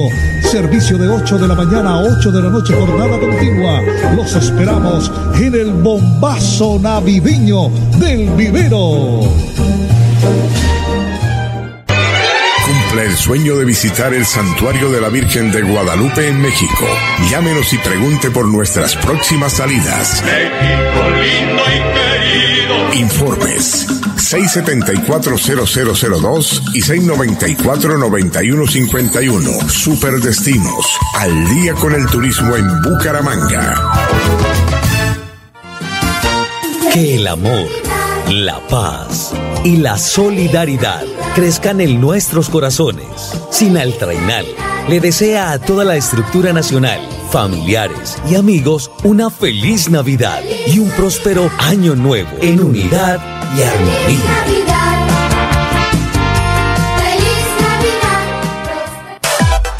Servicio 0.51 0.97
de 0.97 1.07
8 1.07 1.37
de 1.39 1.47
la 1.47 1.55
mañana 1.55 1.95
a 1.95 1.99
8 1.99 2.31
de 2.31 2.41
la 2.43 2.49
noche, 2.49 2.73
jornada 2.75 3.19
continua. 3.19 3.81
Los 4.15 4.35
esperamos 4.35 5.11
en 5.39 5.55
el 5.55 5.71
bombazo 5.71 6.77
navideño 6.79 7.69
del 7.99 8.29
vivero. 8.31 9.21
Cumple 12.93 13.09
el 13.09 13.17
sueño 13.17 13.55
de 13.55 13.65
visitar 13.65 14.13
el 14.13 14.23
santuario 14.23 14.91
de 14.91 15.01
la 15.01 15.09
Virgen 15.09 15.51
de 15.51 15.63
Guadalupe 15.63 16.27
en 16.27 16.39
México. 16.39 16.85
Llámenos 17.27 17.73
y 17.73 17.79
pregunte 17.79 18.29
por 18.29 18.47
nuestras 18.47 18.95
próximas 18.97 19.53
salidas. 19.53 20.21
México 20.23 21.09
lindo 21.09 21.63
y 21.65 21.81
querido. 21.97 22.93
Informes 22.93 23.87
674-0002 24.17 26.75
y 26.75 26.81
694-9151. 26.81 29.69
Superdestinos. 29.69 30.85
Al 31.15 31.49
día 31.49 31.73
con 31.73 31.95
el 31.95 32.05
turismo 32.05 32.55
en 32.55 32.79
Bucaramanga. 32.83 34.05
Que 36.93 37.15
el 37.15 37.25
amor, 37.25 37.67
la 38.29 38.59
paz 38.67 39.33
y 39.63 39.77
la 39.77 39.97
solidaridad 39.97 41.03
crezcan 41.35 41.81
en 41.81 42.01
nuestros 42.01 42.49
corazones. 42.49 43.05
Sinaltrainal 43.49 44.45
le 44.89 44.99
desea 44.99 45.51
a 45.51 45.59
toda 45.59 45.85
la 45.85 45.95
estructura 45.95 46.51
nacional, 46.51 46.99
familiares 47.31 48.17
y 48.29 48.35
amigos 48.35 48.91
una 49.03 49.29
feliz 49.29 49.89
Navidad 49.89 50.41
y 50.67 50.79
un 50.79 50.89
próspero 50.91 51.49
año 51.59 51.95
nuevo 51.95 52.29
en 52.41 52.61
unidad 52.61 53.19
y 53.55 53.61
armonía. 53.61 54.72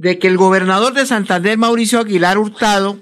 de 0.00 0.18
que 0.18 0.28
el 0.28 0.38
gobernador 0.38 0.94
de 0.94 1.04
Santander, 1.04 1.58
Mauricio 1.58 2.00
Aguilar 2.00 2.38
Hurtado, 2.38 2.96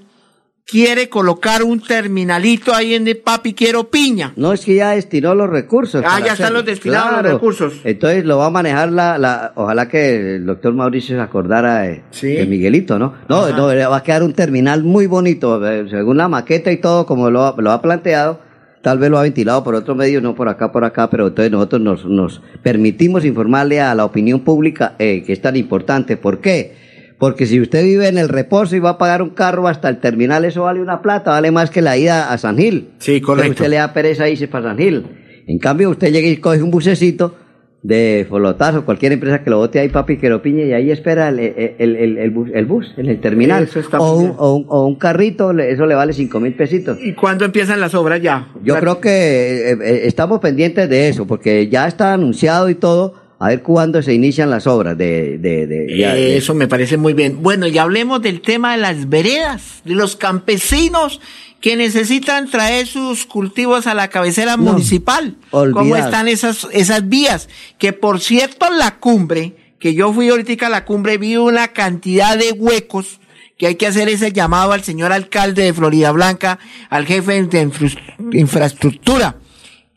quiere 0.67 1.09
colocar 1.09 1.63
un 1.63 1.81
terminalito 1.81 2.75
ahí 2.75 2.95
en 2.95 3.07
el 3.07 3.19
Papi 3.19 3.55
Quiero 3.55 3.89
Piña. 3.89 4.33
No, 4.35 4.53
es 4.53 4.65
que 4.65 4.75
ya 4.75 4.91
destinó 4.91 5.37
los 5.37 5.49
recursos. 5.49 6.03
Ah, 6.05 6.19
ya 6.19 6.33
están 6.33 6.55
los 6.55 6.65
destinados 6.65 7.23
los 7.23 7.33
recursos. 7.35 7.75
Entonces 7.85 8.25
lo 8.25 8.39
va 8.39 8.47
a 8.47 8.51
manejar 8.51 8.91
la, 8.91 9.17
la 9.17 9.53
ojalá 9.55 9.89
que 9.89 10.35
el 10.37 10.45
doctor 10.45 10.75
Mauricio 10.75 11.15
se 11.15 11.23
acordara 11.23 11.83
de, 11.83 12.03
de 12.21 12.47
Miguelito, 12.47 12.99
¿no? 12.99 13.15
No, 13.29 13.49
no, 13.51 13.67
va 13.69 13.97
a 13.97 14.03
quedar 14.03 14.25
un 14.25 14.33
terminal 14.33 14.83
muy 14.83 15.07
bonito, 15.07 15.65
eh, 15.71 15.87
según 15.89 16.17
la 16.17 16.27
maqueta 16.27 16.73
y 16.73 16.79
todo, 16.79 17.07
como 17.07 17.31
lo, 17.31 17.55
lo 17.59 17.71
ha 17.71 17.81
planteado. 17.81 18.41
Tal 18.83 18.99
vez 18.99 19.09
lo 19.09 19.19
ha 19.19 19.23
ventilado 19.23 19.63
por 19.63 19.77
otro 19.77 19.95
medio, 19.95 20.21
no 20.21 20.35
por 20.35 20.49
acá, 20.49 20.73
por 20.73 20.85
acá, 20.85 21.09
pero 21.11 21.29
entonces 21.29 21.53
nosotros 21.53 21.81
nos, 21.81 22.05
nos 22.07 22.43
permitimos 22.61 23.25
informarle 23.25 23.81
a 23.81 23.95
la 23.95 24.05
opinión 24.05 24.41
pública 24.41 24.97
eh, 24.99 25.23
que 25.25 25.33
es 25.33 25.41
tan 25.41 25.55
importante. 25.55 26.17
¿Por 26.17 26.41
qué? 26.41 26.88
Porque 27.19 27.47
si 27.47 27.61
usted 27.61 27.83
vive 27.83 28.07
en 28.09 28.17
el 28.17 28.29
reposo 28.29 28.77
y 28.77 28.79
va 28.79 28.91
a 28.91 28.99
pagar 28.99 29.23
un 29.23 29.31
carro 29.31 29.67
hasta 29.67 29.89
el 29.89 29.99
terminal, 29.99 30.45
eso 30.45 30.63
vale 30.63 30.81
una 30.81 31.03
plata, 31.03 31.33
vale 31.33 31.51
más 31.51 31.71
que 31.71 31.83
la 31.83 31.97
ida 31.97 32.33
a 32.33 32.39
San 32.39 32.57
Gil. 32.57 32.91
Sí, 32.99 33.21
correcto. 33.21 33.51
usted 33.51 33.69
le 33.69 33.77
da 33.77 33.93
pereza 33.93 34.29
irse 34.29 34.47
para 34.47 34.69
San 34.69 34.79
Gil. 34.79 35.05
En 35.47 35.59
cambio, 35.59 35.91
usted 35.91 36.13
llega 36.13 36.29
y 36.29 36.37
coge 36.37 36.63
un 36.63 36.71
bucecito 36.71 37.35
de 37.83 38.27
Folotazo, 38.29 38.85
cualquier 38.85 39.13
empresa 39.13 39.43
que 39.43 39.51
lo 39.51 39.59
bote 39.59 39.79
ahí, 39.79 39.89
papi, 39.89 40.19
que 40.19 40.29
lo 40.29 40.43
piñe, 40.43 40.67
y 40.67 40.73
ahí 40.73 40.91
espera 40.91 41.29
el, 41.29 41.39
el, 41.39 41.97
el, 41.97 42.19
el 42.19 42.31
bus, 42.31 42.51
el, 42.53 42.67
bus, 42.67 42.93
en 42.97 43.07
el 43.07 43.21
terminal. 43.21 43.65
Eso 43.65 43.81
está 43.81 43.99
o, 43.99 44.17
un, 44.17 44.35
o, 44.37 44.55
un, 44.55 44.67
o 44.69 44.87
un 44.87 44.97
carrito, 44.97 45.53
eso 45.59 45.87
le 45.87 45.95
vale 45.95 46.13
cinco 46.13 46.41
mil 46.41 46.55
pesitos. 46.55 46.99
¿Y 47.01 47.15
cuándo 47.15 47.45
empiezan 47.45 47.81
las 47.81 47.95
obras 47.95 48.21
ya? 48.21 48.49
Yo 48.63 48.77
creo 48.77 49.01
que 49.01 49.71
eh, 49.71 49.79
eh, 49.81 50.01
estamos 50.05 50.41
pendientes 50.41 50.89
de 50.89 51.09
eso, 51.09 51.27
porque 51.27 51.69
ya 51.69 51.87
está 51.87 52.13
anunciado 52.13 52.69
y 52.69 52.75
todo, 52.75 53.15
a 53.41 53.49
ver 53.49 53.63
cuándo 53.63 54.03
se 54.03 54.15
inician 54.15 54.51
las 54.51 54.67
obras 54.67 54.97
de... 54.99 55.39
de, 55.39 55.67
de- 55.67 55.97
ya- 55.97 56.15
de- 56.15 56.37
Eso 56.37 56.55
me 56.55 56.67
parece 56.69 56.97
muy 56.97 57.13
bien. 57.15 57.43
Bueno, 57.43 57.67
y 57.69 57.79
hablemos 57.79 58.21
del 58.21 58.41
tema 58.41 58.73
de 58.73 58.79
las 58.79 59.09
veredas, 59.09 59.81
de 59.85 59.95
los 59.95 60.17
campesinos 60.17 61.21
que 61.61 61.77
necesitan 61.77 62.49
traer 62.51 62.87
sus 62.87 63.27
cultivos 63.27 63.87
a 63.87 63.95
la 63.95 64.09
cabecera 64.09 64.57
municipal. 64.57 65.37
¿Cómo 65.73 65.95
están 66.07 66.29
esas, 66.29 66.67
esas 66.73 67.09
vías? 67.09 67.49
Que 67.79 67.93
por 67.93 68.21
cierto, 68.21 68.67
la 68.73 68.97
cumbre, 68.99 69.55
que 69.79 69.95
yo 69.95 70.13
fui 70.13 70.29
ahorita 70.29 70.67
a 70.67 70.71
la 70.71 70.85
cumbre, 70.85 71.19
vi 71.19 71.37
una 71.37 71.69
cantidad 71.69 72.37
de 72.39 72.53
huecos 72.53 73.21
que 73.57 73.67
hay 73.67 73.75
que 73.75 73.89
hacer 73.89 74.09
ese 74.09 74.33
llamado 74.33 74.71
al 74.73 74.85
señor 74.85 75.13
alcalde 75.13 75.65
de 75.65 75.73
Florida 75.75 76.13
Blanca, 76.13 76.61
al 76.91 77.07
jefe 77.07 77.43
de 77.43 77.63
infra- 77.63 78.17
infraestructura. 78.33 79.37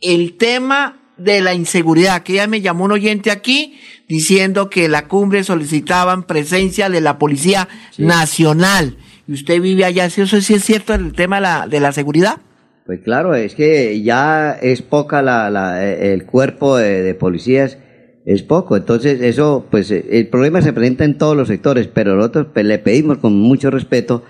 El 0.02 0.34
tema 0.38 0.98
de 1.24 1.42
la 1.42 1.54
inseguridad, 1.54 2.24
que 2.24 2.34
ya 2.34 2.48
me 2.48 2.62
llamó 2.62 2.86
un 2.86 2.92
oyente 2.94 3.32
aquí 3.32 3.80
diciendo 4.08 4.70
que 4.70 4.90
la 4.90 5.08
cumbre 5.08 5.44
solicitaban 5.44 6.24
presencia 6.24 6.90
de 6.90 7.02
la 7.02 7.18
Policía 7.18 7.68
Nacional. 7.98 8.98
Y 9.28 9.34
usted 9.34 9.62
vive 9.62 9.86
allá, 9.86 10.10
¿sí 10.10 10.22
eso 10.22 10.42
sí 10.42 10.56
es 10.56 10.64
cierto 10.64 10.94
el 10.94 11.14
tema 11.14 11.38
de 11.38 11.42
la, 11.42 11.68
de 11.68 11.80
la 11.80 11.92
seguridad? 11.92 12.38
Pues 12.86 13.00
claro, 13.04 13.36
es 13.36 13.56
que 13.56 14.02
ya 14.02 14.52
es 14.62 14.82
poca 14.82 15.22
la, 15.22 15.50
la- 15.50 15.86
el 15.86 16.26
cuerpo 16.26 16.78
de, 16.78 17.02
de 17.04 17.14
policías, 17.14 17.78
es 18.26 18.42
poco. 18.44 18.76
Entonces 18.76 19.22
eso, 19.22 19.66
pues 19.72 19.92
el 19.92 20.28
problema 20.28 20.62
se 20.62 20.74
presenta 20.74 21.06
en 21.06 21.18
todos 21.18 21.38
los 21.38 21.48
sectores, 21.48 21.88
pero 21.88 22.16
nosotros 22.16 22.48
pues, 22.54 22.66
le 22.66 22.80
pedimos 22.80 23.20
con 23.20 23.34
mucho 23.40 23.70
respeto 23.72 24.24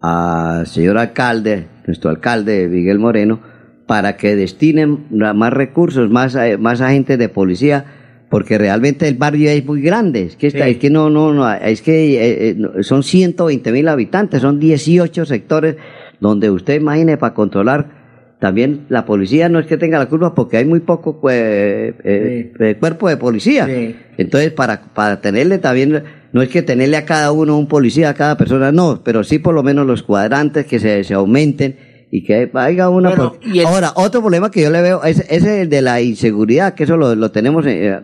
al 0.00 0.66
señor 0.66 0.98
alcalde, 0.98 1.68
nuestro 1.86 2.10
alcalde 2.10 2.68
Miguel 2.68 2.98
Moreno, 2.98 3.40
para 3.86 4.16
que 4.16 4.36
destinen 4.36 5.06
más 5.10 5.52
recursos, 5.52 6.08
más, 6.10 6.34
eh, 6.34 6.56
más 6.58 6.80
agentes 6.80 7.18
de 7.18 7.28
policía, 7.28 7.84
porque 8.30 8.56
realmente 8.56 9.06
el 9.08 9.14
barrio 9.16 9.50
es 9.50 9.64
muy 9.66 9.82
grande. 9.82 10.22
Es 10.22 10.36
que, 10.36 10.46
está- 10.46 10.64
Sí. 10.64 10.70
es 10.72 10.76
que 10.78 10.88
no, 10.90 11.10
no, 11.10 11.32
no, 11.34 11.52
es 11.52 11.82
que 11.82 12.14
eh, 12.14 12.56
eh, 12.78 12.82
son 12.82 13.02
120 13.02 13.70
mil 13.72 13.88
habitantes, 13.88 14.40
son 14.40 14.58
18 14.58 15.24
sectores 15.26 15.76
donde 16.20 16.50
usted 16.50 16.80
imagine 16.80 17.16
para 17.18 17.34
controlar. 17.34 18.00
También 18.40 18.86
la 18.88 19.04
policía 19.04 19.48
no 19.48 19.58
es 19.60 19.66
que 19.66 19.76
tenga 19.76 19.98
la 19.98 20.06
culpa 20.06 20.34
porque 20.34 20.56
hay 20.56 20.64
muy 20.64 20.80
poco 20.80 21.20
eh, 21.30 21.94
eh, 22.02 22.52
eh, 22.58 22.76
cuerpo 22.80 23.08
de 23.08 23.16
policía. 23.16 23.68
Entonces, 24.16 24.50
para, 24.52 24.80
para 24.94 25.20
tenerle 25.20 25.58
también, 25.58 26.02
no 26.32 26.42
es 26.42 26.48
que 26.48 26.62
tenerle 26.62 26.96
a 26.96 27.04
cada 27.04 27.30
uno 27.30 27.56
un 27.58 27.68
policía, 27.68 28.08
a 28.08 28.14
cada 28.14 28.36
persona, 28.36 28.72
no, 28.72 29.02
pero 29.04 29.22
sí 29.22 29.38
por 29.38 29.54
lo 29.54 29.62
menos 29.62 29.86
los 29.86 30.02
cuadrantes 30.02 30.66
que 30.66 30.80
se, 30.80 31.04
se 31.04 31.14
aumenten 31.14 31.76
y 32.14 32.22
que 32.24 32.50
haya 32.54 32.88
una... 32.90 33.08
Bueno, 33.08 33.32
por- 33.40 33.66
Ahora, 33.66 33.92
otro 33.96 34.20
problema 34.20 34.50
que 34.50 34.60
yo 34.62 34.70
le 34.70 34.82
veo 34.82 35.02
es, 35.02 35.20
es 35.30 35.42
el 35.44 35.68
de 35.70 35.80
la 35.80 36.00
inseguridad, 36.02 36.74
que 36.74 36.84
eso 36.84 36.96
lo, 36.98 37.14
lo 37.16 37.30
tenemos, 37.32 37.64
eh, 37.66 38.00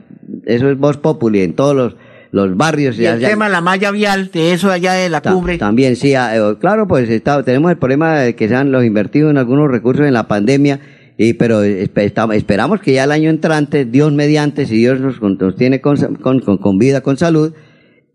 eso 0.46 0.70
es 0.70 0.78
voz 0.78 0.96
populi 0.96 1.42
en 1.42 1.54
todos 1.54 1.76
los, 1.76 1.96
los 2.30 2.56
barrios. 2.56 2.98
Y 2.98 3.02
ya- 3.02 3.14
el 3.14 3.20
tema 3.20 3.44
de 3.44 3.52
la 3.52 3.60
malla 3.60 3.90
vial, 3.90 4.30
de 4.32 4.54
eso 4.54 4.70
allá 4.70 4.94
de 4.94 5.10
la 5.10 5.20
Ta- 5.20 5.32
cumbre. 5.34 5.58
También, 5.58 5.94
sí, 5.94 6.14
ah, 6.14 6.34
eh, 6.34 6.56
claro, 6.58 6.88
pues 6.88 7.08
está, 7.10 7.42
tenemos 7.42 7.70
el 7.70 7.76
problema 7.76 8.18
de 8.20 8.34
que 8.34 8.48
se 8.48 8.54
han 8.56 8.72
los 8.72 8.82
invertido 8.82 9.28
en 9.28 9.36
algunos 9.36 9.70
recursos 9.70 10.06
en 10.06 10.14
la 10.14 10.26
pandemia, 10.26 10.80
y 11.18 11.34
pero 11.34 11.62
esperamos 11.62 12.80
que 12.80 12.94
ya 12.94 13.04
el 13.04 13.12
año 13.12 13.28
entrante, 13.28 13.84
Dios 13.84 14.12
mediante, 14.14 14.64
si 14.64 14.76
Dios 14.78 15.00
nos, 15.00 15.20
nos 15.20 15.54
tiene 15.56 15.82
con, 15.82 15.96
con- 16.16 16.40
con 16.40 16.78
vida, 16.78 17.02
con 17.02 17.18
salud, 17.18 17.52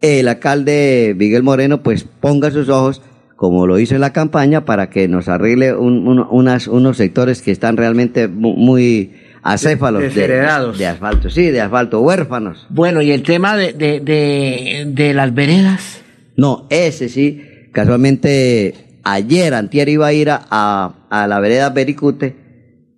el 0.02 0.28
alcalde 0.28 1.14
Miguel 1.18 1.44
Moreno 1.44 1.84
pues 1.84 2.04
ponga 2.04 2.50
sus 2.50 2.68
ojos, 2.70 3.02
como 3.44 3.68
lo 3.68 3.78
hizo 3.78 3.94
en 3.94 4.00
la 4.00 4.14
campaña, 4.14 4.64
para 4.64 4.90
que 4.90 5.10
nos 5.10 5.28
arregle 5.28 5.76
un- 5.76 6.08
un- 6.08 6.26
unas, 6.32 6.70
unos 6.70 6.96
sectores 6.96 7.42
que 7.42 7.52
están 7.52 7.76
realmente 7.76 8.30
mu- 8.30 8.56
muy 8.56 9.16
acéfalos 9.42 10.02
de, 10.02 10.08
Desheredados. 10.08 10.78
de 10.78 10.88
asfalto, 10.88 11.30
sí, 11.30 11.52
de 11.52 11.60
asfalto, 11.60 12.00
huérfanos. 12.00 12.66
Bueno, 12.70 13.02
y 13.02 13.12
el 13.12 13.22
tema 13.24 13.58
de, 13.58 13.74
de, 13.74 14.86
de, 14.88 15.14
las 15.14 15.34
veredas. 15.34 16.02
No, 16.38 16.68
ese 16.70 17.10
sí. 17.10 17.42
Casualmente, 17.74 19.00
ayer, 19.04 19.54
antier 19.54 19.90
iba 19.90 20.08
a 20.08 20.14
ir 20.14 20.30
a, 20.30 20.40
a, 20.50 20.94
a 21.10 21.28
la 21.28 21.40
vereda 21.42 21.70
Bericute, 21.72 22.38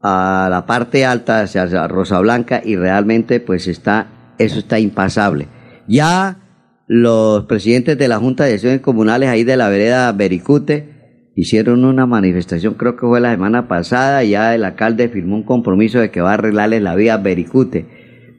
a 0.03 0.47
la 0.51 0.67
parte 0.67 1.05
alta, 1.05 1.41
hacia, 1.41 1.63
hacia 1.63 1.87
Rosa 1.87 2.19
Blanca, 2.19 2.61
y 2.63 2.75
realmente, 2.75 3.39
pues 3.39 3.67
está, 3.67 4.33
eso 4.37 4.59
está 4.59 4.77
impasable. 4.77 5.47
Ya 5.87 6.37
los 6.87 7.45
presidentes 7.45 7.97
de 7.97 8.07
la 8.07 8.17
Junta 8.17 8.43
de 8.43 8.51
Decisiones 8.51 8.81
Comunales 8.81 9.29
ahí 9.29 9.43
de 9.43 9.57
la 9.57 9.69
vereda 9.69 10.11
Bericute 10.11 10.95
hicieron 11.35 11.83
una 11.83 12.05
manifestación, 12.05 12.75
creo 12.75 12.95
que 12.95 13.05
fue 13.05 13.19
la 13.19 13.31
semana 13.31 13.67
pasada, 13.67 14.23
y 14.23 14.31
ya 14.31 14.55
el 14.55 14.63
alcalde 14.63 15.09
firmó 15.09 15.35
un 15.35 15.43
compromiso 15.43 15.99
de 15.99 16.09
que 16.11 16.21
va 16.21 16.31
a 16.31 16.33
arreglarles 16.35 16.81
la 16.81 16.95
vía 16.95 17.17
Bericute. 17.17 17.85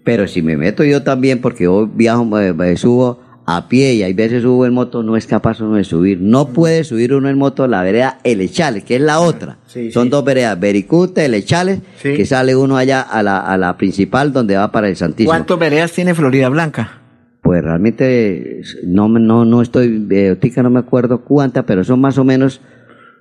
Pero 0.05 0.29
si 0.29 0.41
me 0.41 0.57
meto 0.57 0.85
yo 0.85 1.03
también, 1.03 1.41
porque 1.41 1.67
hoy 1.67 1.91
viajo, 1.93 2.41
eh, 2.41 2.77
subo 2.77 3.21
a 3.45 3.69
pie 3.69 3.95
y 3.95 4.03
hay 4.03 4.13
veces 4.13 4.43
subo 4.43 4.65
en 4.65 4.73
moto, 4.73 5.03
no 5.03 5.17
es 5.17 5.27
capaz 5.27 5.61
uno 5.61 5.77
de 5.77 5.85
subir. 5.85 6.21
No 6.21 6.49
puede 6.49 6.85
subir 6.85 7.13
uno 7.13 7.29
en 7.29 7.37
moto 7.37 7.67
la 7.67 7.83
vereda 7.83 8.19
El 8.25 8.41
Echales, 8.41 8.85
que 8.85 8.97
es 8.97 9.03
la 9.03 9.21
otra. 9.21 9.59
Son 9.93 10.09
dos 10.09 10.25
veredas, 10.25 10.59
Bericute, 10.59 11.25
El 11.25 11.35
Echales, 11.35 11.81
que 12.01 12.25
sale 12.25 12.57
uno 12.57 12.77
allá 12.77 13.03
a 13.03 13.23
la, 13.23 13.39
a 13.39 13.59
la 13.59 13.77
principal 13.77 14.33
donde 14.33 14.57
va 14.57 14.71
para 14.71 14.89
el 14.89 14.97
Santísimo. 14.97 15.31
¿Cuántas 15.31 15.59
veredas 15.59 15.93
tiene 15.93 16.15
Florida 16.15 16.49
Blanca? 16.49 17.06
Pues 17.47 17.63
realmente 17.63 18.63
no, 18.85 19.09
no, 19.09 19.45
no 19.45 19.63
estoy, 19.63 20.07
eh, 20.11 20.37
tica 20.41 20.63
no 20.63 20.71
me 20.71 20.81
acuerdo 20.81 21.23
cuántas, 21.23 21.65
pero 21.65 21.85
son 21.85 22.01
más 22.01 22.19
o 22.19 22.25
menos 22.25 22.61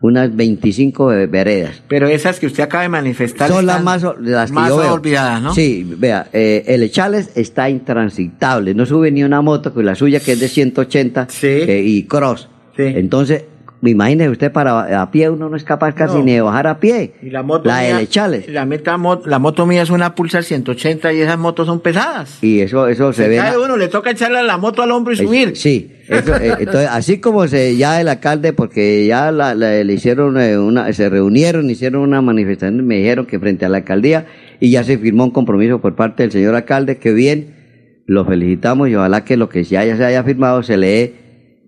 unas 0.02 0.36
25 0.36 1.14
eh, 1.14 1.28
veredas. 1.28 1.84
Pero 1.88 2.08
esas 2.08 2.40
que 2.40 2.48
usted 2.48 2.64
acaba 2.64 2.84
de 2.84 2.90
manifestar 2.90 3.50
Son 3.50 3.66
las 3.66 3.84
más, 3.84 4.04
las 4.20 4.50
que 4.50 4.56
más 4.56 4.70
yo 4.70 4.78
veo. 4.78 4.94
olvidadas, 4.94 5.42
¿no? 5.42 5.54
Sí, 5.54 5.86
vea, 5.98 6.28
eh, 6.34 6.64
el 6.68 6.84
Echales 6.84 7.32
está 7.36 7.70
intransitable, 7.70 8.74
no 8.74 8.86
sube 8.86 9.12
ni 9.12 9.24
una 9.24 9.42
moto 9.42 9.74
con 9.74 9.86
la 9.86 9.96
suya 9.96 10.20
que 10.20 10.34
es 10.34 10.40
de 10.40 10.48
180 10.48 11.28
eh, 11.44 11.84
y 11.86 12.04
cross. 12.04 12.50
Entonces, 12.78 13.46
imagínese 13.84 14.30
usted 14.30 14.52
para 14.52 15.02
a 15.02 15.12
pie 15.12 15.30
uno 15.30 15.50
no 15.50 15.56
es 15.58 15.64
capaz 15.64 15.94
casi 15.94 16.18
No. 16.18 16.24
ni 16.24 16.34
de 16.34 16.42
bajar 16.42 16.68
a 16.68 16.80
pie. 16.80 17.14
Y 17.22 17.30
la 17.30 17.44
moto 17.44 17.68
La 17.70 17.80
mía, 17.82 17.88
del 17.96 18.04
Echales. 18.06 18.48
La, 18.50 18.66
meta 18.66 18.98
mo- 18.98 19.22
la 19.26 19.38
moto 19.40 19.66
mía 19.66 19.82
es 19.84 19.90
una 19.90 20.16
Pulsar 20.16 20.44
180 20.44 21.14
y 21.14 21.22
esas 21.22 21.38
motos 21.38 21.68
son 21.68 21.80
pesadas. 21.82 22.42
Y 22.44 22.62
eso, 22.62 22.88
eso 22.88 23.14
se, 23.14 23.24
Se 23.24 23.30
ve. 23.30 23.42
uno, 23.64 23.78
le 23.78 23.88
toca 23.88 24.12
echarle 24.12 24.42
la 24.44 24.58
moto 24.58 24.82
al 24.82 24.92
hombro 24.92 25.14
y 25.14 25.18
subir. 25.18 25.56
Sí, 25.56 25.92
eso, 26.08 26.36
eh, 26.36 26.54
entonces, 26.60 26.90
así 26.92 27.20
como 27.20 27.48
se, 27.48 27.76
ya 27.78 28.00
el 28.02 28.08
alcalde, 28.08 28.54
porque 28.54 29.06
ya 29.06 29.32
la- 29.32 29.54
la- 29.56 29.84
le 29.84 29.94
hicieron 29.94 30.40
eh, 30.40 30.58
una, 30.58 30.92
se 30.94 31.10
reunieron, 31.10 31.70
hicieron 31.70 32.02
una 32.02 32.22
manifestación, 32.22 32.86
me 32.86 32.98
dijeron 32.98 33.26
que 33.26 33.40
frente 33.40 33.66
a 33.66 33.70
la 33.70 33.78
alcaldía, 33.78 34.26
y 34.60 34.72
ya 34.72 34.84
se 34.84 34.98
firmó 34.98 35.26
un 35.26 35.32
compromiso 35.32 35.82
por 35.82 35.96
parte 35.96 36.24
del 36.24 36.32
señor 36.32 36.56
alcalde, 36.56 36.98
que 36.98 37.12
bien, 37.14 38.04
lo 38.08 38.24
felicitamos 38.26 38.88
y 38.90 38.96
ojalá 38.96 39.24
que 39.26 39.36
lo 39.36 39.50
que 39.50 39.64
ya, 39.64 39.84
ya 39.84 39.98
se 39.98 40.06
haya 40.06 40.24
firmado 40.24 40.62
se 40.64 40.78
lee 40.78 41.16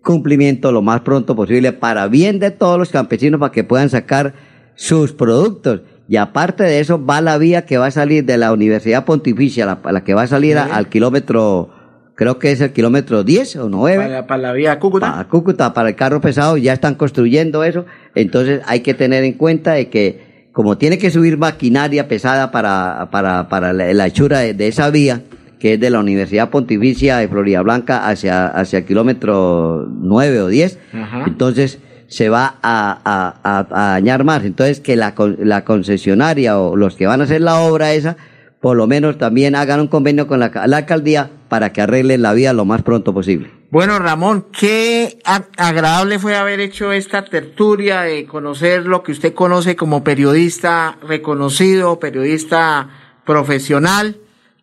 cumplimiento 0.04 0.72
lo 0.72 0.82
más 0.82 1.02
pronto 1.02 1.36
posible 1.36 1.74
para 1.74 2.08
bien 2.08 2.39
de 2.39 2.52
todos 2.52 2.78
los 2.80 2.89
campesinos 2.89 3.39
para 3.39 3.52
que 3.52 3.64
puedan 3.64 3.89
sacar 3.89 4.34
sus 4.76 5.12
productos. 5.14 5.82
Y 6.10 6.16
aparte 6.16 6.64
de 6.64 6.80
eso, 6.80 7.04
va 7.04 7.20
la 7.20 7.38
vía 7.38 7.66
que 7.66 7.78
va 7.78 7.88
a 7.88 7.91
salir 7.91 8.24
de 8.26 8.38
la 8.38 8.54
Universidad 8.54 9.04
Pontificia, 9.06 9.66
la, 9.66 9.80
la 9.91 10.04
que 10.04 10.14
va 10.14 10.22
a 10.24 10.28
salir 10.28 10.58
a- 10.58 10.64
al 10.76 10.88
kilómetro, 10.88 11.70
creo 12.16 12.39
que 12.39 12.52
es 12.52 12.62
el 12.62 12.72
kilómetro 12.72 13.24
10 13.26 13.58
o 13.58 13.68
9. 13.70 14.04
Para, 14.06 14.28
para 14.28 14.41
la 14.41 14.54
vía 14.54 14.80
Cúcuta. 14.80 15.12
Para 15.12 15.28
Cúcuta, 15.28 15.74
para 15.74 15.89
el 15.89 15.95
carro 15.95 16.22
pesado, 16.22 16.56
ya 16.56 16.72
están 16.72 16.95
construyendo 16.95 17.64
eso. 17.66 17.86
Entonces 18.16 18.62
hay 18.68 18.80
que 18.80 18.93
tener 18.93 19.24
en 19.26 19.34
cuenta 19.34 19.74
de 19.74 19.89
que 19.89 20.48
como 20.54 20.78
tiene 20.78 20.98
que 20.98 21.12
subir 21.12 21.38
maquinaria 21.38 22.08
pesada 22.08 22.50
para, 22.52 23.10
para, 23.12 23.50
para 23.50 23.74
la, 23.74 23.93
la 23.93 24.08
hechura 24.08 24.39
de, 24.39 24.54
de 24.54 24.68
esa 24.70 24.89
vía, 24.89 25.22
que 25.60 25.74
es 25.74 25.80
de 25.80 25.89
la 25.89 25.99
Universidad 25.99 26.49
Pontificia 26.49 27.18
de 27.18 27.28
Florida 27.28 27.62
Blanca 27.62 28.08
hacia, 28.08 28.47
hacia 28.47 28.80
el 28.80 28.86
kilómetro 28.86 29.88
9 29.89 30.41
o 30.41 30.47
10, 30.47 30.80
Ajá. 30.93 31.24
entonces 31.28 31.80
se 32.08 32.30
va 32.30 32.55
a, 32.62 32.99
a- 33.03 33.39
a- 33.43 33.68
a 33.72 33.91
dañar 33.93 34.24
más. 34.24 34.43
Entonces 34.45 34.80
que 34.80 34.95
la, 34.95 35.14
con- 35.16 35.38
la 35.41 35.64
concesionaria 35.66 36.58
o 36.60 36.76
los 36.76 36.95
que 36.95 37.05
van 37.08 37.22
a 37.22 37.26
hacer 37.26 37.41
la 37.41 37.60
obra 37.60 37.93
esa, 37.93 38.16
por 38.62 38.78
lo 38.78 38.88
menos 38.88 39.18
también 39.18 39.55
hagan 39.55 39.80
un 39.82 39.88
convenio 39.88 40.26
con 40.28 40.39
la, 40.39 40.51
la 40.68 40.78
alcaldía 40.78 41.30
para 41.49 41.74
que 41.74 41.82
arreglen 41.82 42.22
la 42.22 42.34
vía 42.34 42.53
lo 42.53 42.66
más 42.66 42.82
pronto 42.82 43.14
posible. 43.14 43.49
Bueno, 43.70 43.99
Ramón, 43.99 44.45
qué 44.58 45.20
agradable 45.58 46.20
fue 46.20 46.38
haber 46.38 46.62
hecho 46.62 46.93
esta 46.93 47.26
tertulia 47.26 48.01
de 48.01 48.26
conocer 48.26 48.86
lo 48.86 49.03
que 49.03 49.12
usted 49.12 49.34
conoce 49.34 49.76
como 49.76 50.03
periodista 50.05 50.97
reconocido, 51.05 51.99
periodista 51.99 52.88
profesional, 53.26 54.16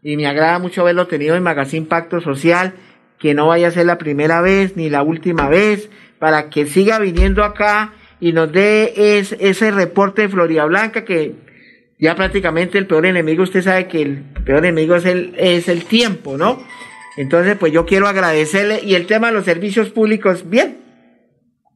y 0.04 0.16
me 0.16 0.26
agrada 0.28 0.58
mucho 0.60 0.82
haberlo 0.82 1.06
tenido 1.08 1.34
en 1.34 1.42
Magazine 1.42 1.86
Pacto 1.86 2.20
Social, 2.20 2.74
que 3.18 3.34
no 3.34 3.48
vaya 3.48 3.68
a 3.68 3.70
ser 3.72 3.86
la 3.86 3.98
primera 3.98 4.40
vez 4.42 4.76
ni 4.76 4.90
la 4.90 5.02
última 5.02 5.48
vez, 5.48 5.88
para 6.18 6.50
que 6.50 6.66
siga 6.66 6.98
viniendo 6.98 7.42
acá 7.42 7.94
y 8.20 8.32
nos 8.32 8.52
dé 8.52 9.18
es- 9.18 9.34
ese 9.40 9.70
reporte 9.70 10.22
de 10.22 10.28
Florida 10.28 10.64
Blanca 10.66 11.04
que 11.04 11.32
ya 11.98 12.14
prácticamente 12.14 12.76
el 12.76 12.86
peor 12.86 13.06
enemigo, 13.06 13.42
usted 13.42 13.62
sabe 13.62 13.86
que 13.88 14.02
el 14.02 14.18
peor 14.44 14.58
enemigo 14.58 14.94
es 14.94 15.06
el, 15.06 15.34
es 15.38 15.68
el 15.68 15.84
tiempo, 15.86 16.36
¿no? 16.36 16.62
Entonces, 17.16 17.56
pues 17.58 17.72
yo 17.72 17.86
quiero 17.86 18.06
agradecerle. 18.08 18.80
Y 18.82 18.96
el 18.96 19.06
tema 19.06 19.28
de 19.28 19.34
los 19.34 19.44
servicios 19.44 19.90
públicos, 19.90 20.50
bien. 20.50 20.78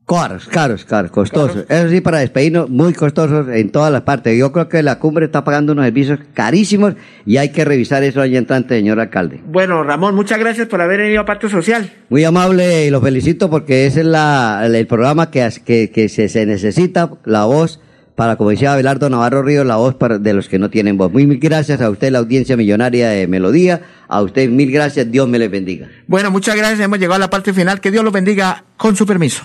Caros, 0.08 0.46
caros, 0.46 0.86
caros, 0.86 1.10
costosos. 1.10 1.66
Eso 1.68 1.90
sí, 1.90 2.00
para 2.00 2.18
despedirnos, 2.18 2.70
muy 2.70 2.94
costosos 2.94 3.46
en 3.50 3.70
todas 3.70 3.92
las 3.92 4.02
partes. 4.02 4.38
Yo 4.38 4.52
creo 4.52 4.66
que 4.66 4.82
la 4.82 4.98
cumbre 4.98 5.26
está 5.26 5.44
pagando 5.44 5.72
unos 5.72 5.84
servicios 5.84 6.18
carísimos 6.32 6.94
y 7.26 7.36
hay 7.36 7.50
que 7.50 7.62
revisar 7.62 8.02
eso 8.02 8.22
año 8.22 8.38
entrante, 8.38 8.74
señor 8.74 9.00
alcalde. 9.00 9.42
Bueno, 9.46 9.84
Ramón, 9.84 10.14
muchas 10.14 10.38
gracias 10.38 10.66
por 10.66 10.80
haber 10.80 11.00
venido 11.00 11.20
a 11.20 11.26
Pacto 11.26 11.50
Social. 11.50 11.92
Muy 12.08 12.24
amable 12.24 12.86
y 12.86 12.90
lo 12.90 13.02
felicito 13.02 13.50
porque 13.50 13.84
ese 13.84 14.00
es 14.00 14.06
la, 14.06 14.62
el 14.64 14.86
programa 14.86 15.30
que, 15.30 15.46
que, 15.62 15.90
que 15.90 16.08
se, 16.08 16.30
se 16.30 16.46
necesita, 16.46 17.10
la 17.26 17.44
voz 17.44 17.80
para, 18.14 18.36
como 18.36 18.48
decía 18.48 18.72
Abelardo 18.72 19.10
Navarro 19.10 19.42
Ríos, 19.42 19.66
la 19.66 19.76
voz 19.76 19.94
para, 19.94 20.18
de 20.18 20.32
los 20.32 20.48
que 20.48 20.58
no 20.58 20.70
tienen 20.70 20.96
voz. 20.96 21.12
Muy 21.12 21.26
mil 21.26 21.38
gracias 21.38 21.82
a 21.82 21.90
usted, 21.90 22.10
la 22.10 22.18
audiencia 22.18 22.56
millonaria 22.56 23.10
de 23.10 23.28
Melodía. 23.28 23.82
A 24.08 24.22
usted 24.22 24.48
mil 24.48 24.72
gracias, 24.72 25.10
Dios 25.10 25.28
me 25.28 25.38
les 25.38 25.50
bendiga. 25.50 25.88
Bueno, 26.06 26.30
muchas 26.30 26.56
gracias. 26.56 26.80
Hemos 26.80 26.98
llegado 26.98 27.16
a 27.16 27.18
la 27.18 27.30
parte 27.30 27.52
final. 27.52 27.80
Que 27.80 27.90
Dios 27.90 28.02
los 28.02 28.12
bendiga 28.12 28.64
con 28.76 28.96
su 28.96 29.06
permiso. 29.06 29.44